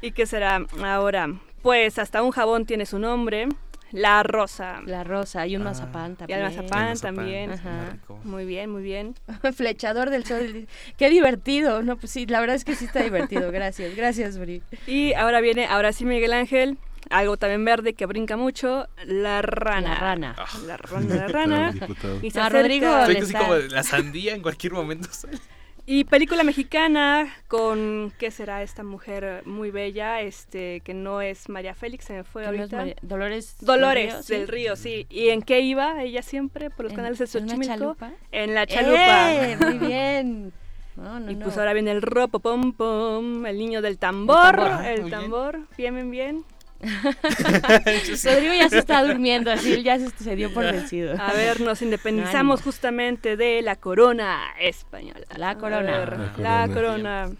[0.00, 1.28] ¿Y qué será ahora?
[1.62, 3.48] Pues hasta un jabón tiene su nombre,
[3.96, 4.80] la rosa.
[4.86, 5.66] La rosa y un Ah.
[5.66, 6.38] mazapán Y también.
[6.40, 7.50] el mazapán mazapán, también.
[7.52, 7.90] es muy Ajá.
[7.92, 8.20] rico.
[8.24, 9.14] Muy bien, muy bien.
[9.54, 10.66] Flechador del sol.
[10.96, 11.82] Qué divertido.
[11.82, 13.50] No, pues sí, la verdad es que sí está divertido.
[13.52, 14.62] Gracias, gracias, Bri.
[14.86, 16.78] Y ahora viene, ahora sí Miguel Ángel,
[17.10, 19.88] algo también verde que brinca mucho, la rana.
[19.90, 20.36] La rana.
[20.66, 21.74] La rana, la rana.
[22.22, 25.08] Y acerca- Rodrigo, Estoy así como la sandía en cualquier momento.
[25.12, 25.38] sale.
[25.88, 30.20] Y película mexicana con, ¿qué será esta mujer muy bella?
[30.20, 32.76] Este, que no es María Félix, se me fue Que no es ahorita.
[32.78, 33.56] María- Dolores.
[33.60, 35.06] Dolores del del Río, Río, sí.
[35.08, 36.70] ¿Y en qué iba ella siempre?
[36.70, 37.66] Por los ¿En- canales de Xochimilco.
[37.74, 38.10] chalupa?
[38.32, 39.32] En la chalupa.
[39.34, 39.56] ¡Eh!
[39.60, 40.52] Muy bien.
[40.96, 41.60] No, no, Y pues no.
[41.60, 44.86] ahora viene el ropo pom pom, el niño del tambor, tambor.
[44.86, 45.10] el bien.
[45.10, 46.44] tambor, bien, bien, bien.
[48.24, 51.14] Rodrigo ya se está durmiendo, así él ya se, se dio por vencido.
[51.20, 55.26] A ver, nos independizamos justamente de la corona española.
[55.36, 55.80] La corona.
[55.80, 57.30] ver, La La corona.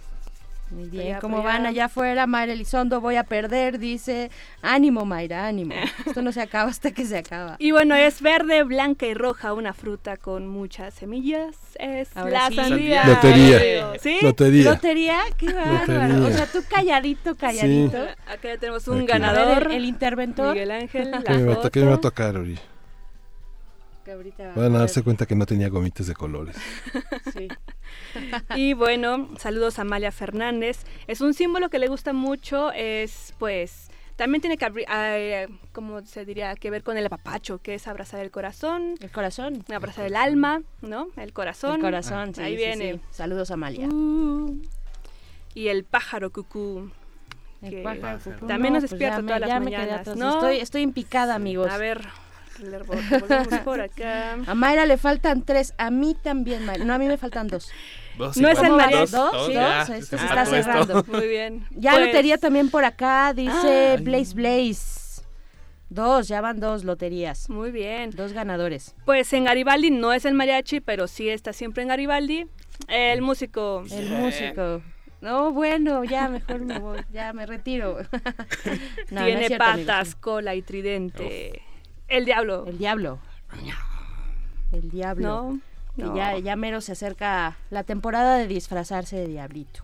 [0.68, 1.46] Muy bien, Allá, ¿cómo allá.
[1.46, 2.26] van allá afuera?
[2.26, 4.32] Mayra Elizondo, voy a perder, dice.
[4.62, 5.74] Ánimo, Mayra, ánimo.
[6.06, 7.54] Esto no se acaba hasta que se acaba.
[7.60, 11.54] Y bueno, es verde, blanca y roja, una fruta con muchas semillas.
[11.78, 12.56] Es Ahora la sí.
[12.56, 13.06] sandía.
[13.06, 13.92] Lotería.
[14.00, 14.18] ¿Sí?
[14.20, 14.70] Lotería.
[14.72, 15.18] ¿Lotería?
[15.38, 16.08] Qué bárbaro.
[16.08, 16.26] Lotería.
[16.26, 17.98] O sea, tú calladito, calladito.
[18.26, 19.06] Acá ya tenemos un Aquí.
[19.06, 19.66] ganador.
[19.70, 20.54] El, el interventor.
[20.54, 21.70] Miguel Ángel, la ¿Qué me, va a to- foto.
[21.70, 22.34] qué me va a tocar?
[24.04, 26.56] Que ahorita Van a darse cuenta que no tenía gomitas de colores.
[27.32, 27.48] Sí.
[28.56, 30.84] Y bueno, saludos a Amalia Fernández.
[31.06, 36.54] Es un símbolo que le gusta mucho, es pues también tiene que como se diría,
[36.56, 39.62] que ver con el apapacho, que es abrazar el corazón, El corazón.
[39.74, 41.08] abrazar el alma, ¿no?
[41.16, 41.76] El corazón.
[41.76, 42.92] El corazón, sí, Ahí sí, viene.
[42.94, 43.00] sí.
[43.10, 43.86] Saludos, Amalia.
[43.88, 44.58] Uh,
[45.54, 46.90] y el pájaro cucú.
[47.60, 48.46] El que pájaro cucú.
[48.46, 50.16] También No, nos pues despierta todas las me mañanas.
[50.16, 50.30] ¿no?
[50.34, 51.70] Estoy, estoy en picada, amigos.
[51.70, 52.00] A ver,
[52.86, 54.34] volvemos por acá.
[54.46, 56.86] A Mayra le faltan tres, a mí también, Mayra.
[56.86, 57.70] No, a mí me faltan dos.
[58.18, 59.46] Dos No es el María- Dos, ¿Dos?
[59.46, 59.52] ¿Sí?
[59.52, 60.54] ya, Dos, esto se se está esto.
[60.62, 61.04] cerrando.
[61.08, 61.66] Muy bien.
[61.70, 64.02] Ya Pues, lotería también por acá, dice Ay.
[64.02, 65.06] Blaze Blaze.
[65.88, 67.48] Dos, ya van dos loterías.
[67.48, 68.10] Muy bien.
[68.10, 68.94] Dos ganadores.
[69.04, 72.46] Pues en Garibaldi no es el mariachi, pero sí está siempre en Garibaldi.
[72.88, 73.84] El músico.
[73.90, 74.82] El músico.
[75.20, 77.98] No, bueno, ya mejor me voy, ya me retiro.
[79.10, 81.62] No, tiene cierto, patas, cola y tridente.
[82.08, 82.64] El diablo.
[82.66, 83.18] El diablo.
[84.72, 85.26] El diablo.
[85.28, 85.60] No,
[85.96, 86.16] Que no.
[86.16, 89.80] ya, ya mero se acerca la temporada de disfrazarse de diablito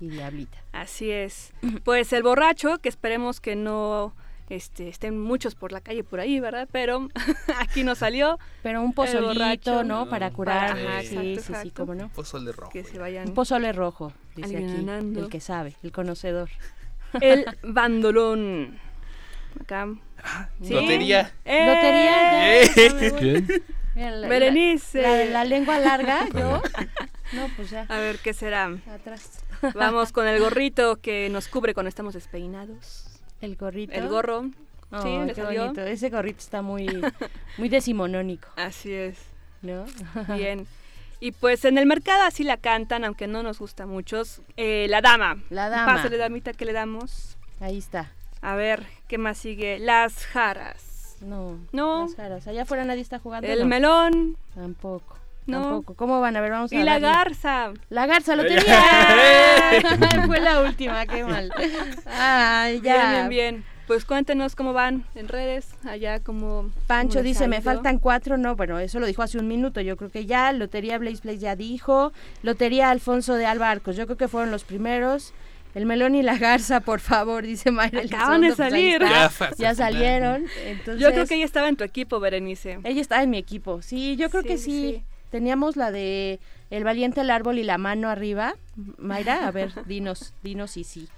[0.00, 0.58] y diablita.
[0.72, 1.52] Así es.
[1.84, 4.14] Pues el borracho, que esperemos que no
[4.48, 6.68] este, estén muchos por la calle por ahí, ¿verdad?
[6.72, 7.08] Pero
[7.58, 8.38] aquí nos salió.
[8.62, 9.84] Pero un pozolito, borracho.
[9.84, 10.08] ¿no?
[10.08, 10.72] Para curar.
[10.72, 12.08] Ajá, sí, exacto, sí, sí, cómo no.
[12.08, 12.72] Pozole rojo.
[12.72, 13.28] Que se vayan.
[13.28, 14.64] Un pozole rojo, dice aquí.
[14.64, 15.20] alivianando.
[15.20, 16.48] El que sabe, el conocedor.
[17.22, 18.78] El bandolón.
[19.60, 19.88] Acá.
[20.62, 20.74] ¿Sí?
[20.74, 21.32] Lotería.
[21.44, 21.66] ¡Eh!
[21.66, 22.60] Lotería, ya.
[22.60, 23.62] Eh.
[23.98, 25.02] Mira, la- Berenice.
[25.02, 26.62] La, la lengua larga, yo.
[27.32, 27.84] No, pues ya.
[27.88, 28.70] A ver, ¿qué será?
[28.90, 29.40] Atrás.
[29.74, 33.20] Vamos con el gorrito que nos cubre cuando estamos despeinados.
[33.40, 33.92] El gorrito.
[33.92, 34.50] El gorro.
[34.90, 35.62] Oh, sí, qué salió.
[35.64, 35.82] bonito.
[35.82, 36.86] Ese gorrito está muy,
[37.58, 39.18] muy decimonónico, Así es.
[39.62, 39.84] ¿no?
[40.36, 40.66] Bien.
[41.20, 44.40] Y pues en el mercado así la cantan, aunque no nos gusta a muchos.
[44.56, 45.42] Eh, la dama.
[45.50, 45.94] La dama.
[45.96, 47.36] Pásale, damita, que le damos.
[47.60, 48.12] Ahí está.
[48.40, 49.80] A ver, ¿qué más sigue?
[49.80, 50.84] Las jaras.
[51.22, 51.58] No.
[51.72, 52.08] No.
[52.16, 52.46] Las.
[52.46, 53.46] Allá afuera nadie está jugando.
[53.48, 53.66] El no.
[53.66, 54.36] melón.
[54.54, 55.16] Tampoco.
[55.46, 55.62] No.
[55.62, 55.94] Tampoco.
[55.94, 56.36] ¿Cómo van?
[56.36, 57.08] A ver, vamos a Y la darle.
[57.08, 57.72] garza.
[57.88, 59.70] La garza, Ay, lotería.
[59.70, 59.82] ay.
[60.26, 61.50] Fue la última, qué mal.
[62.06, 62.94] Ay, ya.
[62.96, 63.64] Bien, bien, bien.
[63.86, 66.70] Pues cuéntenos cómo van en redes, allá como...
[66.86, 67.62] Pancho dice, me ido".
[67.64, 70.98] faltan cuatro, no, bueno, eso lo dijo hace un minuto, yo creo que ya, Lotería
[70.98, 72.12] Blaze Blaze ya dijo,
[72.42, 75.32] Lotería Alfonso de Alba Arcos, yo creo que fueron los primeros,
[75.78, 78.00] el melón y la garza, por favor, dice Mayra.
[78.00, 79.00] Acaban de pues salir.
[79.58, 81.00] Ya salieron, entonces...
[81.00, 82.80] Yo creo que ella estaba en tu equipo, Berenice.
[82.82, 85.02] Ella estaba en mi equipo, sí, yo creo Sí, que sí.
[85.30, 86.40] Teníamos la de
[86.70, 88.56] El valiente, el árbol y la mano arriba.
[88.96, 91.08] Mayra, a ver, dinos, dinos y sí.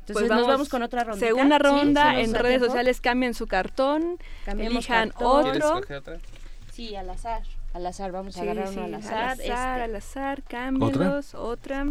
[0.00, 1.26] Entonces Pues nos vamos con otra ronda.
[1.26, 5.42] Segunda ronda, en redes sociales cambien su cartón, Cambiamos elijan cartón.
[5.44, 5.78] ¿Quieres otro.
[5.78, 6.18] escoger otra?
[6.74, 7.40] Sí, al azar.
[7.72, 9.14] Al azar, vamos a agarrar sí, uno al al azar.
[9.14, 9.52] azar, este.
[9.52, 10.42] al azar,
[11.34, 11.86] otra.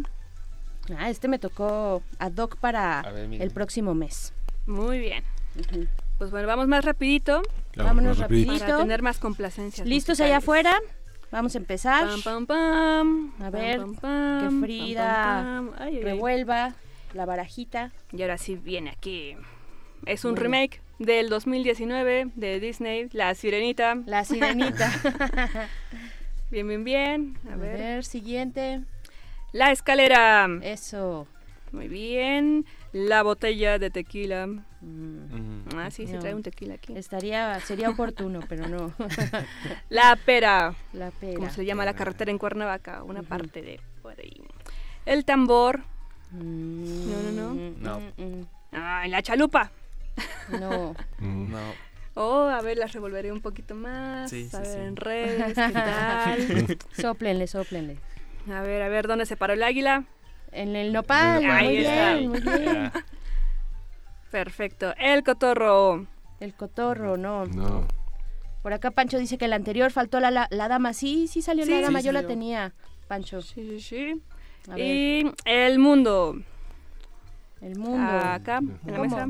[0.97, 4.33] Ah, este me tocó ad hoc para ver, el próximo mes.
[4.65, 5.23] Muy bien.
[6.17, 7.41] Pues bueno, vamos más rapidito
[7.75, 8.51] Vámonos rapidito.
[8.51, 8.65] rapidito.
[8.65, 9.87] para tener más complacencias.
[9.87, 10.73] ¿Listos allá afuera?
[11.31, 12.07] Vamos a empezar.
[12.07, 13.33] Pam, pam, pam.
[13.41, 15.75] A ver, pam, pam, que Frida pam, pam.
[15.79, 16.03] Ay, ay, ay.
[16.03, 16.73] revuelva
[17.13, 17.91] la barajita.
[18.13, 19.35] Y ahora sí viene aquí.
[20.05, 20.43] Es un Bueno.
[20.43, 23.95] remake del 2019 de Disney, La Sirenita.
[24.05, 24.91] La sirenita.
[26.49, 27.37] Bien, bien, bien.
[27.49, 27.77] A, a ver.
[27.77, 28.81] ver, siguiente.
[29.53, 30.47] La escalera.
[30.61, 31.27] Eso.
[31.71, 32.65] Muy bien.
[32.93, 34.47] La botella de tequila.
[34.47, 36.95] Mm, Ah, sí, se trae un tequila aquí.
[36.97, 38.93] Estaría, sería oportuno, pero no.
[39.89, 40.73] La pera.
[40.93, 41.35] la pera.
[41.35, 44.41] Como se llama la carretera en Cuernavaca, una parte de por ahí.
[45.05, 45.81] El tambor.
[46.31, 47.71] Mm, No, no, no.
[47.79, 47.99] No.
[48.17, 49.71] mm, mm, Ay, la chalupa.
[50.59, 50.95] No.
[51.19, 51.51] Mm.
[51.51, 51.59] No.
[52.15, 54.29] Oh, a ver, las revolveré un poquito más.
[54.31, 54.79] Sí, a sí, ver, sí.
[54.79, 56.77] en redes, ¿qué tal?
[56.99, 57.97] sóplenle, sóplenle.
[58.51, 60.05] A ver, a ver, ¿dónde se paró el águila?
[60.51, 62.13] En el nopal, Ahí muy está.
[62.15, 62.91] bien, muy bien.
[64.31, 64.93] Perfecto.
[64.97, 66.05] El cotorro.
[66.39, 67.45] El cotorro, no.
[67.45, 67.85] No.
[68.61, 70.93] Por acá Pancho dice que el anterior faltó la, la, la dama.
[70.93, 72.73] Sí, sí salió Sí, la dama, sí yo la tenía,
[73.07, 73.41] Pancho.
[73.41, 74.21] Sí, sí, sí.
[74.69, 76.35] A ver, Y el mundo.
[77.61, 77.97] el mundo.
[78.11, 79.29] Acá, en la mesa.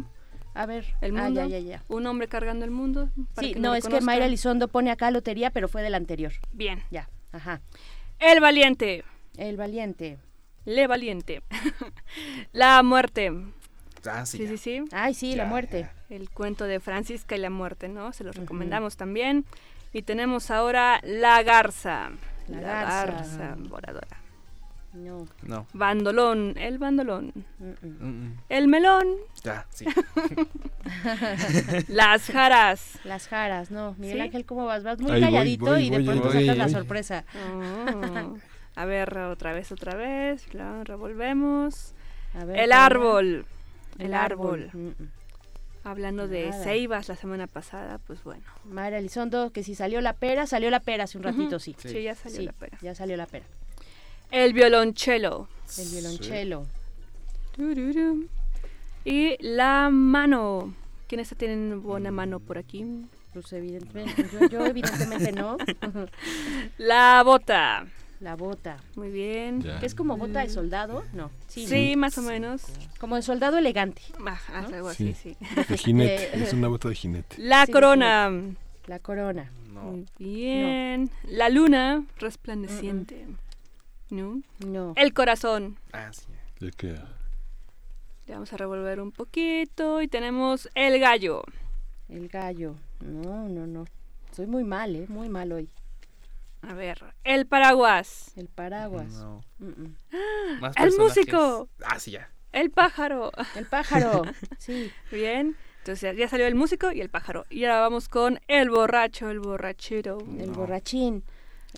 [0.56, 1.42] A ver, El ah, mundo.
[1.42, 1.84] ya, ya, ya.
[1.88, 3.10] Un hombre cargando el mundo.
[3.36, 4.02] para Sí, que no, es que.
[4.02, 6.32] Mayra Elizondo pone acá lotería, pero fue del anterior.
[6.52, 6.82] Bien.
[6.90, 7.62] Ya, ajá.
[8.20, 9.04] El valiente.
[9.38, 10.18] El valiente.
[10.66, 11.42] Le valiente.
[12.52, 13.32] la muerte.
[14.06, 14.84] Ah, sí, Sí, sí, sí.
[14.92, 15.90] Ay, sí, la Ya, muerte.
[16.10, 18.14] El cuento de Francisca y la muerte, ¿no?
[18.14, 19.46] Se los recomendamos también.
[19.94, 22.12] Y tenemos ahora la garza.
[22.48, 23.38] La La, garza.
[23.38, 24.18] garza voladora.
[24.94, 25.28] No.
[25.44, 25.68] No.
[25.74, 27.34] Bandolón, el bandolón.
[27.60, 29.08] Mm, El melón.
[29.44, 29.86] Ya, sí.
[31.88, 33.00] Las jaras.
[33.04, 33.96] Las jaras, no.
[33.98, 34.24] Miguel ¿Sí?
[34.24, 34.84] Ángel, ¿cómo vas?
[34.84, 37.26] Vas muy Ahí calladito voy, y de voy, pronto voy, sacas la sorpresa.
[37.36, 38.38] Oh.
[38.76, 40.54] A ver, otra vez, otra vez.
[40.54, 41.94] La revolvemos.
[42.34, 43.46] A ver, el árbol.
[44.00, 44.70] El, árbol.
[44.74, 45.12] Mm, mm.
[45.84, 46.64] Hablando de Nada.
[46.64, 48.44] ceibas la semana pasada, pues bueno.
[48.66, 51.76] Mayra Elizondo, que si salió la pera, salió la pera hace un ratito, sí.
[51.78, 52.78] Sí, ya salió la pera.
[52.82, 53.46] Ya salió la pera.
[54.32, 55.48] El violonchelo.
[55.78, 56.66] El violonchelo.
[59.06, 60.74] Y la mano.
[61.08, 62.86] ¿Quiénes tienen buena mano por aquí?
[63.34, 65.58] Pues evidentemente, yo, yo evidentemente no.
[66.78, 67.86] La bota.
[68.20, 68.78] La bota.
[68.96, 69.62] Muy bien.
[69.80, 71.04] ¿Que es como bota de soldado?
[71.14, 71.30] No.
[71.48, 72.02] Sí, Sí, ¿no?
[72.02, 72.64] más o menos.
[73.00, 74.02] Como de soldado elegante.
[74.26, 74.76] Ajá, ¿no?
[74.76, 75.38] algo así, sí.
[75.70, 77.36] De jinete, Eh, es una bota de jinete.
[77.40, 78.32] La Sí, corona.
[78.88, 79.52] La corona.
[79.72, 81.12] Muy bien.
[81.28, 83.26] La luna resplandeciente.
[84.10, 84.42] ¿No?
[84.66, 84.94] No.
[84.96, 85.78] El corazón.
[85.94, 86.26] Ah, sí.
[86.60, 86.98] ¿De qué?
[88.26, 91.44] Le vamos a revolver un poquito y tenemos el gallo.
[92.10, 92.76] El gallo.
[93.02, 93.86] No, no, no.
[94.32, 95.06] Soy muy mal, ¿eh?
[95.08, 95.70] Muy mal hoy.
[96.62, 98.32] A ver, el paraguas.
[98.36, 99.12] El paraguas.
[99.14, 99.42] No.
[99.60, 100.60] Mm, mm.
[100.60, 101.70] Más el músico.
[101.86, 102.30] Ah, sí, ya.
[102.52, 103.32] El pájaro.
[103.56, 104.24] El pájaro.
[104.58, 104.92] Sí.
[105.12, 105.56] Bien.
[105.80, 107.46] Entonces ya- ya salió el músico y el pájaro.
[107.50, 110.18] Y ahora vamos con el borracho, el borrachero.
[110.40, 111.24] El borrachín.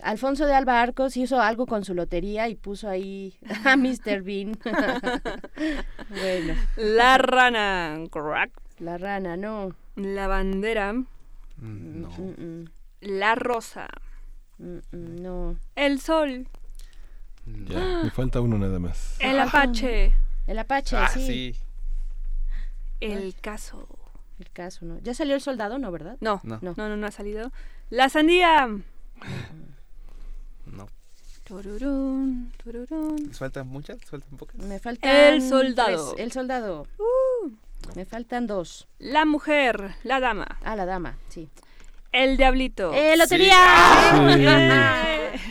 [0.02, 4.22] Alfonso de Alba Arcos hizo algo con su lotería y puso ahí a Mr.
[4.22, 4.58] Bean.
[6.10, 6.54] bueno.
[6.76, 7.98] La rana.
[8.10, 8.50] Crack.
[8.78, 9.74] La rana, no.
[9.96, 10.92] La bandera.
[10.92, 11.06] Mm,
[12.02, 12.08] No.
[12.10, 12.64] Mm, mm,
[13.02, 13.88] La rosa.
[14.58, 15.56] mm, mm, no.
[15.76, 16.46] El sol.
[17.46, 19.16] Ya, me falta uno nada más.
[19.20, 20.12] El apache.
[20.46, 21.26] El Apache, Ah, sí.
[21.26, 21.56] sí.
[23.00, 23.86] El caso.
[24.38, 24.98] El caso, ¿no?
[25.00, 26.16] ¿Ya salió el soldado, no, verdad?
[26.20, 26.58] No, No.
[26.62, 27.50] no, no, no, ha salido.
[27.90, 28.68] La sandía.
[30.72, 30.88] No.
[31.44, 33.24] Tururún, tururún.
[33.28, 33.98] ¿Les faltan muchas?
[34.00, 34.56] ¿Les faltan pocas?
[34.56, 36.12] Me faltan El soldado.
[36.14, 36.24] tres.
[36.24, 36.86] El soldado.
[36.98, 37.50] Uh.
[37.96, 38.86] Me faltan dos.
[38.98, 39.94] La mujer.
[40.04, 40.58] La dama.
[40.62, 41.48] Ah, la dama, sí.
[42.12, 42.92] El diablito.
[42.92, 43.56] ¡Eh, lotería!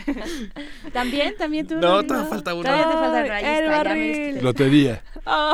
[0.06, 0.12] Sí.
[0.94, 1.36] ¿También?
[1.38, 1.76] ¿También tú?
[1.76, 2.64] No, todavía falta uno.
[2.64, 4.44] Todavía te falta Ay, ahí el está, barril.
[4.44, 5.04] Lotería.
[5.26, 5.54] Oh.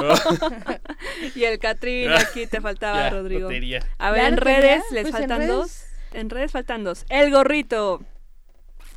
[1.35, 3.41] y el Catrín, aquí te faltaba, Ya, Rodrigo.
[3.41, 3.85] lotería.
[3.99, 5.51] A ver, ¿Ya en redes les Pues en faltan redes.
[5.51, 5.83] dos.
[6.13, 7.05] En redes faltan dos.
[7.09, 8.01] El gorrito.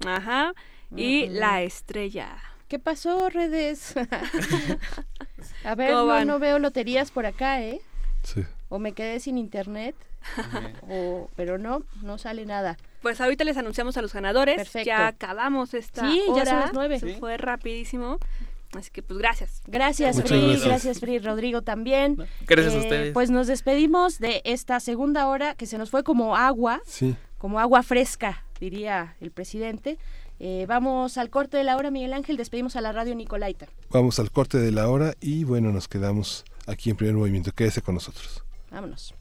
[0.07, 0.53] Ajá.
[0.97, 2.37] Y la estrella.
[2.69, 3.95] ¿Qué pasó, redes?
[5.65, 7.81] A ver, ¿Cómo no, no veo loterías por acá, ¿eh?
[8.23, 8.45] Sí.
[8.69, 9.95] O me quedé sin internet,
[10.89, 12.77] o, pero no, no sale nada.
[13.03, 14.57] Pues ahorita les anunciamos a los ganadores.
[14.57, 14.87] Perfecto.
[14.87, 16.61] Ya acabamos esta Sí, ya son hora.
[16.66, 16.99] las nueve.
[17.01, 18.19] Se fue rapidísimo.
[18.77, 19.62] Así que pues gracias.
[19.66, 20.65] Gracias, Muchas Fri, gracias.
[20.66, 22.16] gracias, Fri, Rodrigo también.
[22.47, 23.12] Gracias a Eh, ustedes.
[23.15, 27.16] Pues nos despedimos de esta segunda hora que se nos fue como agua, Sí.
[27.39, 29.99] como agua fresca, diría el presidente.
[30.41, 33.67] Eh, vamos al corte de la hora, Miguel Ángel, despedimos a la radio Nicolaita.
[33.91, 37.53] Vamos al corte de la hora y bueno, nos quedamos aquí en primer movimiento.
[37.53, 38.45] Quédese con nosotros.
[38.71, 39.15] Vámonos.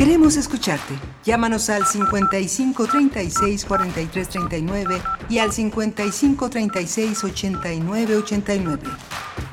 [0.00, 0.94] Queremos escucharte.
[1.24, 8.82] Llámanos al 55 36 43 39 y al 55 36 89 89.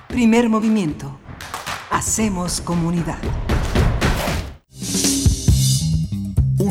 [0.08, 1.20] Primer movimiento.
[1.92, 3.20] Hacemos comunidad.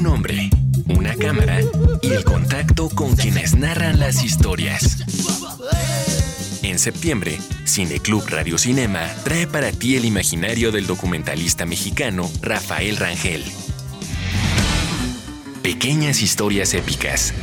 [0.07, 0.51] Un hombre,
[0.87, 1.61] una cámara
[2.01, 4.99] y el contacto con quienes narran las historias.
[6.63, 13.43] En septiembre, Cineclub Radio Cinema trae para ti el imaginario del documentalista mexicano Rafael Rangel.
[15.65, 17.35] Pequeñas historias épicas.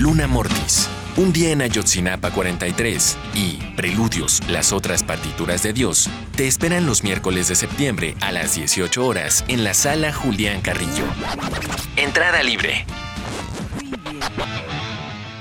[0.00, 0.88] Luna Mortis,
[1.18, 7.02] Un día en Ayotzinapa 43 y Preludios, las otras partituras de Dios, te esperan los
[7.04, 11.06] miércoles de septiembre a las 18 horas en la sala Julián Carrillo.
[11.96, 12.84] Entrada libre.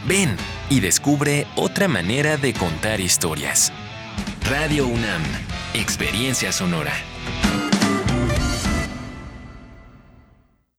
[0.08, 0.38] Ven
[0.70, 3.74] y descubre otra manera de contar historias.
[4.50, 5.24] Radio UNAM,
[5.74, 6.94] Experiencia Sonora.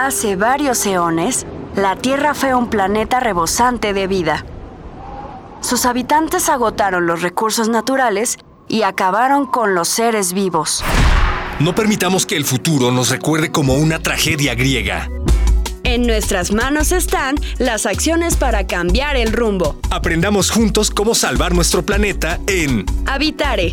[0.00, 1.44] Hace varios eones,
[1.74, 4.46] la Tierra fue un planeta rebosante de vida.
[5.60, 8.38] Sus habitantes agotaron los recursos naturales
[8.68, 10.84] y acabaron con los seres vivos.
[11.58, 15.08] No permitamos que el futuro nos recuerde como una tragedia griega.
[15.82, 19.80] En nuestras manos están las acciones para cambiar el rumbo.
[19.90, 23.72] Aprendamos juntos cómo salvar nuestro planeta en Habitare,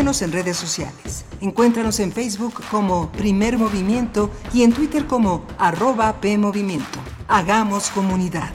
[0.00, 1.26] Síguenos en redes sociales.
[1.42, 6.98] Encuéntranos en Facebook como Primer Movimiento y en Twitter como arroba PMovimiento.
[7.28, 8.50] Hagamos comunidad.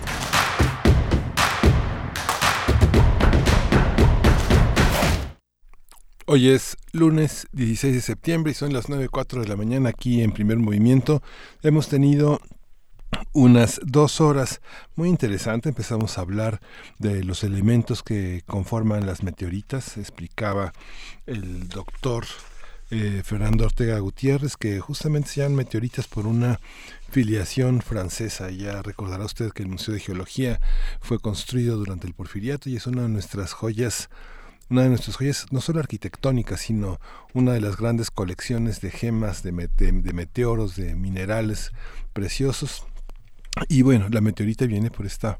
[6.25, 10.31] Hoy es lunes 16 de septiembre y son las 9.04 de la mañana aquí en
[10.31, 11.21] Primer Movimiento.
[11.61, 12.41] Hemos tenido
[13.33, 14.61] unas dos horas
[14.95, 15.69] muy interesante.
[15.69, 16.61] Empezamos a hablar
[16.99, 19.97] de los elementos que conforman las meteoritas.
[19.97, 20.73] Explicaba
[21.25, 22.25] el doctor
[22.91, 26.59] eh, Fernando Ortega Gutiérrez que justamente se llaman meteoritas por una
[27.09, 28.49] filiación francesa.
[28.51, 30.61] Ya recordará usted que el Museo de Geología
[31.01, 34.09] fue construido durante el Porfiriato y es una de nuestras joyas
[34.67, 36.99] una de nuestras joyas, no solo arquitectónicas, sino
[37.35, 41.71] una de las grandes colecciones de gemas, de meteoros, de minerales
[42.13, 42.83] preciosos.
[43.69, 45.39] Y bueno, la meteorita viene por esta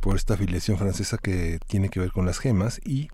[0.00, 3.08] por esta afiliación francesa que tiene que ver con las gemas y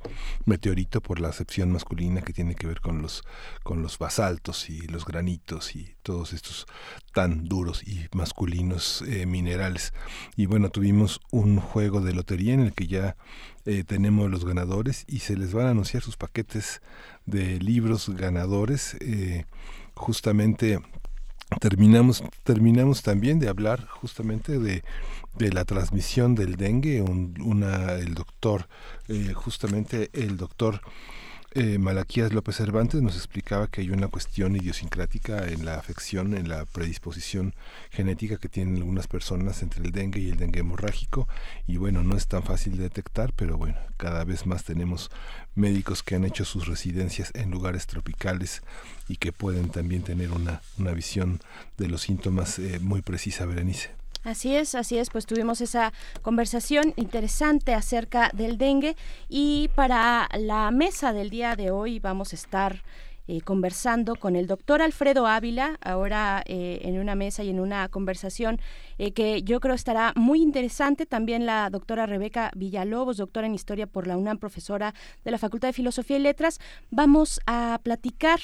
[0.47, 3.23] meteorito por la acepción masculina que tiene que ver con los
[3.63, 6.67] con los basaltos y los granitos y todos estos
[7.15, 9.95] tan duros y masculinos eh, minerales.
[10.37, 13.17] Y bueno, tuvimos un juego de lotería en el que ya
[13.65, 16.83] eh, tenemos los ganadores y se les van a anunciar sus paquetes
[17.27, 18.97] de libros ganadores.
[19.01, 19.45] eh,
[19.95, 20.81] justamente
[21.61, 24.83] terminamos terminamos también de hablar justamente de,
[25.39, 28.69] de la transmisión del dengue un- una el doctor
[29.09, 30.81] eh, justamente el doctor
[31.55, 36.49] eh, Malaquías López Cervantes nos explicaba que hay una cuestión idiosincrática en la afección, en
[36.49, 37.55] la predisposición
[37.91, 41.29] genética que tienen algunas personas entre el dengue y el dengue hemorrágico
[41.67, 45.11] y bueno, no es tan fácil de detectar, pero bueno, cada vez más tenemos
[45.55, 48.63] médicos que han hecho sus residencias en lugares tropicales
[49.09, 51.41] y que pueden también tener una, una visión
[51.79, 54.02] de los síntomas eh, muy precisa, Berenice.
[54.25, 55.93] Así es, así es, pues tuvimos esa
[56.23, 58.97] conversación interesante acerca del dengue
[59.29, 62.83] y para la mesa del día de hoy vamos a estar
[63.29, 67.89] eh, conversando con el doctor Alfredo Ávila, ahora eh, en una mesa y en una
[67.89, 68.61] conversación
[68.99, 71.07] eh, que yo creo estará muy interesante.
[71.07, 74.93] También la doctora Rebeca Villalobos, doctora en Historia por la UNAM, profesora
[75.25, 76.59] de la Facultad de Filosofía y Letras.
[76.91, 78.41] Vamos a platicar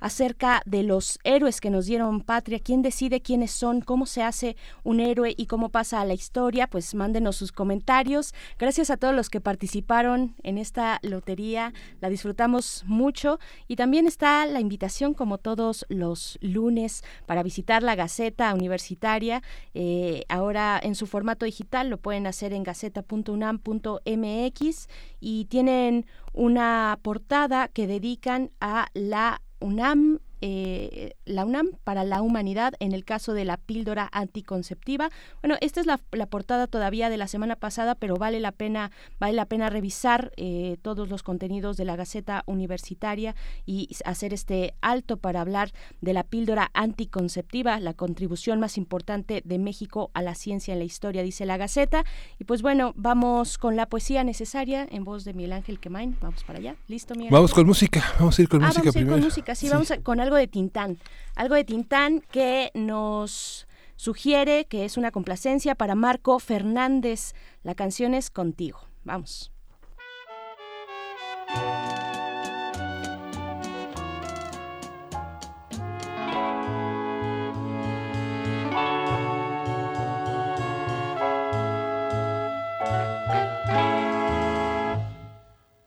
[0.00, 4.56] acerca de los héroes que nos dieron patria, quién decide quiénes son, cómo se hace
[4.84, 8.34] un héroe y cómo pasa a la historia, pues mándenos sus comentarios.
[8.58, 14.46] Gracias a todos los que participaron en esta lotería, la disfrutamos mucho y también está
[14.46, 19.42] la invitación como todos los lunes para visitar la Gaceta Universitaria,
[19.74, 24.88] eh, ahora en su formato digital, lo pueden hacer en gaceta.unam.mx
[25.20, 32.74] y tienen una portada que dedican a la UNAM, eh, la UNAM para la humanidad
[32.80, 35.10] en el caso de la píldora anticonceptiva.
[35.42, 38.90] Bueno, esta es la, la portada todavía de la semana pasada, pero vale la pena,
[39.18, 43.34] vale la pena revisar eh, todos los contenidos de la Gaceta Universitaria
[43.66, 49.58] y hacer este alto para hablar de la píldora anticonceptiva, la contribución más importante de
[49.58, 52.04] México a la ciencia en la historia, dice la Gaceta.
[52.38, 56.16] Y pues bueno, vamos con la poesía necesaria en voz de Miguel Ángel Quemain.
[56.20, 56.76] Vamos para allá.
[56.86, 57.32] ¿Listo, Miguel?
[57.32, 59.16] Vamos con música, vamos a ir con Ah, música vamos a ir primero.
[59.16, 60.98] con música, sí, vamos a- con algo algo de Tintán,
[61.36, 67.32] algo de Tintán que nos sugiere que es una complacencia para Marco Fernández.
[67.62, 68.78] La canción es Contigo.
[69.04, 69.50] Vamos.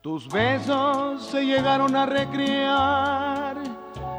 [0.01, 3.60] Tus besos se llegaron a recrear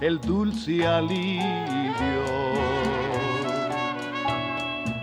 [0.00, 1.44] el dulce alivio.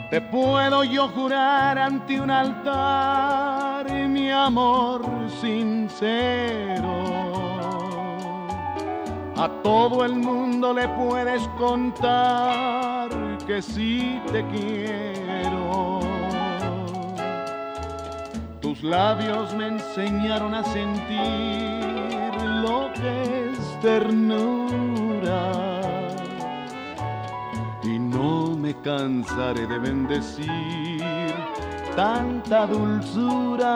[0.10, 5.04] Te puedo yo jurar ante un altar mi amor
[5.42, 6.96] sincero
[9.38, 13.10] a todo el mundo le puedes contar
[13.46, 16.00] que sí te quiero.
[18.62, 21.95] Tus labios me enseñaron a sentir
[22.66, 22.92] lo
[23.82, 25.44] ternura.
[27.84, 31.34] Y no me cansaré de bendecir
[31.96, 33.76] tanta dulzura.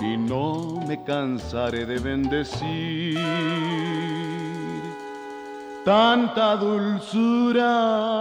[0.00, 3.18] Y no me cansaré de bendecir
[5.84, 8.14] tanta dulzura.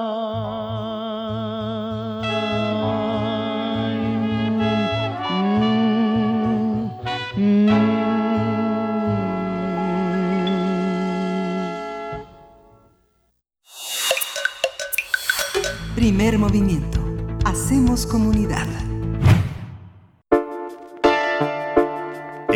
[15.95, 16.99] Primer movimiento.
[17.45, 18.67] Hacemos comunidad.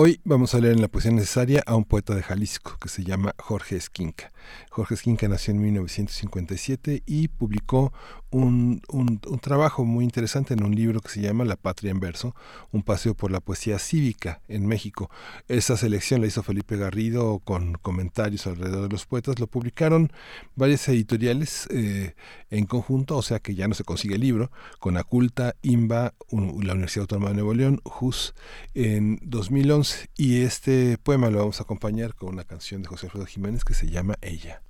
[0.00, 3.02] Hoy vamos a leer en la poesía necesaria a un poeta de Jalisco que se
[3.02, 4.30] llama Jorge Esquinca.
[4.70, 7.92] Jorge Esquinca nació en 1957 y publicó
[8.30, 11.98] un, un, un, trabajo muy interesante en un libro que se llama La Patria en
[11.98, 12.36] Verso,
[12.70, 15.10] un paseo por la poesía cívica en México.
[15.48, 19.40] Esa selección la hizo Felipe Garrido con comentarios alrededor de los poetas.
[19.40, 20.12] Lo publicaron
[20.54, 22.14] varias editoriales eh,
[22.50, 26.72] en conjunto, o sea que ya no se consigue el libro, con Aculta, IMBA, la
[26.74, 28.34] Universidad Autónoma de Nuevo León, JUS,
[28.74, 33.26] en 2011 y este poema lo vamos a acompañar con una canción de José Alfredo
[33.26, 34.62] Jiménez que se llama Ella.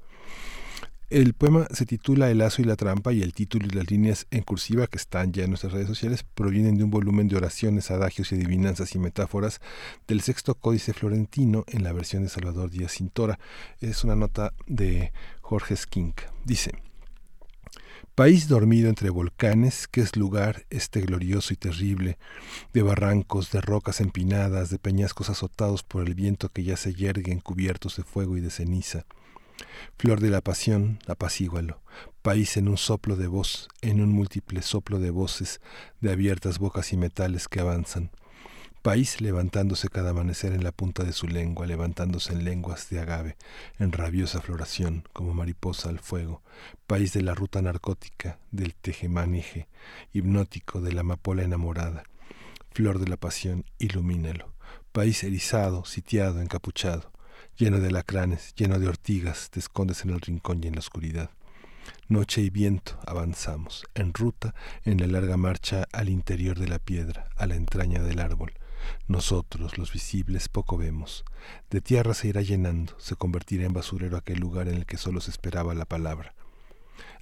[1.11, 4.27] El poema se titula El lazo y la trampa y el título y las líneas
[4.31, 7.91] en cursiva que están ya en nuestras redes sociales provienen de un volumen de oraciones,
[7.91, 9.63] adagios y adivinanzas y metáforas
[10.07, 13.39] del sexto códice florentino en la versión de Salvador Díaz Cintora.
[13.81, 16.21] Es una nota de Jorge Skink.
[16.45, 16.73] Dice,
[18.19, 22.19] País dormido entre volcanes, que es lugar este glorioso y terrible,
[22.73, 27.39] de barrancos, de rocas empinadas, de peñascos azotados por el viento que ya se yerguen
[27.39, 29.07] cubiertos de fuego y de ceniza.
[29.99, 31.81] Flor de la pasión, apacígualo,
[32.21, 35.61] país en un soplo de voz, en un múltiple soplo de voces,
[36.01, 38.11] de abiertas bocas y metales que avanzan
[38.89, 43.37] país levantándose cada amanecer en la punta de su lengua, levantándose en lenguas de agave,
[43.79, 46.41] en rabiosa floración, como mariposa al fuego,
[46.87, 49.69] país de la ruta narcótica, del tejemaneje,
[50.15, 52.05] hipnótico de la amapola enamorada,
[52.71, 54.55] flor de la pasión, ilumínalo,
[54.91, 57.13] país erizado, sitiado, encapuchado,
[57.59, 61.29] lleno de lacranes, lleno de ortigas, te escondes en el rincón y en la oscuridad.
[62.09, 64.55] Noche y viento avanzamos, en ruta,
[64.87, 68.55] en la larga marcha al interior de la piedra, a la entraña del árbol,
[69.07, 71.25] nosotros, los visibles, poco vemos.
[71.71, 75.21] De tierra se irá llenando, se convertirá en basurero aquel lugar en el que solo
[75.21, 76.35] se esperaba la palabra.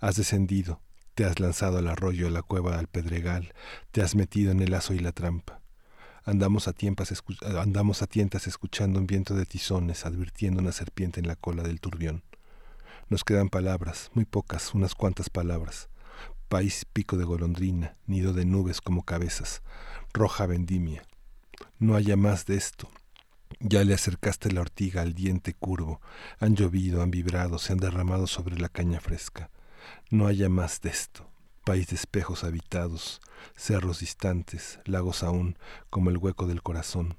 [0.01, 0.81] Has descendido,
[1.15, 3.55] te has lanzado al arroyo, a la cueva, al pedregal,
[3.91, 5.61] te has metido en el lazo y la trampa.
[6.25, 6.75] Andamos a,
[7.61, 11.81] andamos a tientas escuchando un viento de tizones, advirtiendo una serpiente en la cola del
[11.81, 12.25] turbión.
[13.09, 15.89] Nos quedan palabras, muy pocas, unas cuantas palabras.
[16.49, 19.63] País pico de golondrina, nido de nubes como cabezas,
[20.13, 21.05] roja vendimia.
[21.79, 22.89] No haya más de esto.
[23.61, 26.01] Ya le acercaste la ortiga al diente curvo.
[26.39, 29.51] Han llovido, han vibrado, se han derramado sobre la caña fresca.
[30.11, 31.29] No haya más de esto.
[31.67, 33.21] País de espejos habitados,
[33.57, 35.59] cerros distantes, lagos aún,
[35.91, 37.19] como el hueco del corazón.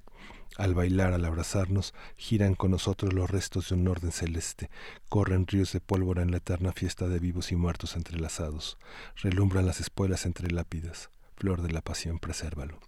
[0.57, 4.71] Al bailar, al abrazarnos, giran con nosotros los restos de un orden celeste,
[5.07, 8.79] corren ríos de pólvora en la eterna fiesta de vivos y muertos entrelazados,
[9.17, 12.79] relumbran las espuelas entre lápidas, flor de la pasión, presérvalo.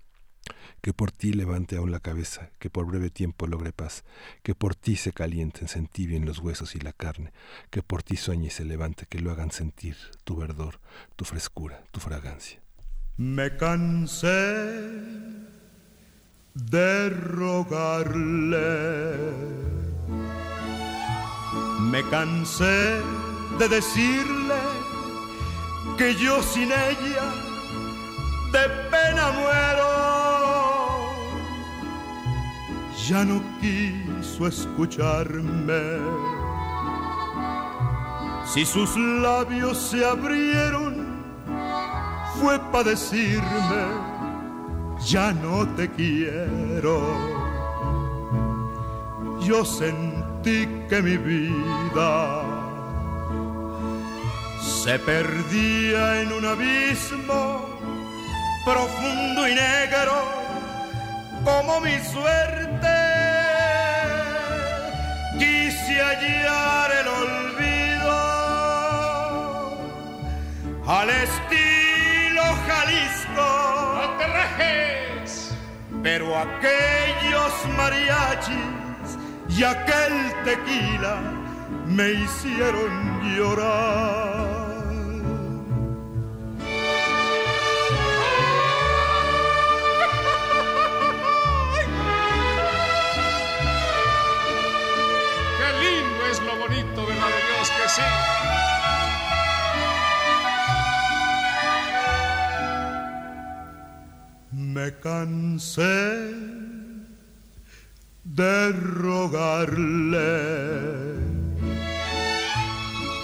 [0.81, 4.03] Que por ti levante aún la cabeza, que por breve tiempo logre paz,
[4.43, 7.31] que por ti se calienten, se entibien los huesos y la carne,
[7.69, 10.79] que por ti sueñe y se levante, que lo hagan sentir tu verdor,
[11.15, 12.61] tu frescura, tu fragancia.
[13.17, 14.29] Me cansé
[16.53, 18.49] de rogarle.
[21.91, 23.01] Me cansé
[23.57, 24.55] de decirle
[25.97, 27.33] que yo sin ella
[28.51, 29.98] de pena muero.
[33.07, 35.99] Ya no quiso escucharme.
[38.45, 41.23] Si sus labios se abrieron,
[42.39, 44.09] fue para decirme
[45.05, 47.01] ya no te quiero.
[49.41, 52.43] Yo sentí que mi vida
[54.61, 57.65] se perdía en un abismo
[58.65, 60.48] profundo y negro
[61.43, 62.97] como mi suerte.
[65.37, 68.17] Quise hallar el olvido
[70.87, 73.69] al estilo Jalisco
[76.03, 79.17] pero aquellos mariachis
[79.49, 81.19] y aquel tequila
[81.85, 84.48] me hicieron llorar.
[104.79, 106.33] Me cansé
[108.23, 108.71] de
[109.03, 110.31] rogarle.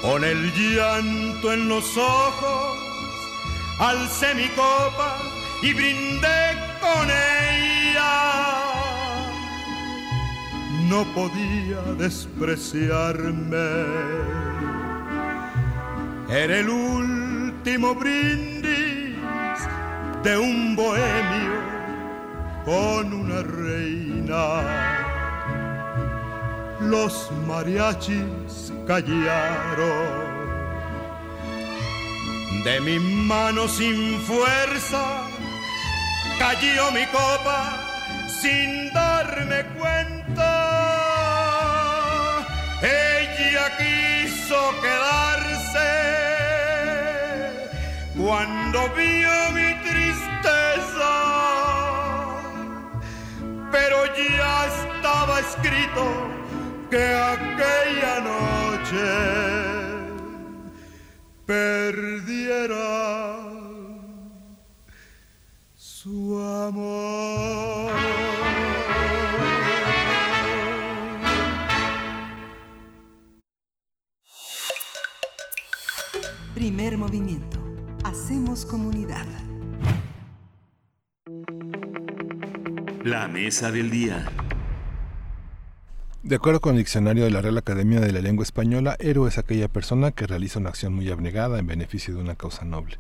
[0.02, 2.78] Con el llanto en los ojos,
[3.80, 5.12] alcé mi copa
[5.62, 6.42] y brindé
[6.86, 8.16] con ella.
[10.90, 13.70] No podía despreciarme.
[16.30, 18.95] Era el último brindis
[20.26, 21.62] de un bohemio
[22.66, 24.44] con una reina.
[26.80, 30.26] Los mariachis callaron.
[32.64, 35.04] De mi mano sin fuerza
[36.40, 37.60] cayó mi copa
[38.42, 40.50] sin darme cuenta.
[42.82, 45.35] Ella quiso quedarse
[48.26, 51.14] cuando vio mi tristeza,
[53.72, 56.04] pero ya estaba escrito
[56.90, 59.06] que aquella noche
[61.46, 62.88] perdiera
[65.76, 67.92] su amor.
[76.56, 77.55] Primer movimiento.
[78.18, 79.26] Hacemos comunidad.
[83.04, 84.32] La mesa del día.
[86.24, 89.38] De acuerdo con el diccionario de la Real Academia de la Lengua Española, héroe es
[89.38, 93.00] aquella persona que realiza una acción muy abnegada en beneficio de una causa noble.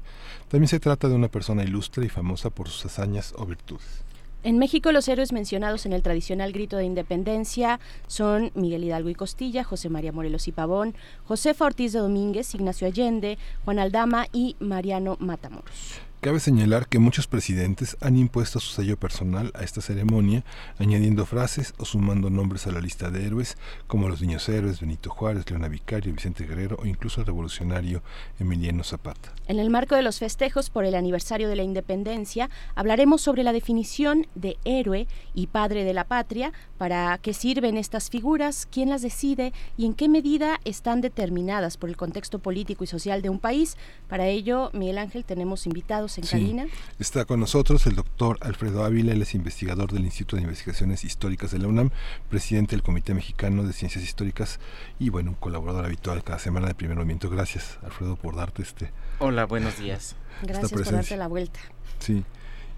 [0.49, 4.04] También se trata de una persona ilustre y famosa por sus hazañas o virtudes.
[4.45, 9.15] En México los héroes mencionados en el tradicional grito de independencia son Miguel Hidalgo y
[9.15, 10.93] Costilla, José María Morelos y Pavón,
[11.23, 15.99] Josefa Ortiz de Domínguez, Ignacio Allende, Juan Aldama y Mariano Matamoros.
[16.21, 20.43] Cabe señalar que muchos presidentes han impuesto su sello personal a esta ceremonia,
[20.79, 25.11] añadiendo frases o sumando nombres a la lista de héroes, como los niños héroes, Benito
[25.11, 28.01] Juárez, Leona Vicario, Vicente Guerrero o incluso el revolucionario
[28.39, 29.33] Emiliano Zapata.
[29.47, 33.53] En el marco de los festejos por el aniversario de la independencia, hablaremos sobre la
[33.53, 39.03] definición de héroe y padre de la patria, para qué sirven estas figuras, quién las
[39.03, 43.39] decide y en qué medida están determinadas por el contexto político y social de un
[43.39, 43.77] país.
[44.09, 46.65] Para ello, Miguel Ángel, tenemos invitados en cabina.
[46.97, 51.51] Está con nosotros el doctor Alfredo Ávila, él es investigador del Instituto de Investigaciones Históricas
[51.51, 51.91] de la UNAM,
[52.29, 54.59] presidente del Comité Mexicano de Ciencias Históricas
[54.99, 57.29] y bueno, un colaborador habitual cada semana de Primer Movimiento.
[57.29, 58.91] Gracias, Alfredo, por darte este...
[59.19, 60.15] Hola, buenos días.
[60.43, 61.59] Gracias por darte la vuelta.
[61.99, 62.25] Sí.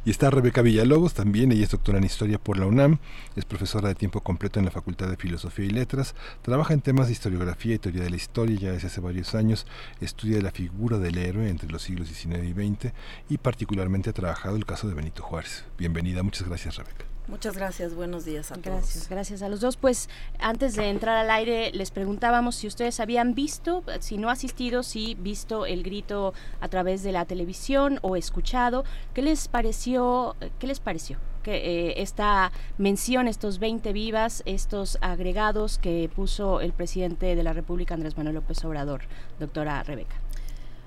[0.05, 2.99] Y está Rebeca Villalobos también, ella es doctora en Historia por la UNAM,
[3.35, 7.07] es profesora de tiempo completo en la Facultad de Filosofía y Letras, trabaja en temas
[7.07, 9.67] de historiografía y teoría de la historia ya desde hace varios años,
[9.99, 12.93] estudia la figura del héroe entre los siglos XIX y XX
[13.27, 15.65] y particularmente ha trabajado el caso de Benito Juárez.
[15.77, 17.16] Bienvenida, muchas gracias Rebeca.
[17.27, 18.65] Muchas gracias, buenos días a todos.
[18.65, 19.75] Gracias, gracias a los dos.
[19.75, 20.07] Pues
[20.39, 25.15] antes de entrar al aire les preguntábamos si ustedes habían visto, si no asistido, si
[25.15, 30.37] visto el grito a través de la televisión o escuchado, ¿qué les pareció?
[30.57, 31.17] ¿Qué les pareció?
[31.43, 37.51] Que eh, esta mención, estos 20 vivas, estos agregados que puso el presidente de la
[37.51, 39.01] República, Andrés Manuel López Obrador,
[39.37, 40.15] doctora Rebeca.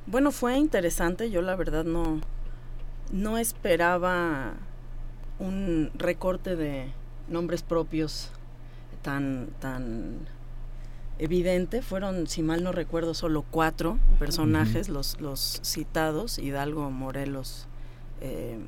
[0.06, 1.30] Bueno, fue interesante.
[1.30, 2.22] Yo la verdad no,
[3.12, 4.54] no esperaba
[5.40, 6.92] un recorte de
[7.28, 8.30] nombres propios
[9.02, 10.18] tan, tan
[11.18, 11.82] evidente.
[11.82, 17.66] Fueron, si mal no recuerdo, solo cuatro personajes los, los citados, Hidalgo, Morelos,
[18.20, 18.58] eh,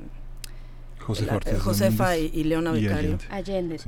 [0.98, 3.18] Josefa y, Leona Vicario.
[3.28, 3.80] Allende.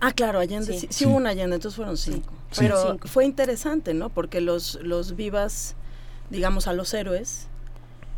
[0.00, 2.32] Ah, claro, Allende, sí, hubo un Allende, entonces fueron cinco.
[2.58, 4.08] Pero fue interesante, ¿no?
[4.08, 5.76] Porque los, los vivas,
[6.30, 7.48] digamos, a los héroes,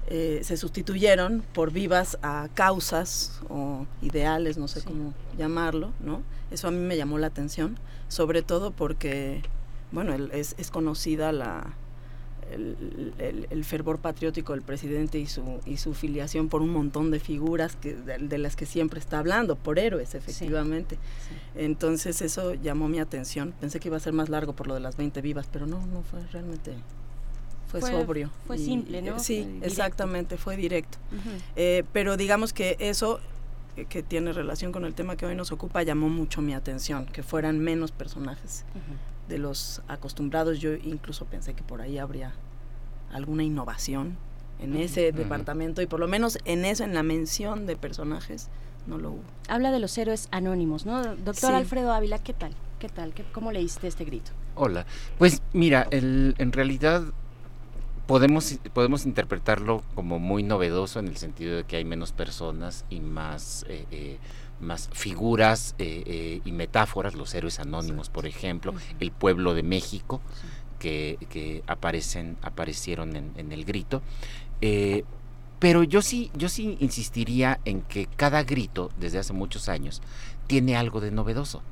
[0.08, 6.22] eh, se sustituyeron por vivas a causas o ideales, no sé cómo llamarlo, ¿no?
[6.50, 7.78] Eso a mí me llamó la atención,
[8.08, 9.42] sobre todo porque,
[9.90, 11.74] bueno, es, es conocida la,
[12.50, 17.76] el, fervor patriótico del presidente y su, y su filiación por un montón de figuras
[17.76, 20.98] que, de, las que siempre está hablando, por héroes, efectivamente.
[21.54, 23.54] Entonces eso llamó mi atención.
[23.60, 25.84] Pensé que iba a ser más largo por lo de las 20 vivas, pero no,
[25.86, 26.74] no fue realmente
[27.66, 28.30] fue, sobrio.
[28.46, 29.18] Fue simple, ¿no?
[29.18, 30.98] Sí, exactamente, fue directo.
[31.56, 33.20] Eh, pero digamos que eso
[33.76, 37.06] eh, que tiene relación con el tema que hoy nos ocupa llamó mucho mi atención,
[37.06, 38.64] que fueran menos personajes
[39.28, 40.60] de los acostumbrados.
[40.60, 42.34] Yo incluso pensé que por ahí habría
[43.12, 44.16] alguna innovación
[44.58, 48.48] en ese departamento y por lo menos en eso, en la mención de personajes,
[48.86, 49.22] no lo hubo.
[49.48, 51.16] Habla de los héroes anónimos, ¿no?
[51.16, 52.54] Doctor Alfredo Ávila, ¿qué tal?
[52.78, 53.12] ¿Qué tal?
[53.32, 54.30] ¿Cómo leíste este grito?
[54.54, 54.86] Hola.
[55.18, 57.02] Pues mira, el, en realidad
[58.06, 63.00] podemos, podemos interpretarlo como muy novedoso en el sentido de que hay menos personas y
[63.00, 64.18] más, eh, eh,
[64.60, 70.20] más figuras eh, y metáforas, los héroes anónimos, por ejemplo, el pueblo de México,
[70.78, 74.02] que, que aparecen, aparecieron en, en el grito.
[75.58, 80.02] pero yo sí, yo sí insistiría en que cada grito, desde hace muchos años,
[80.46, 81.62] tiene algo de novedoso.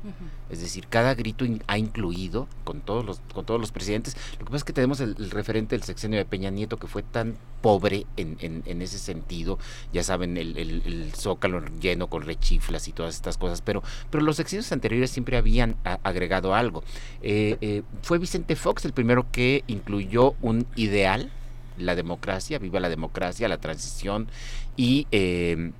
[0.50, 4.16] Es decir, cada grito ha incluido con todos los con todos los presidentes.
[4.38, 7.02] Lo que pasa es que tenemos el, referente del sexenio de Peña Nieto que fue
[7.02, 9.58] tan pobre en, en, ese sentido.
[9.92, 13.62] Ya saben, el, el, zócalo lleno con rechiflas y todas estas cosas.
[13.62, 16.84] Pero, pero los sexenios anteriores siempre habían agregado algo.
[17.22, 21.30] Eh, eh, fue Vicente Fox el primero que incluyó un ideal,
[21.78, 24.28] la democracia, viva la democracia, la transición
[24.76, 25.06] y...
[25.10, 25.72] Eh,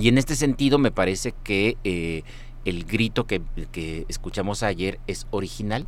[0.00, 2.22] y en este sentido me parece que eh,
[2.64, 5.86] el grito que, que escuchamos ayer es original,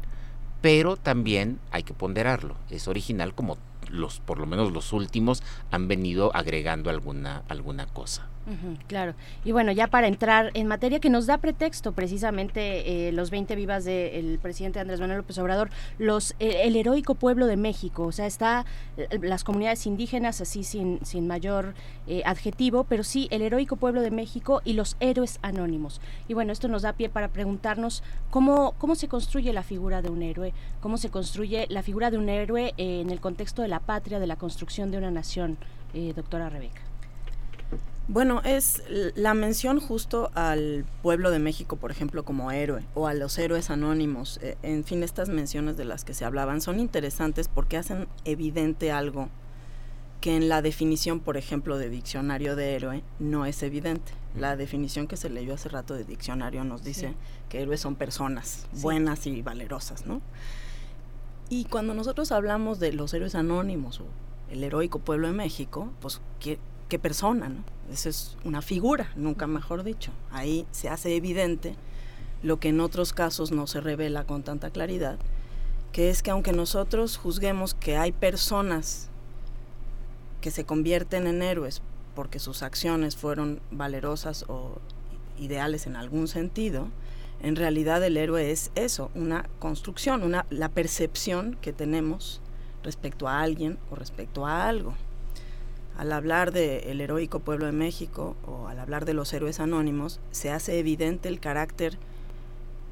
[0.61, 2.57] pero también hay que ponderarlo.
[2.71, 3.57] Es original como
[3.89, 8.29] los, por lo menos los últimos, han venido agregando alguna, alguna cosa
[8.89, 9.15] claro.
[9.45, 13.55] Y bueno, ya para entrar en materia que nos da pretexto precisamente eh, los 20
[13.57, 18.13] vivas del presidente Andrés Manuel López Obrador, los, eh, el heroico pueblo de México, o
[18.13, 18.65] sea, está
[18.97, 21.75] eh, las comunidades indígenas así sin, sin mayor
[22.25, 26.01] adjetivo, pero sí el heroico pueblo de México y los héroes anónimos.
[26.29, 30.11] Y bueno, esto nos da pie para preguntarnos cómo, cómo se construye la figura de
[30.11, 33.81] un héroe, cómo se construye la figura de un héroe en el contexto de la
[33.81, 35.59] patria, de la construcción de una nación,
[36.15, 36.92] doctora Rebeca.
[38.13, 38.83] Bueno, es
[39.15, 43.71] la mención justo al pueblo de México, por ejemplo, como héroe, o a los héroes
[43.71, 44.39] anónimos.
[44.43, 48.93] Eh, en fin, estas menciones de las que se hablaban son interesantes porque hacen evidente
[48.93, 49.31] algo
[50.21, 54.13] que en la definición, por ejemplo, de diccionario de héroe, no es evidente.
[54.37, 57.15] La definición que se leyó hace rato de diccionario nos dice
[57.49, 60.21] que héroes son personas buenas y valerosas, ¿no?
[61.49, 64.05] Y cuando nosotros hablamos de los héroes anónimos o
[64.51, 66.59] el heroico pueblo de México, pues ¿qué,
[66.93, 67.65] qué persona, ¿no?
[67.91, 70.13] Esa es una figura, nunca mejor dicho.
[70.31, 71.75] Ahí se hace evidente
[72.43, 75.17] lo que en otros casos no se revela con tanta claridad,
[75.91, 79.09] que es que aunque nosotros juzguemos que hay personas
[80.43, 81.81] que se convierten en héroes
[82.15, 84.77] porque sus acciones fueron valerosas o
[85.39, 86.89] ideales en algún sentido,
[87.41, 92.43] en realidad el héroe es eso, una construcción, una, la percepción que tenemos
[92.83, 94.95] respecto a alguien o respecto a algo.
[95.97, 100.51] Al hablar del heroico pueblo de México o al hablar de los héroes anónimos, se
[100.51, 101.99] hace evidente el carácter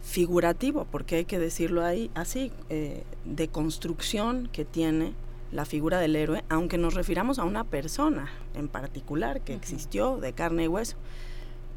[0.03, 5.13] figurativo, porque hay que decirlo ahí así, eh, de construcción que tiene
[5.53, 10.33] la figura del héroe, aunque nos refiramos a una persona en particular que existió de
[10.33, 10.97] carne y hueso.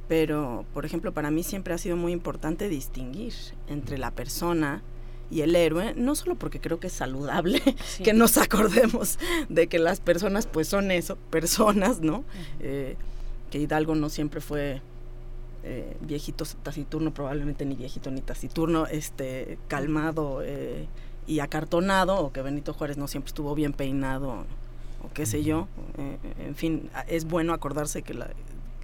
[0.07, 3.33] Pero, por ejemplo, para mí siempre ha sido muy importante distinguir
[3.67, 4.83] entre la persona
[5.31, 7.61] y el héroe, no solo porque creo que es saludable
[8.03, 9.17] que nos acordemos
[9.49, 12.23] de que las personas pues son eso, personas, ¿no?
[12.59, 12.95] Eh,
[13.49, 14.81] que Hidalgo no siempre fue
[15.65, 20.87] eh, viejito taciturno, probablemente ni viejito ni taciturno, este, calmado eh,
[21.25, 24.45] y acartonado, o que Benito Juárez no siempre estuvo bien peinado,
[25.01, 25.69] o qué sé yo.
[25.97, 28.31] Eh, en fin, es bueno acordarse que la,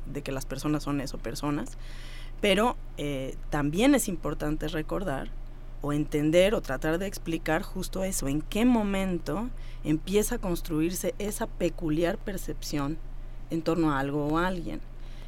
[0.06, 1.72] de que las personas son eso, personas,
[2.40, 2.77] pero
[3.50, 5.30] también es importante recordar
[5.82, 9.49] o entender o tratar de explicar justo eso, en qué momento
[9.83, 12.98] empieza a construirse esa peculiar percepción
[13.49, 14.82] en torno a algo o a alguien.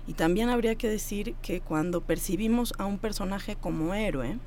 [0.08, 4.38] Y también habría que decir que cuando percibimos a un personaje como héroe,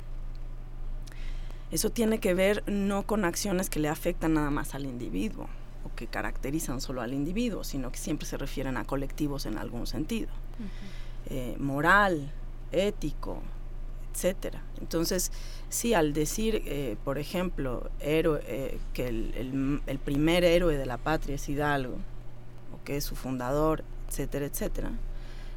[1.71, 5.47] eso tiene que ver no con acciones que le afectan nada más al individuo
[5.83, 9.87] o que caracterizan solo al individuo, sino que siempre se refieren a colectivos en algún
[9.87, 10.29] sentido.
[11.27, 12.31] Eh, moral,
[12.71, 13.41] ético,
[14.13, 14.61] etcétera.
[14.79, 15.31] Entonces,
[15.69, 20.97] sí, al decir, eh, por ejemplo, héroe, eh, que el, el, primer héroe de la
[20.97, 21.97] patria es Hidalgo,
[22.73, 24.91] o que es su fundador, etcétera, etcétera,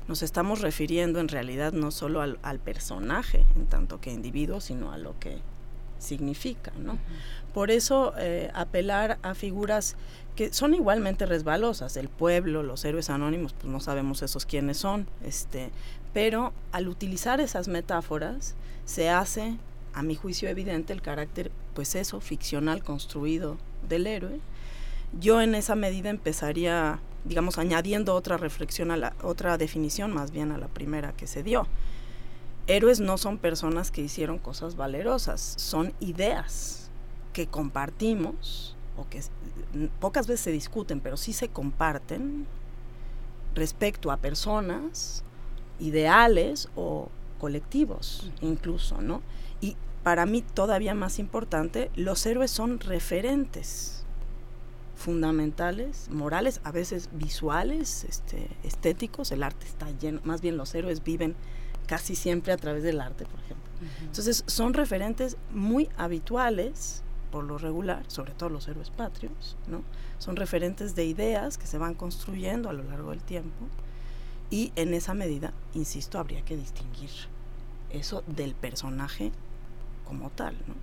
[0.08, 4.98] nos estamos refiriendo en realidad no solo al, personaje en tanto que individuo, sino a
[4.98, 5.38] lo que
[5.98, 6.96] significa, ¿no?
[7.52, 9.96] Por eso eh, apelar a figuras
[10.34, 15.06] que son igualmente resbalosas, el pueblo, los héroes anónimos, pues no sabemos esos quiénes son,
[15.24, 15.70] este,
[16.14, 18.54] pero al utilizar esas metáforas
[18.84, 19.58] se hace,
[19.94, 23.56] a mi juicio evidente, el carácter, pues eso, ficcional construido
[23.88, 24.40] del héroe.
[25.18, 30.52] Yo en esa medida empezaría digamos, añadiendo otra reflexión a la otra definición más bien
[30.52, 31.66] a la primera que se dio.
[32.66, 36.90] Héroes no son personas que hicieron cosas valerosas, son ideas
[37.32, 39.22] que compartimos o que
[40.00, 42.46] pocas veces se discuten, pero sí se comparten
[43.54, 45.24] respecto a personas,
[45.78, 47.08] ideales o
[47.38, 49.22] colectivos incluso, ¿no?
[49.60, 54.04] Y para mí todavía más importante, los héroes son referentes
[54.96, 59.30] fundamentales, morales, a veces visuales, este, estéticos.
[59.30, 61.36] El arte está lleno, más bien los héroes viven
[61.86, 63.68] casi siempre a través del arte, por ejemplo.
[64.02, 69.82] Entonces son referentes muy habituales, por lo regular, sobre todo los héroes patrios, ¿no?
[70.18, 73.68] Son referentes de ideas que se van construyendo a lo largo del tiempo
[74.50, 77.10] y en esa medida, insisto, habría que distinguir
[77.90, 79.32] eso del personaje
[80.08, 80.74] como tal, ¿no?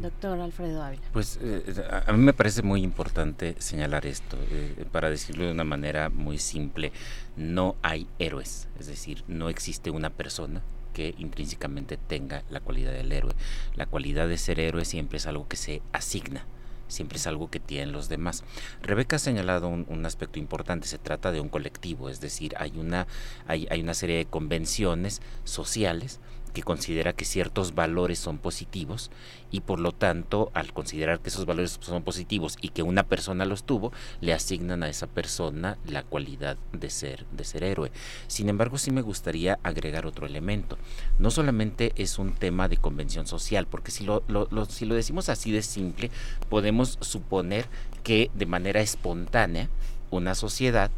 [0.00, 1.02] Doctor Alfredo Ávila.
[1.12, 1.64] Pues eh,
[2.06, 6.38] a mí me parece muy importante señalar esto, eh, para decirlo de una manera muy
[6.38, 6.92] simple,
[7.36, 13.10] no hay héroes, es decir, no existe una persona que intrínsecamente tenga la cualidad del
[13.10, 13.32] héroe.
[13.74, 16.46] La cualidad de ser héroe siempre es algo que se asigna
[16.88, 18.44] siempre es algo que tienen los demás.
[18.82, 23.06] Rebeca ha señalado un, aspecto importante, se trata de un colectivo, es decir, hay una,
[23.46, 26.20] hay, hay una serie de convenciones sociales
[26.52, 29.10] que considera que ciertos valores son positivos
[29.50, 33.44] y por lo tanto al considerar que esos valores son positivos y que una persona
[33.44, 37.92] los tuvo, le asignan a esa persona la cualidad de ser de ser héroe.
[38.26, 40.78] Sin embargo, sí me gustaría agregar otro elemento.
[41.18, 44.22] No solamente es un tema de convención social, porque si lo,
[44.68, 46.10] si lo decimos así de simple,
[46.48, 47.66] podemos suponer
[48.02, 49.68] que de manera espontánea
[50.10, 50.90] una sociedad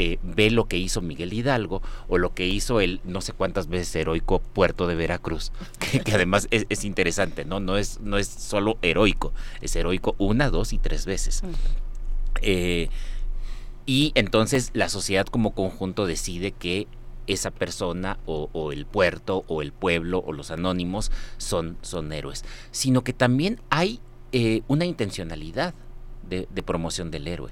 [0.00, 3.66] eh, ve lo que hizo Miguel Hidalgo o lo que hizo el no sé cuántas
[3.66, 5.50] veces heroico puerto de Veracruz,
[6.04, 7.58] que, además es, interesante, ¿no?
[7.58, 11.42] No es, no es solo heroico, es heroico una, dos y tres veces.
[12.42, 12.90] Eh,
[13.86, 16.86] y entonces la sociedad como conjunto decide que
[17.26, 23.02] esa persona o, el puerto o el pueblo o los anónimos son, son héroes, sino
[23.02, 23.98] que también hay
[24.30, 25.74] eh, una intencionalidad
[26.28, 27.50] de promoción del héroe.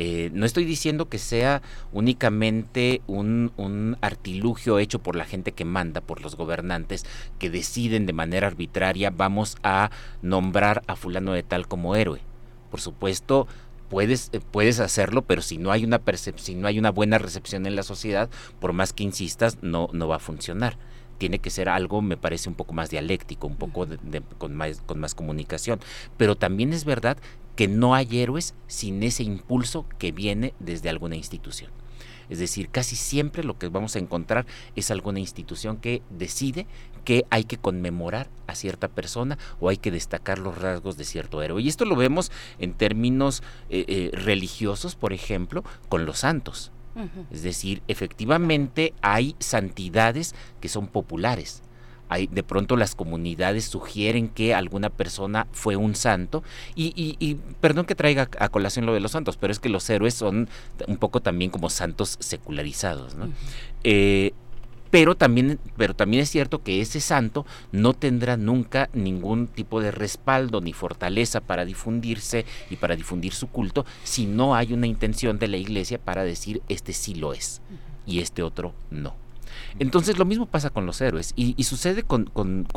[0.00, 1.60] Eh, no estoy diciendo que sea
[1.90, 7.04] únicamente un, artilugio hecho por la gente que manda, por los gobernantes,
[7.40, 9.90] que deciden de manera arbitraria, vamos a
[10.22, 12.20] nombrar a fulano de tal como héroe.
[12.70, 13.48] Por supuesto,
[13.88, 16.00] puedes, eh, puedes hacerlo, pero si no hay una
[16.36, 20.06] si no hay una buena recepción en la sociedad, por más que insistas, no, no
[20.06, 20.78] va a funcionar
[21.18, 23.88] tiene que ser algo, me parece, un poco más dialéctico, un poco
[24.38, 25.80] con, más, con más comunicación.
[26.16, 27.18] Pero también es verdad
[27.58, 31.72] que no hay héroes sin ese impulso que viene desde alguna institución.
[32.30, 34.46] Es decir, casi siempre lo que vamos a encontrar
[34.76, 36.68] es alguna institución que decide
[37.04, 41.42] que hay que conmemorar a cierta persona o hay que destacar los rasgos de cierto
[41.42, 41.60] héroe.
[41.60, 42.30] Y esto lo vemos
[42.60, 46.70] en términos eh, eh, religiosos, por ejemplo, con los santos.
[47.32, 51.62] Es decir, efectivamente hay santidades que son populares.
[52.08, 56.42] Hay, de pronto las comunidades sugieren que alguna persona fue un santo
[56.74, 60.14] y, perdón que traiga a colación lo de los santos, pero es que los héroes
[60.14, 60.48] son
[60.86, 63.14] un poco también como santos secularizados.
[63.14, 63.28] ¿no?
[64.90, 69.90] pero también, pero también es cierto que ese santo no tendrá nunca ningún tipo de
[69.90, 75.38] respaldo ni fortaleza para difundirse y para difundir su culto si no hay una intención
[75.38, 77.60] de la iglesia para decir este sí lo es
[78.06, 79.14] y este otro no.
[79.78, 82.30] Entonces lo mismo pasa con los héroes y, sucede con,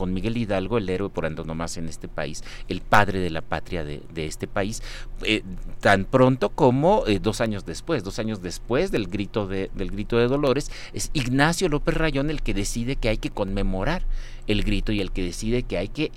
[0.07, 4.01] Miguel Hidalgo, el héroe por antonomasia en este país, el padre de la patria de,
[4.15, 4.81] este país,
[5.23, 5.43] eh,
[5.79, 10.17] tan pronto como eh, dos años después, dos años después del grito de, del grito
[10.17, 14.05] de Dolores, es Ignacio López Rayón el que decide que hay que conmemorar
[14.47, 16.11] el grito y el que decide que hay que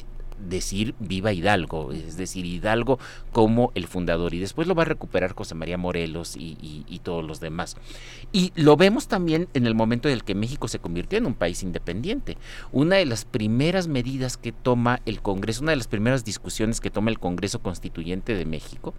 [0.49, 2.99] decir viva Hidalgo, es decir, Hidalgo
[3.33, 4.35] como el fundador.
[4.35, 7.77] Y después lo va a recuperar José María Morelos y, todos los demás.
[8.33, 11.35] Y lo vemos también en el momento en el que México se convirtió en un
[11.35, 12.39] país independiente.
[12.73, 16.91] Una de las primeras medidas que toma el Congreso, una de las primeras discusiones que
[16.91, 18.95] toma el Congreso Constituyente de México,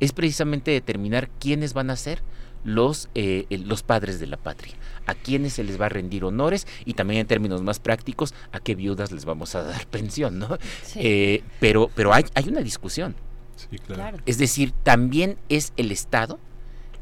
[0.00, 2.22] es precisamente determinar quiénes van a ser
[2.64, 4.74] los, eh, los padres de la patria,
[5.06, 8.60] a quienes se les va a rendir honores y también en términos más prácticos a
[8.60, 10.58] qué viudas les vamos a dar pensión, ¿no?
[10.96, 13.14] Eh, pero pero hay, hay una discusión.
[13.56, 14.18] Sí, claro.
[14.26, 16.38] Es decir, también es el Estado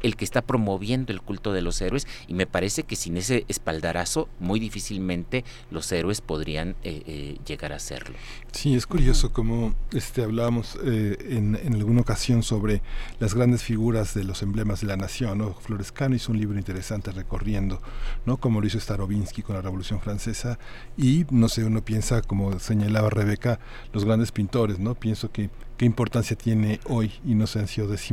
[0.03, 3.45] el que está promoviendo el culto de los héroes y me parece que sin ese
[3.47, 8.15] espaldarazo muy difícilmente los héroes podrían eh, eh, llegar a serlo.
[8.51, 12.81] Sí, es curioso como este, hablábamos eh, en, alguna ocasión sobre
[13.19, 15.39] las grandes figuras de los emblemas de la nación.
[15.39, 15.53] ¿no?
[15.53, 17.81] Florescano hizo un libro interesante recorriendo,
[18.25, 18.37] ¿no?
[18.37, 20.59] como lo hizo Starobinsky con la Revolución Francesa
[20.97, 23.59] y no sé, uno piensa, como señalaba Rebeca,
[23.93, 24.95] los grandes pintores, ¿no?
[24.95, 28.11] Pienso que qué importancia tiene hoy Inocencio X,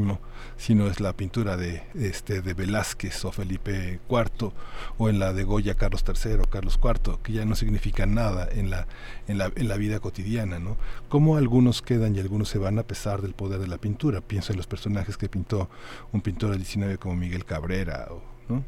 [0.71, 4.53] no es la pintura de este de Velázquez o Felipe IV
[4.99, 8.49] o en la de Goya Carlos III o Carlos IV, que ya no significa nada
[8.51, 8.87] en la,
[9.29, 10.77] en la, en la vida cotidiana, ¿no?
[11.09, 14.21] Cómo algunos quedan y algunos se van a pesar del poder de la pintura.
[14.21, 15.69] Pienso en los personajes que pintó
[16.13, 18.09] un pintor del XIX como Miguel Cabrera,
[18.49, 18.65] ¿no?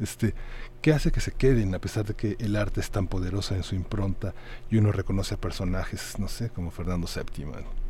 [0.00, 0.34] Este,
[0.82, 3.62] ¿Qué hace que se queden a pesar de que el arte es tan poderosa en
[3.62, 4.34] su impronta
[4.70, 7.83] y uno reconoce a personajes, no sé, como Fernando VII?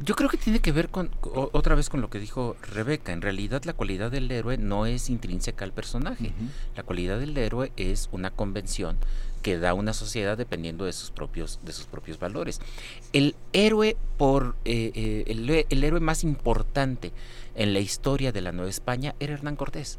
[0.00, 3.12] Yo creo que tiene que ver con otra vez con lo que dijo Rebeca.
[3.12, 6.32] En realidad la cualidad del héroe no es intrínseca al personaje.
[6.76, 8.96] La cualidad del héroe es una convención
[9.42, 12.60] que da una sociedad dependiendo de sus propios de sus propios valores.
[13.12, 17.12] El héroe por eh, eh, el héroe más importante
[17.54, 19.98] en la historia de la Nueva España era Hernán Cortés.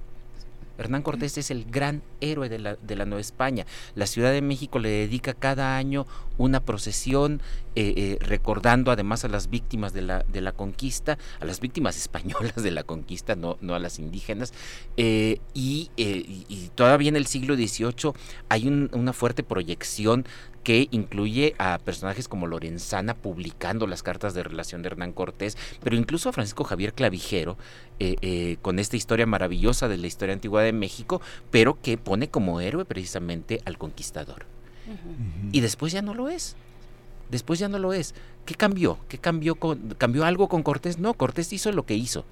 [0.80, 3.66] Hernán Cortés es el gran héroe de la, de la Nueva España.
[3.96, 7.42] La Ciudad de México le dedica cada año una procesión
[7.76, 11.98] eh, eh, recordando además a las víctimas de la, de la conquista, a las víctimas
[12.04, 14.54] españolas de la conquista, no, no a las indígenas.
[14.98, 15.92] Eh, y,
[16.76, 18.14] todavía en el siglo XVIII
[18.48, 20.26] hay una fuerte proyección
[20.64, 25.96] que incluye a personajes como Lorenzana publicando las cartas de relación de Hernán Cortés, pero
[25.96, 27.58] incluso a Francisco Javier Clavijero,
[28.00, 31.22] eh, eh, con esta historia maravillosa de la historia antigua de México,
[31.52, 34.46] pero que pone como héroe precisamente al conquistador.
[35.52, 36.56] Y después ya no lo es.
[37.30, 38.16] Después ya no lo es.
[38.46, 38.98] ¿Qué cambió?
[39.08, 39.56] ¿Qué cambió?
[39.56, 40.98] Con, ¿Cambió algo con Cortés?
[40.98, 42.26] No, Cortés hizo lo que hizo.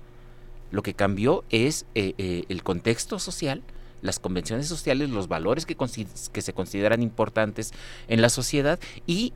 [0.72, 3.62] Lo que cambió es eh, el contexto social,
[4.02, 7.74] las convenciones sociales, los valores que, que se consideran importantes
[8.08, 9.34] en la sociedad y,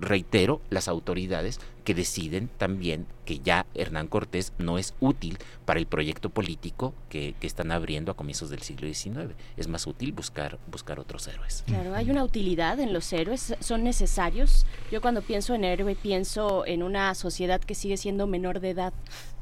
[0.00, 5.86] reitero, las autoridades que deciden también que ya Hernán Cortés no es útil para el
[5.86, 9.34] proyecto político que, están abriendo a comienzos del siglo XIX.
[9.56, 11.64] Es más útil buscar, buscar otros héroes.
[11.66, 14.64] Claro, hay una utilidad en los héroes, son necesarios.
[14.90, 18.92] Yo cuando pienso en héroe pienso en una sociedad que sigue siendo menor de edad,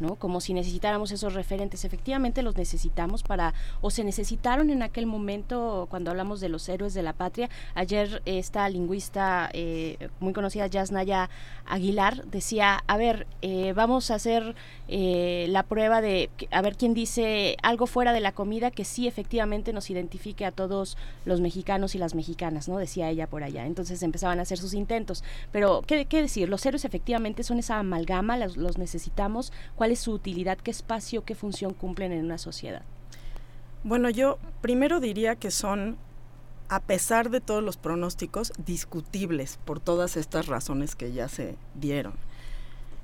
[0.01, 0.17] ¿no?
[0.17, 1.85] Como si necesitáramos esos referentes.
[1.85, 6.94] Efectivamente los necesitamos para, o se necesitaron en aquel momento cuando hablamos de los héroes
[6.94, 7.49] de la patria.
[7.75, 11.31] Ayer esta lingüista eh, muy conocida, Yasnaya
[11.67, 14.55] Aguilar, decía, a ver, eh, vamos a hacer
[14.89, 19.07] eh, la prueba de, a ver quién dice algo fuera de la comida que sí
[19.07, 22.78] efectivamente nos identifique a todos los mexicanos y las mexicanas, ¿no?
[22.78, 23.67] Decía ella por allá.
[23.67, 25.25] Entonces empezaban a hacer sus intentos.
[25.52, 26.49] Pero, ¿qué, decir?
[26.49, 29.52] Los héroes efectivamente son esa amalgama, los, los necesitamos.
[29.76, 30.59] ¿Cuál es su utilidad?
[30.59, 32.83] ¿Qué espacio, qué función cumplen en una sociedad?
[33.83, 35.97] Bueno, yo primero diría que son
[36.70, 42.15] a pesar de todos los pronósticos, discutibles por todas estas razones que ya se dieron.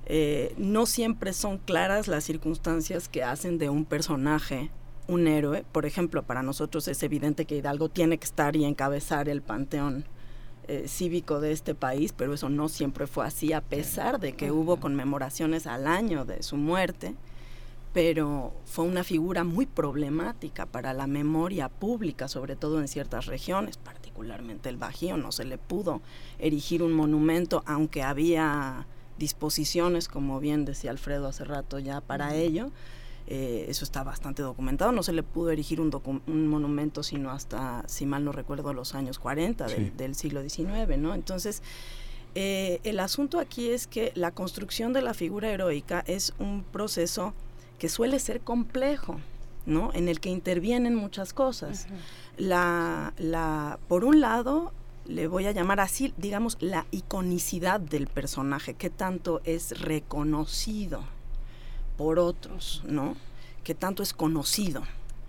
[0.07, 4.71] Eh, no siempre son claras las circunstancias que hacen de un personaje
[5.09, 5.65] un héroe.
[5.73, 10.05] Por ejemplo, para nosotros es evidente que Hidalgo tiene que estar y encabezar el panteón
[10.69, 14.53] eh, cívico de este país, pero eso no siempre fue así, a pesar de que
[14.53, 17.17] hubo conmemoraciones al año de su muerte,
[17.97, 23.79] pero fue una figura muy problemática para la memoria pública, sobre todo en ciertas regiones,
[23.79, 26.03] particularmente el Bajío, no se le pudo
[26.39, 32.71] erigir un monumento, aunque había disposiciones, como bien decía Alfredo hace rato ya para ello,
[33.29, 34.93] eh, eso está bastante documentado.
[34.93, 35.91] No se le pudo erigir un,
[36.27, 41.15] un, monumento sino hasta, si mal no recuerdo, los años 40 del, siglo XIX, ¿no?
[41.15, 41.63] Entonces,
[42.35, 47.33] eh, el asunto aquí es que la construcción de la figura heroica es un proceso
[47.79, 49.21] que suele ser complejo,
[49.67, 49.91] ¿no?
[49.95, 51.87] En el que intervienen muchas cosas.
[52.37, 54.73] la, la, por un lado,
[55.07, 61.05] le voy a llamar así, digamos, la iconicidad del personaje, que tanto es reconocido
[61.97, 63.17] por otros, ¿no?
[63.65, 64.83] Que tanto es conocido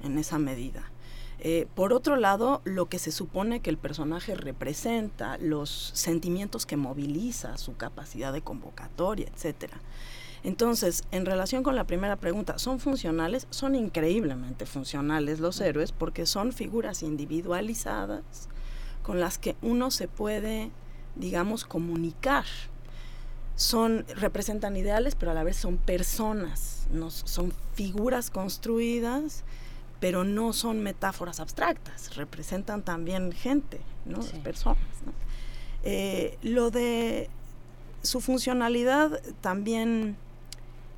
[0.04, 0.92] en esa medida.
[1.40, 6.78] Eh, por otro lado, lo que se supone que el personaje representa, los sentimientos que
[6.78, 9.78] moviliza, su capacidad de convocatoria, etcétera.
[10.48, 13.48] Entonces, en relación con la primera pregunta, ¿son funcionales?
[13.50, 18.48] Son increíblemente funcionales los héroes porque son figuras individualizadas
[19.04, 20.72] con las que uno se puede,
[21.18, 22.46] digamos, comunicar
[23.58, 29.44] son representan ideales, pero a la vez son personas, no, son figuras construidas,
[30.00, 34.22] pero no son metáforas abstractas, representan también gente, ¿no?
[34.44, 34.80] personas.
[35.84, 37.30] Eh, lo de
[38.02, 40.16] su funcionalidad también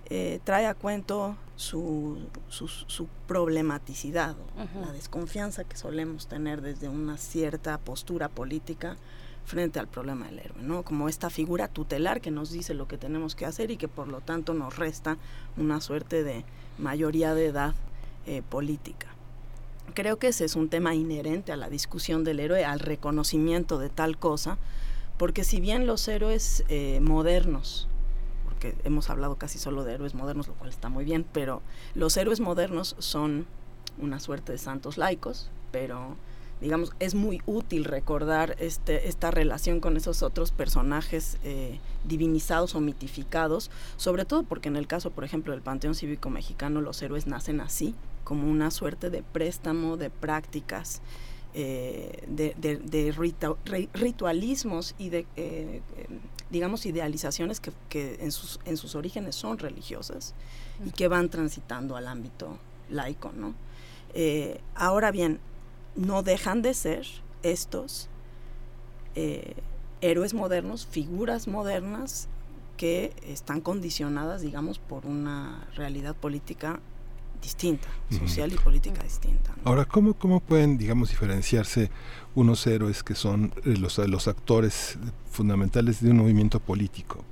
[0.09, 4.35] eh, trae a cuento su, su, problematicidad,
[4.81, 8.97] la desconfianza que solemos tener desde una cierta postura política
[9.45, 10.83] frente al problema del héroe, ¿no?
[10.83, 14.07] Como esta figura tutelar que nos dice lo que tenemos que hacer y que por
[14.07, 15.17] lo tanto nos resta
[15.57, 16.45] una suerte de
[16.77, 17.73] mayoría de edad
[18.25, 19.07] eh, política.
[19.95, 23.89] Creo que ese es un tema inherente a la discusión del héroe, al reconocimiento de
[23.89, 24.57] tal cosa,
[25.17, 27.87] porque si bien los héroes eh, modernos,
[28.59, 31.61] porque hemos hablado casi solo de héroes modernos, lo cual está muy bien, pero
[31.95, 33.45] los héroes modernos son
[33.97, 36.17] una suerte de santos laicos, pero
[36.59, 42.81] digamos, es muy útil recordar este, esta relación con esos otros personajes eh, divinizados o
[42.81, 47.27] mitificados, sobre todo porque en el caso, por ejemplo, del Panteón Cívico Mexicano, los héroes
[47.27, 51.01] nacen así, como una suerte de préstamo de prácticas,
[51.53, 53.13] eh, de,
[53.93, 55.81] ritualismos y de, eh,
[56.49, 60.33] digamos, idealizaciones que, que, en, sus, en sus orígenes son religiosas
[60.85, 62.57] y que van transitando al ámbito
[62.89, 63.53] laico, ¿no?
[64.73, 65.39] ahora bien,
[65.95, 67.05] no dejan de ser
[67.43, 68.09] estos
[69.15, 69.55] eh,
[70.01, 72.27] héroes modernos, figuras modernas
[72.77, 76.79] que están condicionadas, digamos, por una realidad política
[77.41, 79.55] distinta, social y política distinta.
[79.63, 81.89] Ahora, ¿cómo, ¿cómo pueden, digamos, diferenciarse
[82.35, 84.97] unos héroes que son eh, los, los actores
[85.31, 87.23] fundamentales de un movimiento político?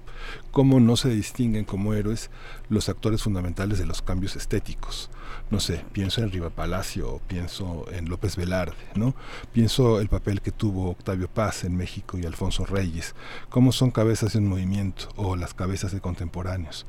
[0.52, 2.30] cómo no se distinguen como héroes
[2.69, 5.10] los actores fundamentales de los cambios estéticos.
[5.50, 9.16] No sé, pienso en Riva Palacio, pienso en López Velarde, ¿no?
[9.53, 13.16] Pienso el papel que tuvo Octavio Paz en México y Alfonso Reyes,
[13.50, 16.86] cómo son cabezas de un movimiento o las cabezas de contemporáneos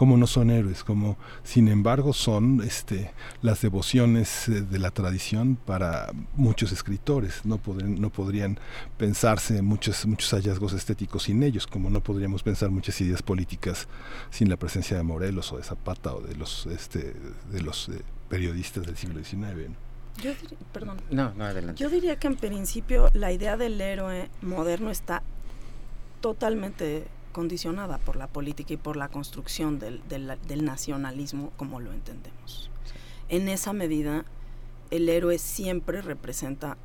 [0.00, 3.12] cómo no son héroes, como sin embargo son este,
[3.42, 7.44] las devociones eh, de la tradición para muchos escritores.
[7.44, 8.58] No, podrían, no podrían
[8.96, 13.88] pensarse muchos, muchos hallazgos estéticos sin ellos, como no podríamos pensar muchas ideas políticas
[14.30, 17.14] sin la presencia de Morelos o de Zapata o de los, este,
[17.52, 19.76] de los eh, periodistas del siglo XIX.
[20.22, 20.32] Yo
[20.72, 21.02] perdón.
[21.10, 21.78] No, no, adelante.
[21.78, 25.22] Yo diría que en principio la idea del héroe moderno está
[26.22, 32.70] totalmente condicionada por la política y por la construcción del, del, nacionalismo como lo entendemos.
[33.28, 34.24] En esa medida,
[34.90, 36.76] el héroe siempre representa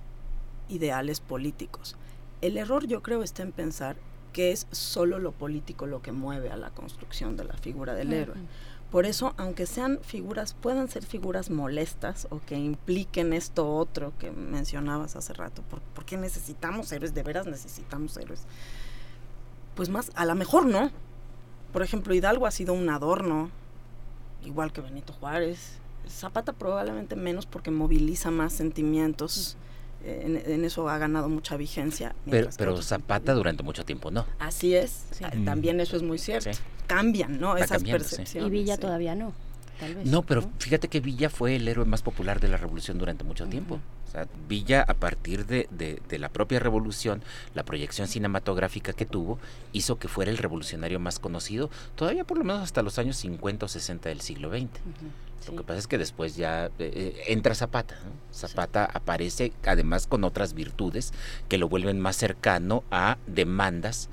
[0.70, 1.96] ideales políticos.
[2.42, 3.96] El error yo creo está en pensar
[4.34, 8.14] que es solo lo político lo que mueve a la construcción de la figura del
[8.14, 8.36] héroe.
[8.92, 14.32] Por eso, aunque sean figuras, puedan ser figuras molestas o que impliquen esto otro que
[14.32, 17.14] mencionabas hace rato, ¿por qué necesitamos héroes?
[17.14, 18.46] ¿De veras necesitamos héroes?
[19.76, 20.92] Pues más, a lo mejor no.
[21.72, 23.50] Por ejemplo, Hidalgo ha sido un adorno,
[24.44, 25.80] igual que Benito Juárez.
[26.08, 29.58] Zapata probablemente menos porque moviliza más sentimientos.
[30.04, 32.16] Eh, en, eso ha ganado mucha vigencia.
[32.30, 34.26] Pero, Zapata durante mucho tiempo no.
[34.40, 35.08] Así es.
[35.24, 36.52] Ah, también eso es muy cierto.
[36.88, 37.58] Cambian, ¿no?
[37.58, 38.48] Esas percepciones.
[38.48, 39.34] Y Villa todavía no.
[40.06, 43.46] No, pero fíjate que Villa fue el héroe más popular de la revolución durante mucho
[43.48, 43.80] tiempo.
[44.08, 47.22] O sea, Villa, a partir de, de, la propia revolución,
[47.54, 49.40] la proyección cinematográfica que tuvo,
[49.74, 53.66] hizo que fuera el revolucionario más conocido, todavía por lo menos hasta los años 50
[53.66, 54.70] o 60 del siglo XX.
[55.48, 57.96] Lo que pasa es que después ya eh, eh, entra Zapata.
[58.34, 61.14] Zapata aparece además con otras virtudes
[61.48, 64.10] que lo vuelven más cercano a demandas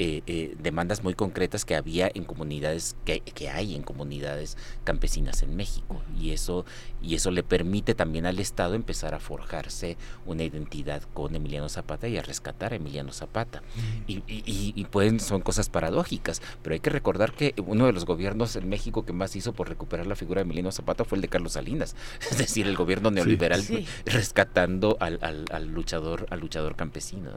[0.00, 5.44] eh, eh, demandas muy concretas que había en comunidades, que, que, hay en comunidades campesinas
[5.44, 6.02] en México.
[6.18, 6.64] Y eso,
[7.00, 12.08] y eso le permite también al Estado empezar a forjarse una identidad con Emiliano Zapata
[12.08, 13.62] y a rescatar a Emiliano Zapata.
[14.08, 18.56] Y, y, pueden, son cosas paradójicas, pero hay que recordar que uno de los gobiernos
[18.56, 21.28] en México que más hizo por recuperar la figura de Emiliano Zapata fue el de
[21.28, 21.94] Carlos Salinas,
[22.30, 23.64] es decir, el gobierno neoliberal
[24.06, 27.30] rescatando al, al, al, luchador, al luchador campesino.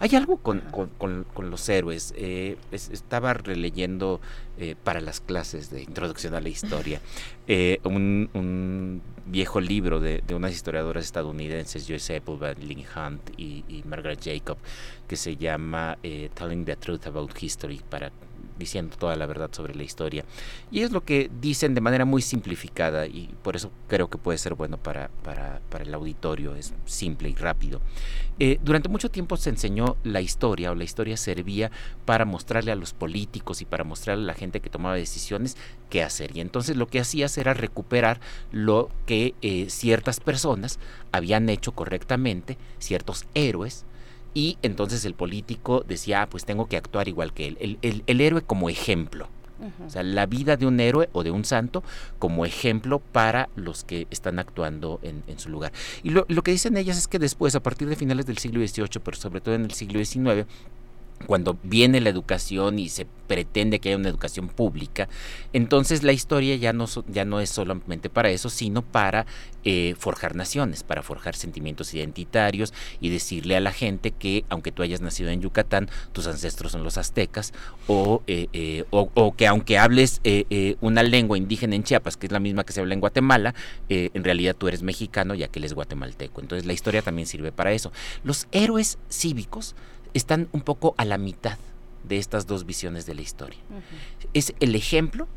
[0.00, 0.62] Hay algo con,
[1.50, 2.14] los héroes.
[2.16, 4.20] Eh, estaba releyendo
[4.58, 7.00] eh, para las clases de introducción a la historia
[7.46, 14.20] eh, un, viejo libro de, unas historiadoras estadounidenses, Joyce Applebaum, Lynn Hunt y, y, Margaret
[14.22, 14.56] Jacob,
[15.06, 15.98] que se llama
[16.34, 18.10] Telling the Truth About History para
[18.58, 20.24] diciendo toda la verdad sobre la historia.
[20.70, 24.38] Y es lo que dicen de manera muy simplificada y por eso creo que puede
[24.38, 27.80] ser bueno para, para, el auditorio, es simple y rápido.
[28.40, 31.70] Eh, durante mucho tiempo se enseñó la historia o la historia servía
[32.04, 35.56] para mostrarle a los políticos y para mostrarle a la gente que tomaba decisiones
[35.90, 36.36] qué hacer.
[36.36, 38.20] Y entonces lo que hacías era recuperar
[38.52, 40.78] lo que eh, ciertas personas
[41.12, 43.84] habían hecho correctamente, ciertos héroes,
[44.34, 47.78] y entonces el político decía, ah, pues tengo que actuar igual que él.
[47.82, 49.28] El, héroe como ejemplo.
[49.84, 51.82] O sea, la vida de un héroe o de un santo
[52.20, 55.72] como ejemplo para los que están actuando en, su lugar.
[56.04, 58.64] Y lo, lo, que dicen ellas es que después, a partir de finales del siglo
[58.64, 60.46] XVIII, pero sobre todo en el siglo XIX,
[61.26, 65.08] cuando viene la educación y se pretende que haya una educación pública,
[65.52, 69.26] entonces la historia ya no, ya no es solamente para eso, sino para
[69.64, 74.82] eh, forjar naciones, para forjar sentimientos identitarios y decirle a la gente que aunque tú
[74.82, 77.52] hayas nacido en Yucatán, tus ancestros son los aztecas,
[77.86, 80.22] o, eh, eh, o, que aunque hables
[80.80, 83.54] una lengua indígena en Chiapas, que es la misma que se habla en Guatemala,
[83.88, 86.40] en realidad tú eres mexicano ya que él es guatemalteco.
[86.40, 87.92] Entonces la historia también sirve para eso.
[88.24, 89.74] Los héroes cívicos
[90.14, 91.58] están un poco a la mitad
[92.04, 93.58] de estas dos visiones de la historia.
[94.34, 95.28] Es el ejemplo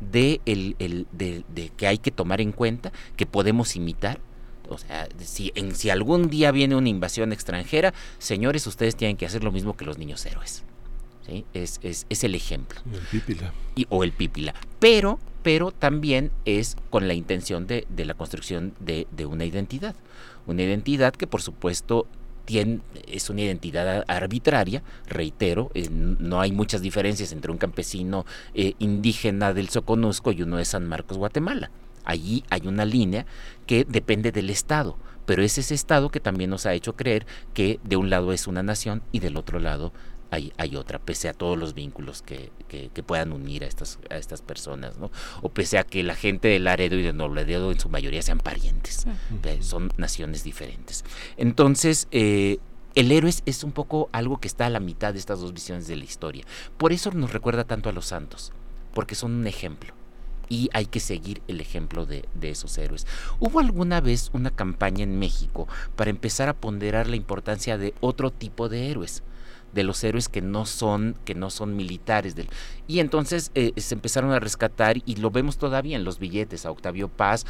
[0.00, 0.76] de, el,
[1.12, 4.20] de, que hay que tomar en cuenta, que podemos imitar.
[4.68, 9.26] O sea, si, en, si algún día viene una invasión extranjera, señores, ustedes tienen que
[9.26, 10.62] hacer lo mismo que los niños héroes.
[11.26, 11.46] ¿sí?
[11.54, 12.80] Es, es, es, el ejemplo.
[12.92, 13.52] El pípila.
[13.76, 14.54] Y, o el pípila.
[14.78, 19.94] Pero, pero también es con la intención de, de la construcción de, de una identidad.
[20.46, 22.06] Una identidad que, por supuesto,
[23.06, 29.52] es una identidad arbitraria, reitero, eh, no hay muchas diferencias entre un campesino eh, indígena
[29.52, 31.70] del Soconusco y uno de San Marcos, Guatemala.
[32.04, 33.26] Allí hay una línea
[33.66, 34.96] que depende del Estado,
[35.26, 38.46] pero es ese Estado que también nos ha hecho creer que de un lado es
[38.46, 39.92] una nación y del otro lado
[40.30, 44.16] hay, hay otra, pese a todos los vínculos que, que, puedan unir a estas, a
[44.16, 45.10] estas personas, ¿no?
[45.42, 48.38] O pese a que la gente del Laredo y de Nobledo en su mayoría sean
[48.38, 49.06] parientes,
[49.60, 51.04] son naciones diferentes.
[51.36, 52.58] Entonces, eh,
[52.94, 55.86] el héroe es, un poco algo que está a la mitad de estas dos visiones
[55.86, 56.44] de la historia.
[56.76, 58.52] Por eso nos recuerda tanto a los santos,
[58.92, 59.94] porque son un ejemplo
[60.50, 63.06] y hay que seguir el ejemplo de, de, esos héroes.
[63.38, 68.30] ¿Hubo alguna vez una campaña en México para empezar a ponderar la importancia de otro
[68.30, 69.22] tipo de héroes?
[69.72, 72.48] De los héroes que no son que no son militares del,
[72.88, 76.70] y entonces eh, se empezaron a rescatar y lo vemos todavía en los billetes a
[76.70, 77.46] Octavio Paz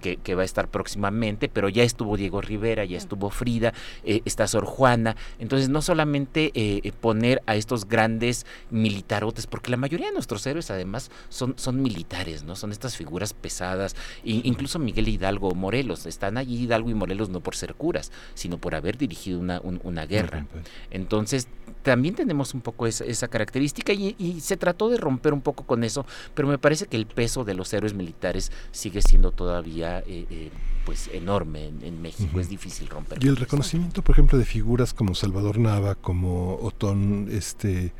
[0.00, 3.72] que, que, va a estar próximamente pero ya estuvo Diego Rivera ya estuvo Frida
[4.04, 5.16] eh, está Sor Juana.
[5.38, 10.70] Entonces no solamente eh, poner a estos grandes militarotes porque la mayoría de nuestros héroes
[10.70, 13.94] además son son militares no son estas figuras pesadas.
[14.24, 18.10] E incluso Miguel Hidalgo o Morelos están allí Hidalgo y Morelos no por ser curas
[18.34, 20.46] sino por haber dirigido una, una guerra.
[20.90, 21.46] Entonces
[21.82, 26.06] también tenemos un poco esa, característica y, se trató de romper un poco con eso,
[26.34, 30.50] pero me parece que el peso de los héroes militares sigue siendo todavía eh, eh,
[30.86, 33.22] pues enorme en, México, es difícil romper.
[33.22, 37.92] Y el reconocimiento, por ejemplo, de figuras como Salvador Nava, como Otón, este,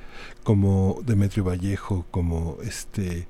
[0.43, 3.29] como Demetrio Vallejo, como este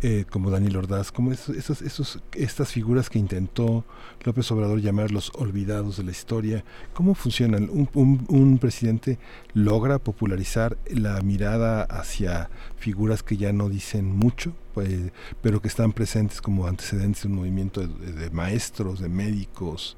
[0.00, 3.84] eh, como Daniel Ordaz, como esos, esos, estas figuras que intentó
[4.22, 6.64] López Obrador llamar los olvidados de la historia.
[6.94, 7.68] ¿Cómo funcionan?
[7.68, 7.88] ¿Un,
[8.28, 9.18] un, presidente
[9.54, 15.10] logra popularizar la mirada hacia figuras que ya no dicen mucho, pues,
[15.42, 19.96] pero que están presentes como antecedentes de un movimiento de, maestros, de médicos?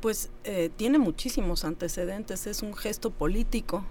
[0.00, 3.84] Pues eh, tiene muchísimos antecedentes, es un gesto político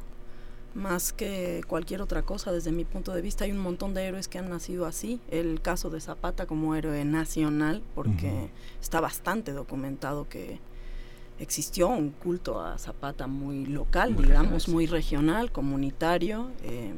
[0.75, 3.45] más que cualquier otra cosa desde mi punto de vista.
[3.45, 5.19] Hay un montón de héroes que han nacido así.
[5.31, 8.49] El caso de Zapata como héroe nacional, porque
[8.81, 10.59] está bastante documentado que
[11.39, 16.93] existió un culto a Zapata muy local, digamos, muy regional, comunitario, eh,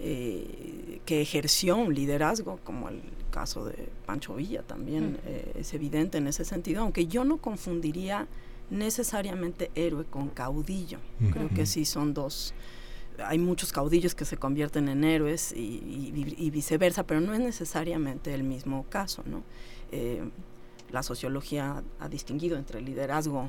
[0.00, 6.18] eh, que ejerció un liderazgo, como el caso de Pancho Villa también eh, es evidente
[6.18, 8.26] en ese sentido, aunque yo no confundiría
[8.70, 10.98] necesariamente héroe con caudillo.
[11.32, 12.54] Creo que sí son dos.
[13.24, 18.42] Hay muchos caudillos que se convierten en héroes y, viceversa, pero no es necesariamente el
[18.42, 19.22] mismo caso.
[19.26, 19.42] ¿no?
[19.92, 20.22] Eh,
[20.90, 23.48] la sociología ha distinguido entre liderazgo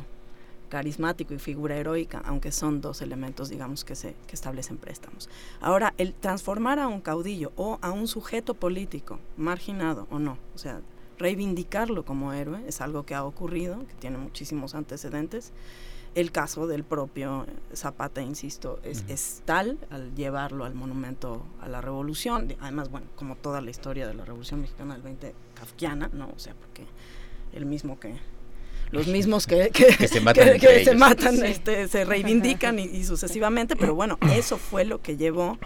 [0.72, 5.30] carismático y figura heroica, aunque son dos elementos, digamos, que se que establecen préstamos.
[5.59, 10.58] Ahora, el transformar a un caudillo o a un sujeto político, marginado o no, o
[10.58, 10.82] sea,
[11.22, 15.51] reivindicarlo como héroe es algo que ha ocurrido, que tiene muchísimos antecedentes.
[16.14, 22.53] El caso del propio Zapata, insisto, es, tal al llevarlo al monumento a la revolución.
[22.59, 26.30] Además, bueno, como toda la historia de la revolución mexicana del 20 kafkiana, ¿no?
[26.35, 26.85] O sea, porque
[27.53, 28.16] el mismo que
[28.91, 29.72] los mismos que,
[30.08, 35.58] se matan, se, este, se reivindican y, sucesivamente, pero bueno, eso fue lo que llevó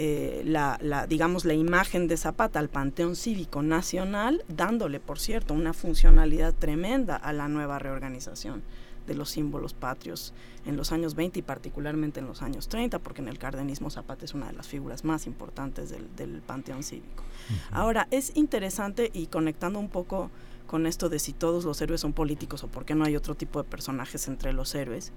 [0.00, 0.78] eh, la,
[1.08, 7.16] digamos, la imagen de Zapata al Panteón Cívico Nacional, dándole, por cierto, una funcionalidad tremenda
[7.16, 8.62] a la nueva reorganización
[9.08, 10.34] de los símbolos patrios
[10.66, 14.24] en los años 20 y particularmente en los años 30, porque en el cardenismo Zapata
[14.24, 17.24] es una de las figuras más importantes del, Panteón Cívico.
[17.72, 20.30] Ahora, es interesante y conectando un poco
[20.68, 23.34] con esto de si todos los héroes son políticos o por qué no hay otro
[23.34, 25.10] tipo de personajes entre los héroes,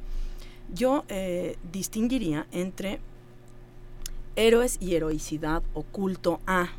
[0.74, 3.00] yo eh, distinguiría entre
[4.36, 6.70] héroes y heroicidad o culto a.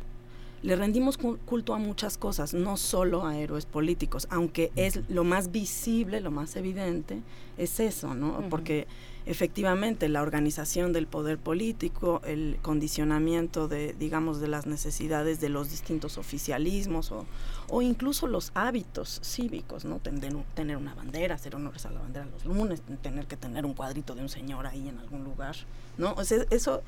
[0.61, 5.51] Le rendimos culto a muchas cosas, no solo a héroes políticos, aunque es lo más
[5.51, 7.21] visible, lo más evidente,
[7.57, 8.47] es eso, ¿no?
[8.49, 8.87] Porque
[9.25, 15.69] efectivamente la organización del poder político, el condicionamiento de, digamos, de las necesidades de los
[15.69, 17.25] distintos oficialismos o,
[17.69, 19.99] o incluso los hábitos cívicos, ¿no?
[19.99, 23.73] Tener, tener una bandera, hacer honores a la bandera los lunes, tener que tener un
[23.73, 25.55] cuadrito de un señor ahí en algún lugar,
[25.97, 26.13] ¿no?
[26.13, 26.81] O sea, eso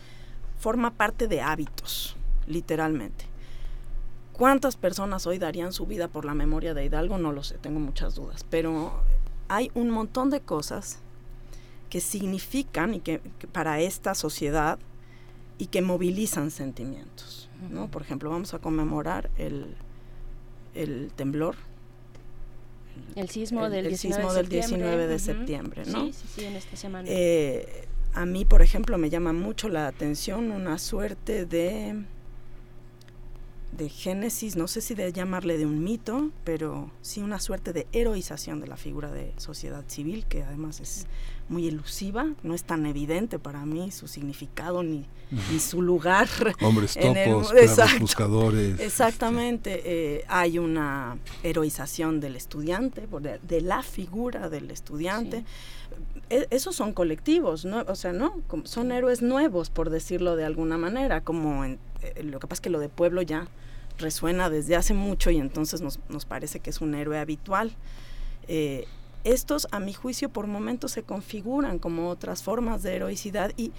[0.57, 2.15] forma parte de hábitos,
[2.47, 3.25] literalmente.
[4.33, 7.17] ¿Cuántas personas hoy darían su vida por la memoria de Hidalgo?
[7.17, 8.91] No lo sé, tengo muchas dudas, pero
[9.47, 10.99] hay un montón de cosas
[11.89, 13.19] que significan y que,
[13.51, 14.77] para esta sociedad
[15.57, 17.49] y que movilizan sentimientos.
[17.69, 17.89] ¿no?
[17.89, 19.75] Por ejemplo, vamos a conmemorar el,
[20.73, 21.55] el temblor.
[23.15, 26.05] El sismo del, 19, sismo del 19 de septiembre, ¿no?
[26.05, 27.07] Sí, sí, sí, en esta semana.
[27.09, 27.84] Eh,
[28.15, 32.05] a mí, por ejemplo, me llama mucho la atención una suerte de
[33.77, 37.87] de génesis, no sé si de llamarle de un mito, pero sí una suerte de
[37.91, 41.07] heroización de la figura de sociedad civil, que además es
[41.49, 45.05] muy elusiva, no es tan evidente para mí su significado ni,
[45.59, 46.27] su lugar.
[46.61, 47.51] Hombres topos,
[47.99, 48.79] buscadores.
[48.79, 53.07] Exactamente, eh, hay una heroización del estudiante,
[53.41, 55.43] de, la figura del estudiante.
[56.29, 57.83] E, esos son colectivos, ¿no?
[57.87, 58.41] O sea, ¿no?
[58.63, 62.61] Son héroes nuevos, por decirlo de alguna manera, como en, eh, lo que pasa es
[62.61, 63.47] que lo de pueblo ya
[63.97, 67.71] resuena desde hace mucho y entonces nos, nos parece que es un héroe habitual.
[68.47, 68.85] Eh,
[69.23, 73.71] estos, a mi juicio, por momentos se configuran como otras formas de heroicidad y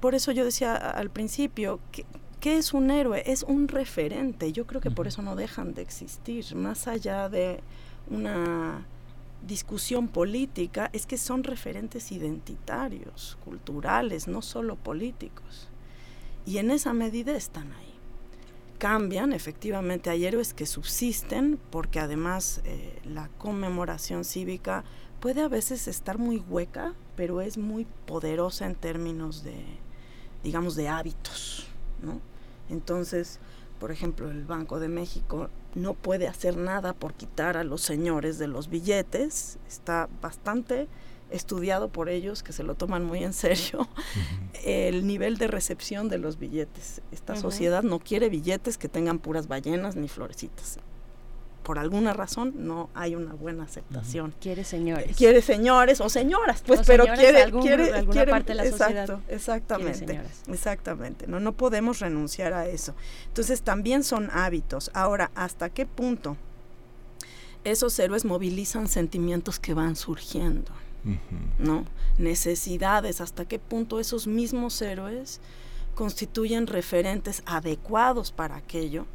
[0.00, 2.04] por eso yo decía al principio que,
[2.44, 3.22] ¿Qué es un héroe?
[3.24, 4.52] Es un referente.
[4.52, 6.54] Yo creo que por eso no dejan de existir.
[6.54, 7.60] Más allá de
[8.10, 8.84] una
[9.46, 15.68] discusión política, es que son referentes identitarios, culturales, no solo políticos.
[16.46, 17.94] Y en esa medida están ahí
[18.84, 24.84] cambian, efectivamente hay héroes que subsisten porque además eh, la conmemoración cívica
[25.20, 29.54] puede a veces estar muy hueca, pero es muy poderosa en términos de,
[30.42, 31.66] digamos, de hábitos,
[32.02, 32.20] ¿no?
[32.68, 33.38] Entonces,
[33.84, 38.38] por ejemplo, el Banco de México no puede hacer nada por quitar a los señores
[38.38, 40.88] de los billetes, está bastante
[41.28, 43.86] estudiado por ellos, que se lo toman muy en serio,
[44.64, 47.02] el nivel de recepción de los billetes.
[47.12, 50.78] Esta sociedad no quiere billetes que tengan puras ballenas ni florecitas.
[51.64, 54.34] Por alguna razón no hay una buena aceptación.
[54.38, 55.16] Quiere señores.
[55.16, 60.20] Quiere señores o señoras, pues, pero quiere, quiere, alguna parte de la exacto, Exactamente.
[60.48, 61.26] Exactamente.
[61.26, 62.94] No, no podemos renunciar a eso.
[63.28, 64.90] Entonces también son hábitos.
[64.92, 66.36] Ahora, ¿hasta qué punto
[67.64, 70.70] esos héroes movilizan sentimientos que van surgiendo?
[71.58, 71.84] ¿no?
[72.18, 75.40] Necesidades, hasta qué punto esos mismos héroes
[75.94, 79.06] constituyen referentes adecuados para aquello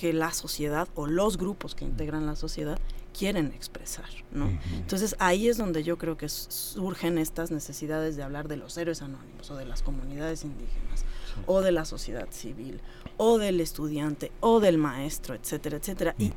[0.00, 2.78] que la sociedad o los grupos que integran la sociedad
[3.16, 4.48] quieren expresar, ¿no?
[4.72, 9.02] Entonces ahí es donde yo creo que surgen estas necesidades de hablar de los héroes
[9.02, 11.04] anónimos o de las comunidades indígenas
[11.44, 12.80] o de la sociedad civil
[13.18, 16.14] o del estudiante o del maestro, etcétera, etcétera.
[16.18, 16.32] Y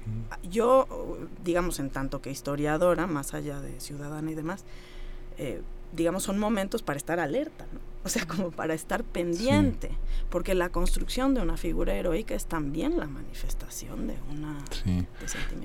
[0.50, 4.66] yo, digamos, en tanto que historiadora, más allá de ciudadana y demás,
[5.38, 5.62] eh,
[5.94, 7.93] digamos, son momentos para estar alerta, ¿no?
[8.06, 9.92] O sea, como para estar pendiente,
[10.30, 15.06] porque la construcción de una figura heroica es también la manifestación de una sí.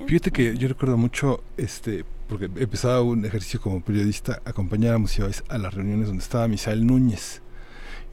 [0.07, 5.57] Fíjate que yo recuerdo mucho, este, porque empezaba un ejercicio como periodista, acompañar a a
[5.57, 7.41] las reuniones donde estaba Misael Núñez.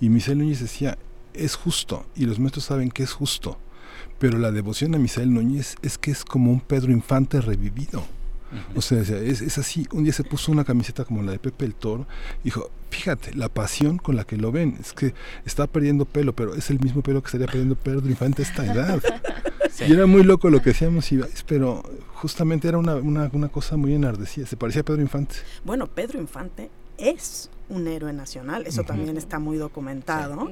[0.00, 0.98] Y Misael Núñez decía,
[1.32, 3.58] es justo, y los maestros saben que es justo,
[4.18, 8.04] pero la devoción a Misael Núñez es que es como un Pedro Infante revivido
[8.74, 9.86] o sea, es, así.
[9.92, 12.06] Un día se puso una camiseta como la de Pepe el Toro.
[12.44, 14.76] Dijo, fíjate, la pasión con la que lo ven.
[14.80, 18.42] Es que está perdiendo pelo, pero es el mismo pelo que estaría perdiendo Pedro Infante
[18.42, 19.02] a esta edad.
[19.86, 21.08] Y era muy loco lo que decíamos,
[21.46, 21.82] pero
[22.14, 24.46] justamente era una, una, una cosa muy enardecida.
[24.46, 25.36] Se parecía a Pedro Infante.
[25.64, 28.66] Bueno, Pedro Infante es un héroe nacional.
[28.66, 30.50] Eso también está muy documentado.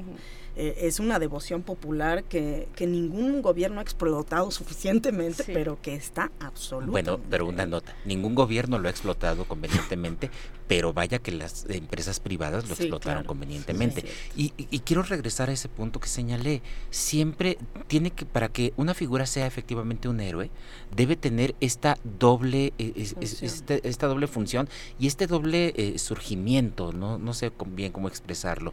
[0.56, 6.30] Eh, es una devoción popular que, que, ningún gobierno ha explotado suficientemente, pero que está
[6.38, 7.10] absolutamente.
[7.10, 10.30] Bueno, pero una nota, ningún gobierno lo ha explotado convenientemente,
[10.68, 14.04] pero vaya que las empresas privadas lo explotaron convenientemente.
[14.36, 14.50] y,
[14.84, 16.62] quiero regresar a ese punto que señalé.
[16.90, 20.50] Siempre tiene que, para que una figura sea efectivamente un héroe,
[20.94, 24.68] debe tener esta doble, eh, este, esta doble función
[24.98, 27.18] y este doble eh, surgimiento, ¿no?
[27.18, 28.72] no sé bien cómo expresarlo.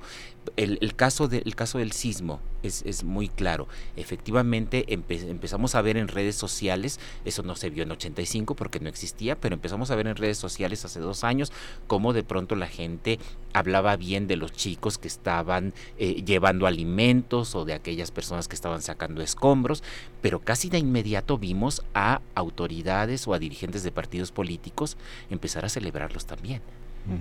[0.58, 3.68] El, el caso del caso del sismo es, es muy claro.
[3.96, 8.90] Efectivamente empezamos a ver en redes sociales, eso no se vio en 85 porque no
[8.90, 11.52] existía, pero empezamos a ver en redes sociales hace dos años
[11.88, 13.20] cómo de pronto la gente
[13.54, 18.56] hablaba bien de los chicos que estaban eh, llevando alimentos o de aquellas personas que
[18.56, 19.84] estaban sacando escombros,
[20.22, 24.98] pero casi de inmediato vimos a autoridades o a dirigentes de partidos políticos
[25.30, 26.62] empezar a celebrarlos también.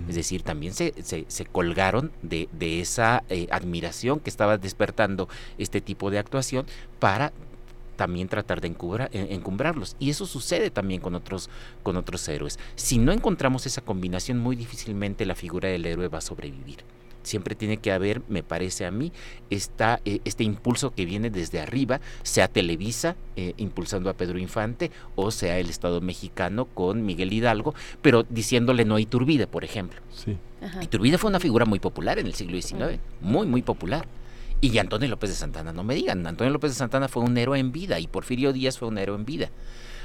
[0.07, 5.27] Es decir, también se, se, colgaron de, de esa eh, admiración que estaba despertando
[5.57, 6.65] este tipo de actuación
[6.99, 7.33] para
[7.95, 9.95] también tratar de encumbrarlos.
[9.99, 11.49] Y eso sucede también con otros,
[11.83, 12.57] con otros héroes.
[12.75, 16.83] Si no encontramos esa combinación, muy difícilmente la figura del héroe va a sobrevivir.
[17.23, 19.11] Siempre tiene que haber, me parece a mí,
[19.49, 24.91] esta, eh, este impulso que viene desde arriba, sea Televisa eh, impulsando a Pedro Infante
[25.15, 29.99] o sea el Estado mexicano con Miguel Hidalgo, pero diciéndole no a Iturbide, por ejemplo.
[30.13, 30.37] Sí.
[30.81, 34.07] Iturbide fue una figura muy popular en el siglo XIX, muy, muy popular.
[34.63, 37.57] Y Antonio López de Santana, no me digan, Antonio López de Santana fue un héroe
[37.57, 39.49] en vida y Porfirio Díaz fue un héroe en vida.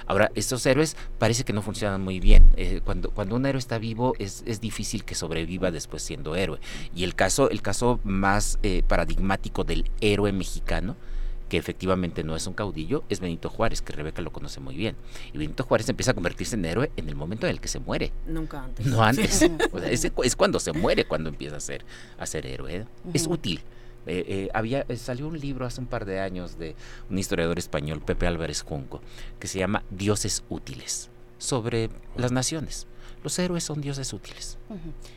[0.06, 2.50] Ahora, estos héroes parece que no funcionan muy bien.
[2.56, 6.58] Eh, cuando, cuando un héroe está vivo es, es, difícil que sobreviva después siendo héroe.
[6.94, 10.96] Y el caso, el caso más eh, paradigmático del héroe mexicano,
[11.48, 14.96] que efectivamente no es un caudillo, es Benito Juárez, que Rebeca lo conoce muy bien.
[15.32, 17.78] Y Benito Juárez empieza a convertirse en héroe en el momento en el que se
[17.78, 18.12] muere.
[18.26, 18.86] Nunca antes.
[18.86, 19.42] No antes.
[20.22, 21.84] es, cuando se muere cuando empieza a ser,
[22.18, 22.76] a ser héroe.
[22.76, 22.84] ¿eh?
[23.14, 23.60] Es útil.
[24.06, 26.76] Eh, eh, había, eh, salió un libro hace un par de años de
[27.10, 29.00] un historiador español, Pepe Álvarez Junco,
[29.40, 32.86] que se llama Dioses útiles, sobre las naciones.
[33.24, 34.58] Los héroes son dioses útiles.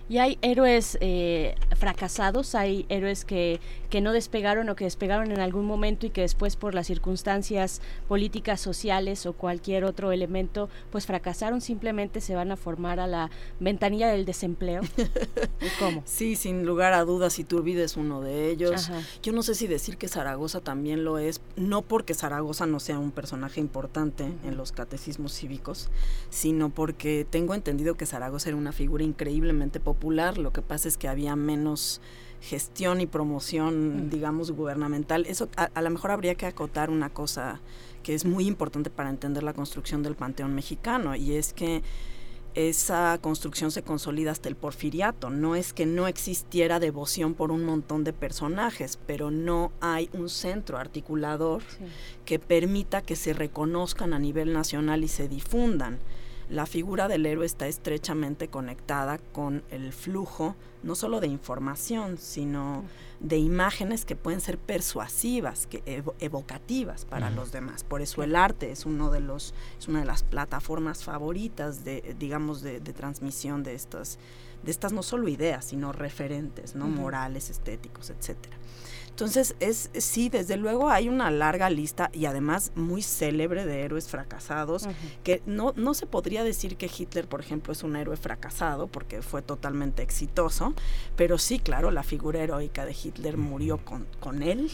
[0.07, 5.39] Y hay héroes eh, fracasados, hay héroes que, que no despegaron o que despegaron en
[5.39, 11.05] algún momento y que después por las circunstancias políticas, sociales o cualquier otro elemento, pues
[11.05, 13.29] fracasaron, simplemente se van a formar a la
[13.59, 14.81] ventanilla del desempleo.
[15.79, 16.03] ¿Cómo?
[16.05, 18.91] Sí, sin lugar a dudas, y Turbide es uno de ellos.
[19.21, 22.99] Yo no sé si decir que Zaragoza también lo es, no porque Zaragoza no sea
[22.99, 25.89] un personaje importante en los catecismos cívicos,
[26.29, 29.03] sino porque tengo entendido que Zaragoza era una figura
[29.39, 32.01] increíblemente popular, lo que pasa es que había menos
[32.41, 34.09] gestión y promoción, mm.
[34.09, 35.25] digamos, gubernamental.
[35.25, 37.59] Eso a, lo mejor habría que acotar una cosa
[38.03, 41.81] que es muy importante para entender la construcción del Panteón mexicano, y es que
[42.55, 45.29] esa construcción se consolida hasta el porfiriato.
[45.29, 50.29] No es que no existiera devoción por un montón de personajes, pero no hay un
[50.29, 51.61] centro articulador
[52.25, 55.99] que permita que se reconozcan a nivel nacional y se difundan
[56.49, 62.83] la figura del héroe está estrechamente conectada con el flujo no solo de información, sino
[63.19, 67.83] de imágenes que pueden ser persuasivas, que evocativas para los demás.
[67.83, 72.15] Por eso el arte es uno de los es una de las plataformas favoritas de
[72.17, 74.19] digamos de, de transmisión de estas
[74.63, 78.58] de estas no solo ideas, sino referentes, no morales, estéticos, etcétera.
[79.19, 84.07] Entonces, es sí, desde luego hay una larga lista y además muy célebre de héroes
[84.07, 84.87] fracasados,
[85.23, 89.21] que no, no se podría decir que Hitler, por ejemplo, es un héroe fracasado, porque
[89.21, 90.73] fue totalmente exitoso,
[91.17, 94.71] pero sí, claro, la figura heroica de Hitler murió con, con él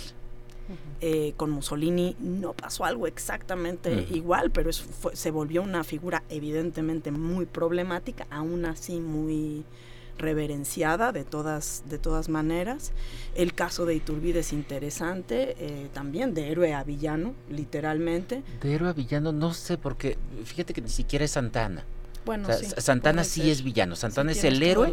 [0.99, 2.15] Eh, con Mussolini.
[2.19, 8.99] No pasó algo exactamente igual, pero se volvió una figura evidentemente muy problemática, aún así
[8.99, 9.64] muy
[10.18, 12.92] reverenciada de todas, de todas maneras.
[13.35, 18.44] El caso de Iturbide es interesante, eh, también de héroe a villano, literalmente.
[18.61, 21.85] De héroe a villano, no sé, porque fíjate que ni siquiera es Santana.
[22.26, 22.48] Bueno,
[22.78, 24.92] Santana sí es villano, Santana es el héroe,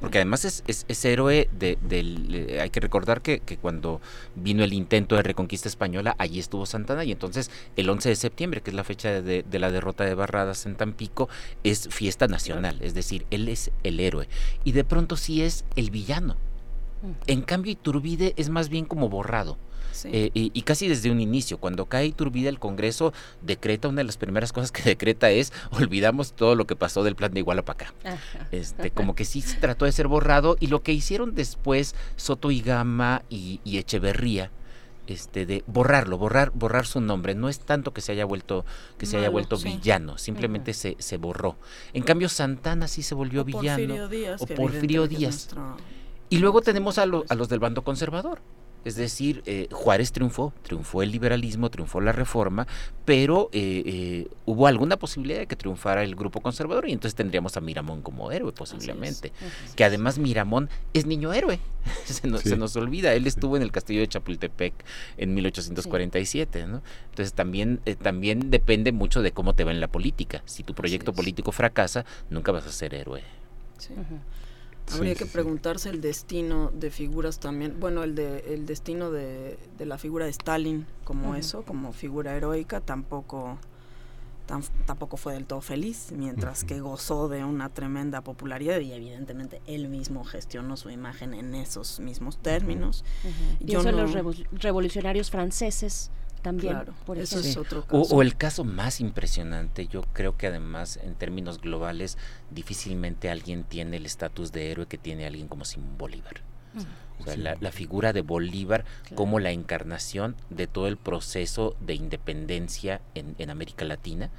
[0.00, 2.58] porque además es, es, héroe de, del...
[2.60, 4.00] hay que recordar que, que, cuando
[4.34, 8.60] vino el intento de reconquista española, allí estuvo Santana y entonces el 11 de septiembre,
[8.60, 11.28] que es la fecha de, de la derrota de Barradas en Tampico,
[11.64, 14.28] es fiesta nacional, es decir, él es el héroe
[14.64, 16.36] y de pronto sí es el villano.
[17.02, 17.10] Mm.
[17.26, 19.58] En cambio, Iturbide es más bien como borrado.
[20.04, 24.16] Eh, y, casi desde un inicio, cuando cae Iturbide, el Congreso decreta, una de las
[24.16, 27.86] primeras cosas que decreta es olvidamos todo lo que pasó del plan de Iguala para
[27.86, 28.18] acá.
[28.52, 32.50] Este, como que sí se trató de ser borrado y lo que hicieron después Soto
[32.50, 34.50] y Gama y, Echeverría,
[35.06, 37.34] este de borrarlo, borrar, borrar su nombre.
[37.34, 38.64] No es tanto que se haya vuelto,
[38.98, 41.56] que se haya vuelto villano, simplemente se, se borró.
[41.92, 44.08] En cambio, Santana sí se volvió villano.
[44.38, 45.48] o Porfirio Díaz.
[46.28, 48.40] Y luego tenemos a, a los del bando conservador.
[48.86, 52.68] Es decir, eh, Juárez triunfó, triunfó el liberalismo, triunfó la reforma,
[53.04, 57.56] pero eh, eh, hubo alguna posibilidad de que triunfara el grupo conservador y entonces tendríamos
[57.56, 59.32] a Miramón como héroe posiblemente.
[59.74, 61.58] Que además Miramón es niño héroe,
[62.04, 64.72] se, nos, olvida, él estuvo en el castillo de Chapultepec
[65.16, 66.80] en 1847, ¿no?
[67.10, 70.44] Entonces también, también depende mucho de cómo te va en la política.
[70.44, 73.24] Si tu proyecto político fracasa, nunca vas a ser héroe.
[73.78, 73.94] Sí.
[74.94, 79.98] Habría que preguntarse el destino de figuras también, bueno, el de el destino de, la
[79.98, 83.58] figura de Stalin como eso, como figura heroica, tampoco
[84.86, 89.88] tampoco fue del todo feliz, mientras que gozó de una tremenda popularidad y evidentemente él
[89.88, 93.04] mismo gestionó su imagen en esos mismos términos.
[93.58, 94.14] Yo los
[94.52, 96.78] revolucionarios franceses también.
[97.04, 98.14] por eso es otro caso.
[98.14, 102.18] O, el caso más impresionante, yo creo que además en términos globales
[102.50, 106.42] difícilmente alguien tiene el estatus de héroe que tiene alguien como Simón Bolívar.
[106.74, 107.62] Mm.
[107.62, 108.84] la, figura de Bolívar
[109.14, 114.30] como la encarnación de todo el proceso de independencia en, América Latina.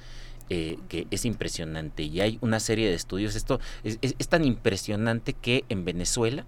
[0.50, 3.36] Eh, que es impresionante y hay una serie de estudios.
[3.36, 6.46] Esto es, es tan impresionante que en Venezuela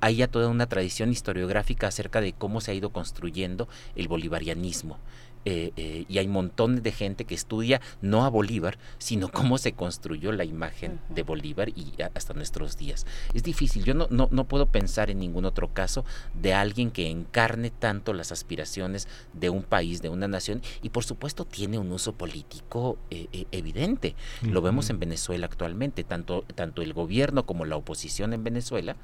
[0.00, 4.98] hay ya toda una tradición historiográfica acerca de cómo se ha ido construyendo el bolivarianismo.
[5.46, 9.56] Eh, eh, y hay un montón de gente que estudia no a Bolívar, sino cómo
[9.56, 13.06] se construyó la imagen de Bolívar y hasta nuestros días.
[13.32, 16.04] Es difícil, yo no, no, no, puedo pensar en ningún otro caso
[16.34, 21.04] de alguien que encarne tanto las aspiraciones de un país, de una nación, y por
[21.04, 24.14] supuesto tiene un uso político eh, evidente.
[24.42, 28.96] Lo vemos en Venezuela actualmente, tanto, tanto el gobierno como la oposición en Venezuela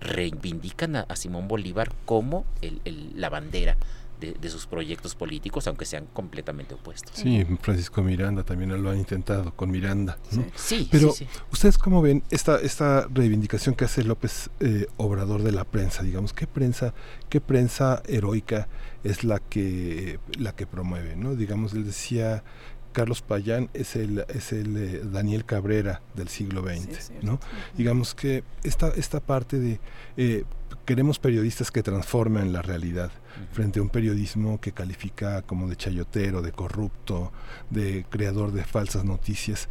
[0.00, 2.44] reivindican a, Simón Bolívar como
[3.14, 3.76] la bandera
[4.32, 7.12] de, sus proyectos políticos, aunque sean completamente opuestos.
[7.14, 10.18] Sí, Francisco Miranda también lo han intentado con Miranda.
[10.54, 11.14] Sí, pero
[11.52, 16.32] ustedes cómo ven esta esta reivindicación que hace López eh, Obrador de la prensa, digamos,
[16.32, 16.94] qué prensa,
[17.28, 18.68] qué prensa heroica
[19.02, 21.34] es la que la que promueve, ¿no?
[21.34, 22.42] Digamos, él decía
[22.94, 27.40] Carlos Payán es el, es el eh, Daniel Cabrera del siglo XX, ¿no?
[27.76, 29.80] Digamos que esta, esta parte de
[30.16, 30.44] eh,
[30.86, 33.10] queremos periodistas que transformen la realidad
[33.52, 37.32] frente a un periodismo que califica como de chayotero, de corrupto,
[37.68, 39.68] de creador de falsas noticias,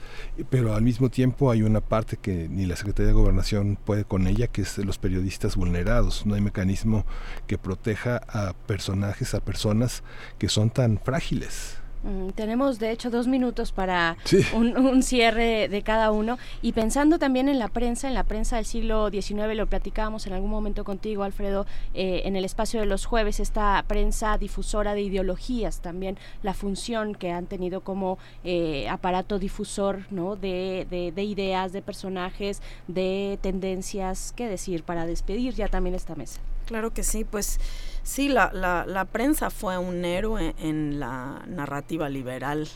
[0.50, 4.28] pero al mismo tiempo hay una parte que ni la Secretaría de Gobernación puede con
[4.28, 6.26] ella, que es de los periodistas vulnerados.
[6.26, 7.06] No hay mecanismo
[7.48, 10.04] que proteja a personajes, a personas
[10.38, 11.83] que son tan frágiles.
[12.04, 14.18] Mm, tenemos de hecho dos minutos para
[14.54, 18.66] un, cierre de cada uno y pensando también en la prensa, en la prensa del
[18.66, 23.06] siglo XIX, lo platicábamos en algún momento contigo, Alfredo, eh, en el espacio de los
[23.06, 29.40] jueves, esta prensa difusora de ideologías, también la función que han tenido como eh, aparato
[29.40, 30.36] difusor ¿no?
[30.36, 36.42] de, de, ideas, de personajes, de tendencias, qué decir, para despedir ya también esta mesa.
[36.66, 37.60] Claro que sí, pues
[38.04, 42.68] sí, la, la, la prensa fue un héroe en la narrativa liberal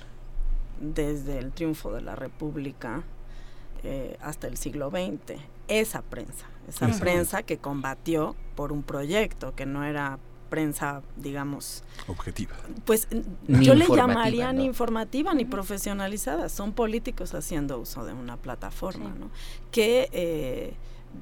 [0.79, 3.03] desde el triunfo de la República
[3.83, 5.39] eh, hasta el siglo XX.
[5.67, 10.17] Esa prensa, esa prensa que combatió por un proyecto que no era
[10.49, 11.83] prensa, digamos...
[12.07, 12.55] Objetiva.
[12.85, 13.07] Pues
[13.47, 16.47] yo le llamaría ni informativa ni profesionalizada.
[16.47, 19.29] Son políticos haciendo uso de una plataforma, ¿no?
[19.71, 20.09] Que...
[20.11, 20.73] Eh,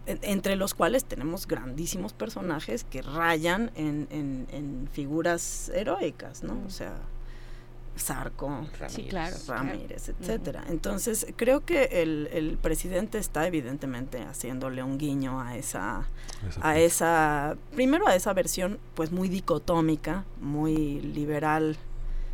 [0.06, 6.58] entre los cuales tenemos grandísimos personajes que rayan en, en, figuras heroicas, ¿no?
[6.66, 6.96] O sea,
[7.98, 10.66] Zarco, sí, claro, Ramírez, etcétera.
[10.68, 16.06] Entonces, creo que el, el, presidente está evidentemente haciéndole un guiño a esa,
[16.62, 21.78] a esa, primero a esa versión pues muy dicotómica, muy liberal,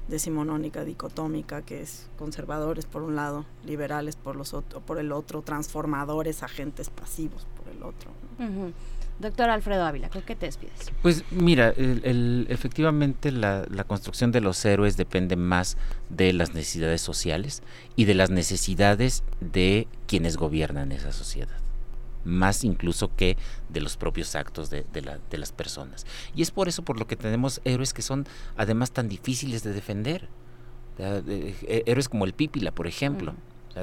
[0.07, 5.41] decimonónica, dicotómica, que es conservadores por un lado, liberales por los otro, por el otro,
[5.43, 7.45] transformadores, agentes pasivos
[7.81, 8.11] el otro.
[9.19, 10.91] Doctor Alfredo Ávila, ¿con qué te despides?
[11.03, 15.77] Pues mira, el, efectivamente la, construcción de los héroes depende más
[16.09, 17.61] de las necesidades sociales
[17.95, 21.49] y de las necesidades de quienes gobiernan esa sociedad
[22.23, 23.35] más incluso que
[23.69, 24.85] de los propios actos de,
[25.31, 26.05] las personas.
[26.35, 28.27] Y es por eso por lo que tenemos héroes que son
[28.57, 30.29] además tan difíciles de defender.
[30.99, 33.33] Eh, héroes como el Pípila, por ejemplo.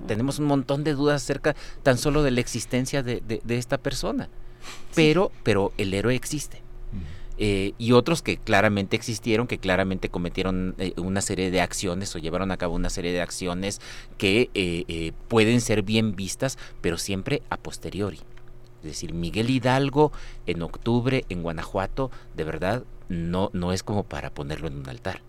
[0.07, 4.29] Tenemos un montón de dudas acerca tan solo de la existencia de esta persona.
[4.95, 6.63] Pero, pero el héroe existe.
[7.41, 12.19] Eh, y otros que claramente existieron, que claramente cometieron eh, una serie de acciones o
[12.19, 13.81] llevaron a cabo una serie de acciones
[14.17, 18.19] que eh, pueden ser bien vistas, pero siempre a posteriori.
[18.83, 20.11] Es decir, Miguel Hidalgo
[20.47, 25.23] en octubre en Guanajuato, de verdad, no, no es como para ponerlo en un altar.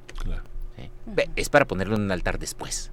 [1.36, 2.92] Es para ponerlo en un altar después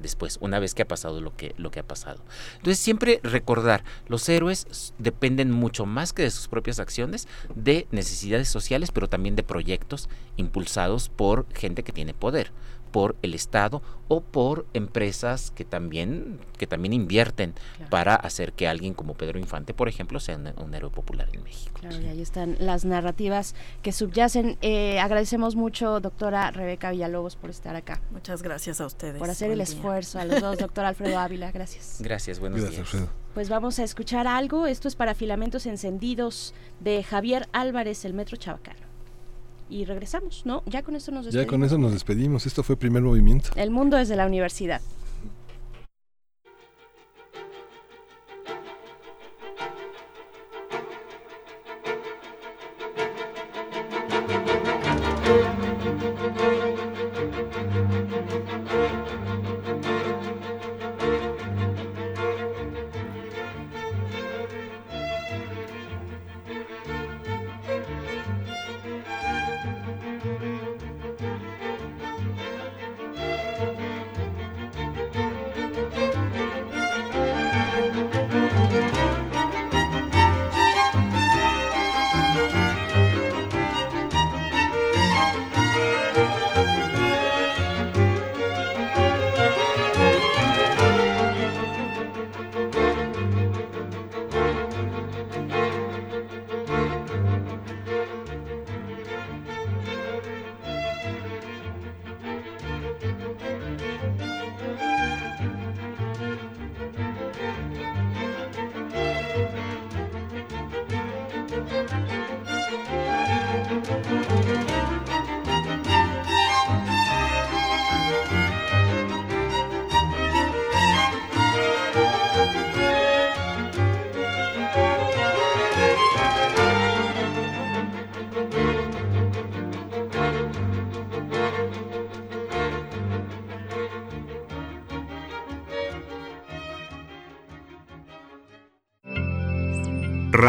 [0.00, 2.20] después, una vez que ha pasado lo que, lo que ha pasado.
[2.56, 8.48] Entonces, siempre recordar, los héroes dependen mucho más que de sus propias acciones, de necesidades
[8.48, 12.52] sociales, pero también de proyectos impulsados por gente que tiene poder
[12.90, 17.54] por el Estado o por empresas que también, que también invierten
[17.90, 21.78] para hacer que alguien como Pedro Infante, por ejemplo, sea un, héroe popular en México.
[21.80, 24.56] Claro, y ahí están las narrativas que subyacen.
[24.62, 28.00] Eh, agradecemos mucho, doctora Rebeca Villalobos, por estar acá.
[28.10, 29.18] Muchas gracias a ustedes.
[29.18, 31.98] Por hacer el esfuerzo, a los dos, doctor Alfredo Ávila, gracias.
[32.00, 32.78] Gracias, buenos días.
[32.78, 33.08] Alfredo.
[33.34, 34.66] Pues vamos a escuchar algo.
[34.66, 38.87] Esto es para filamentos encendidos de Javier Álvarez, el Metro Chabacano
[39.70, 40.62] y regresamos, ¿no?
[40.66, 41.46] Ya con eso nos despedimos.
[41.46, 42.46] Ya con eso nos despedimos.
[42.46, 43.50] Esto fue primer movimiento.
[43.56, 44.80] El mundo desde la universidad.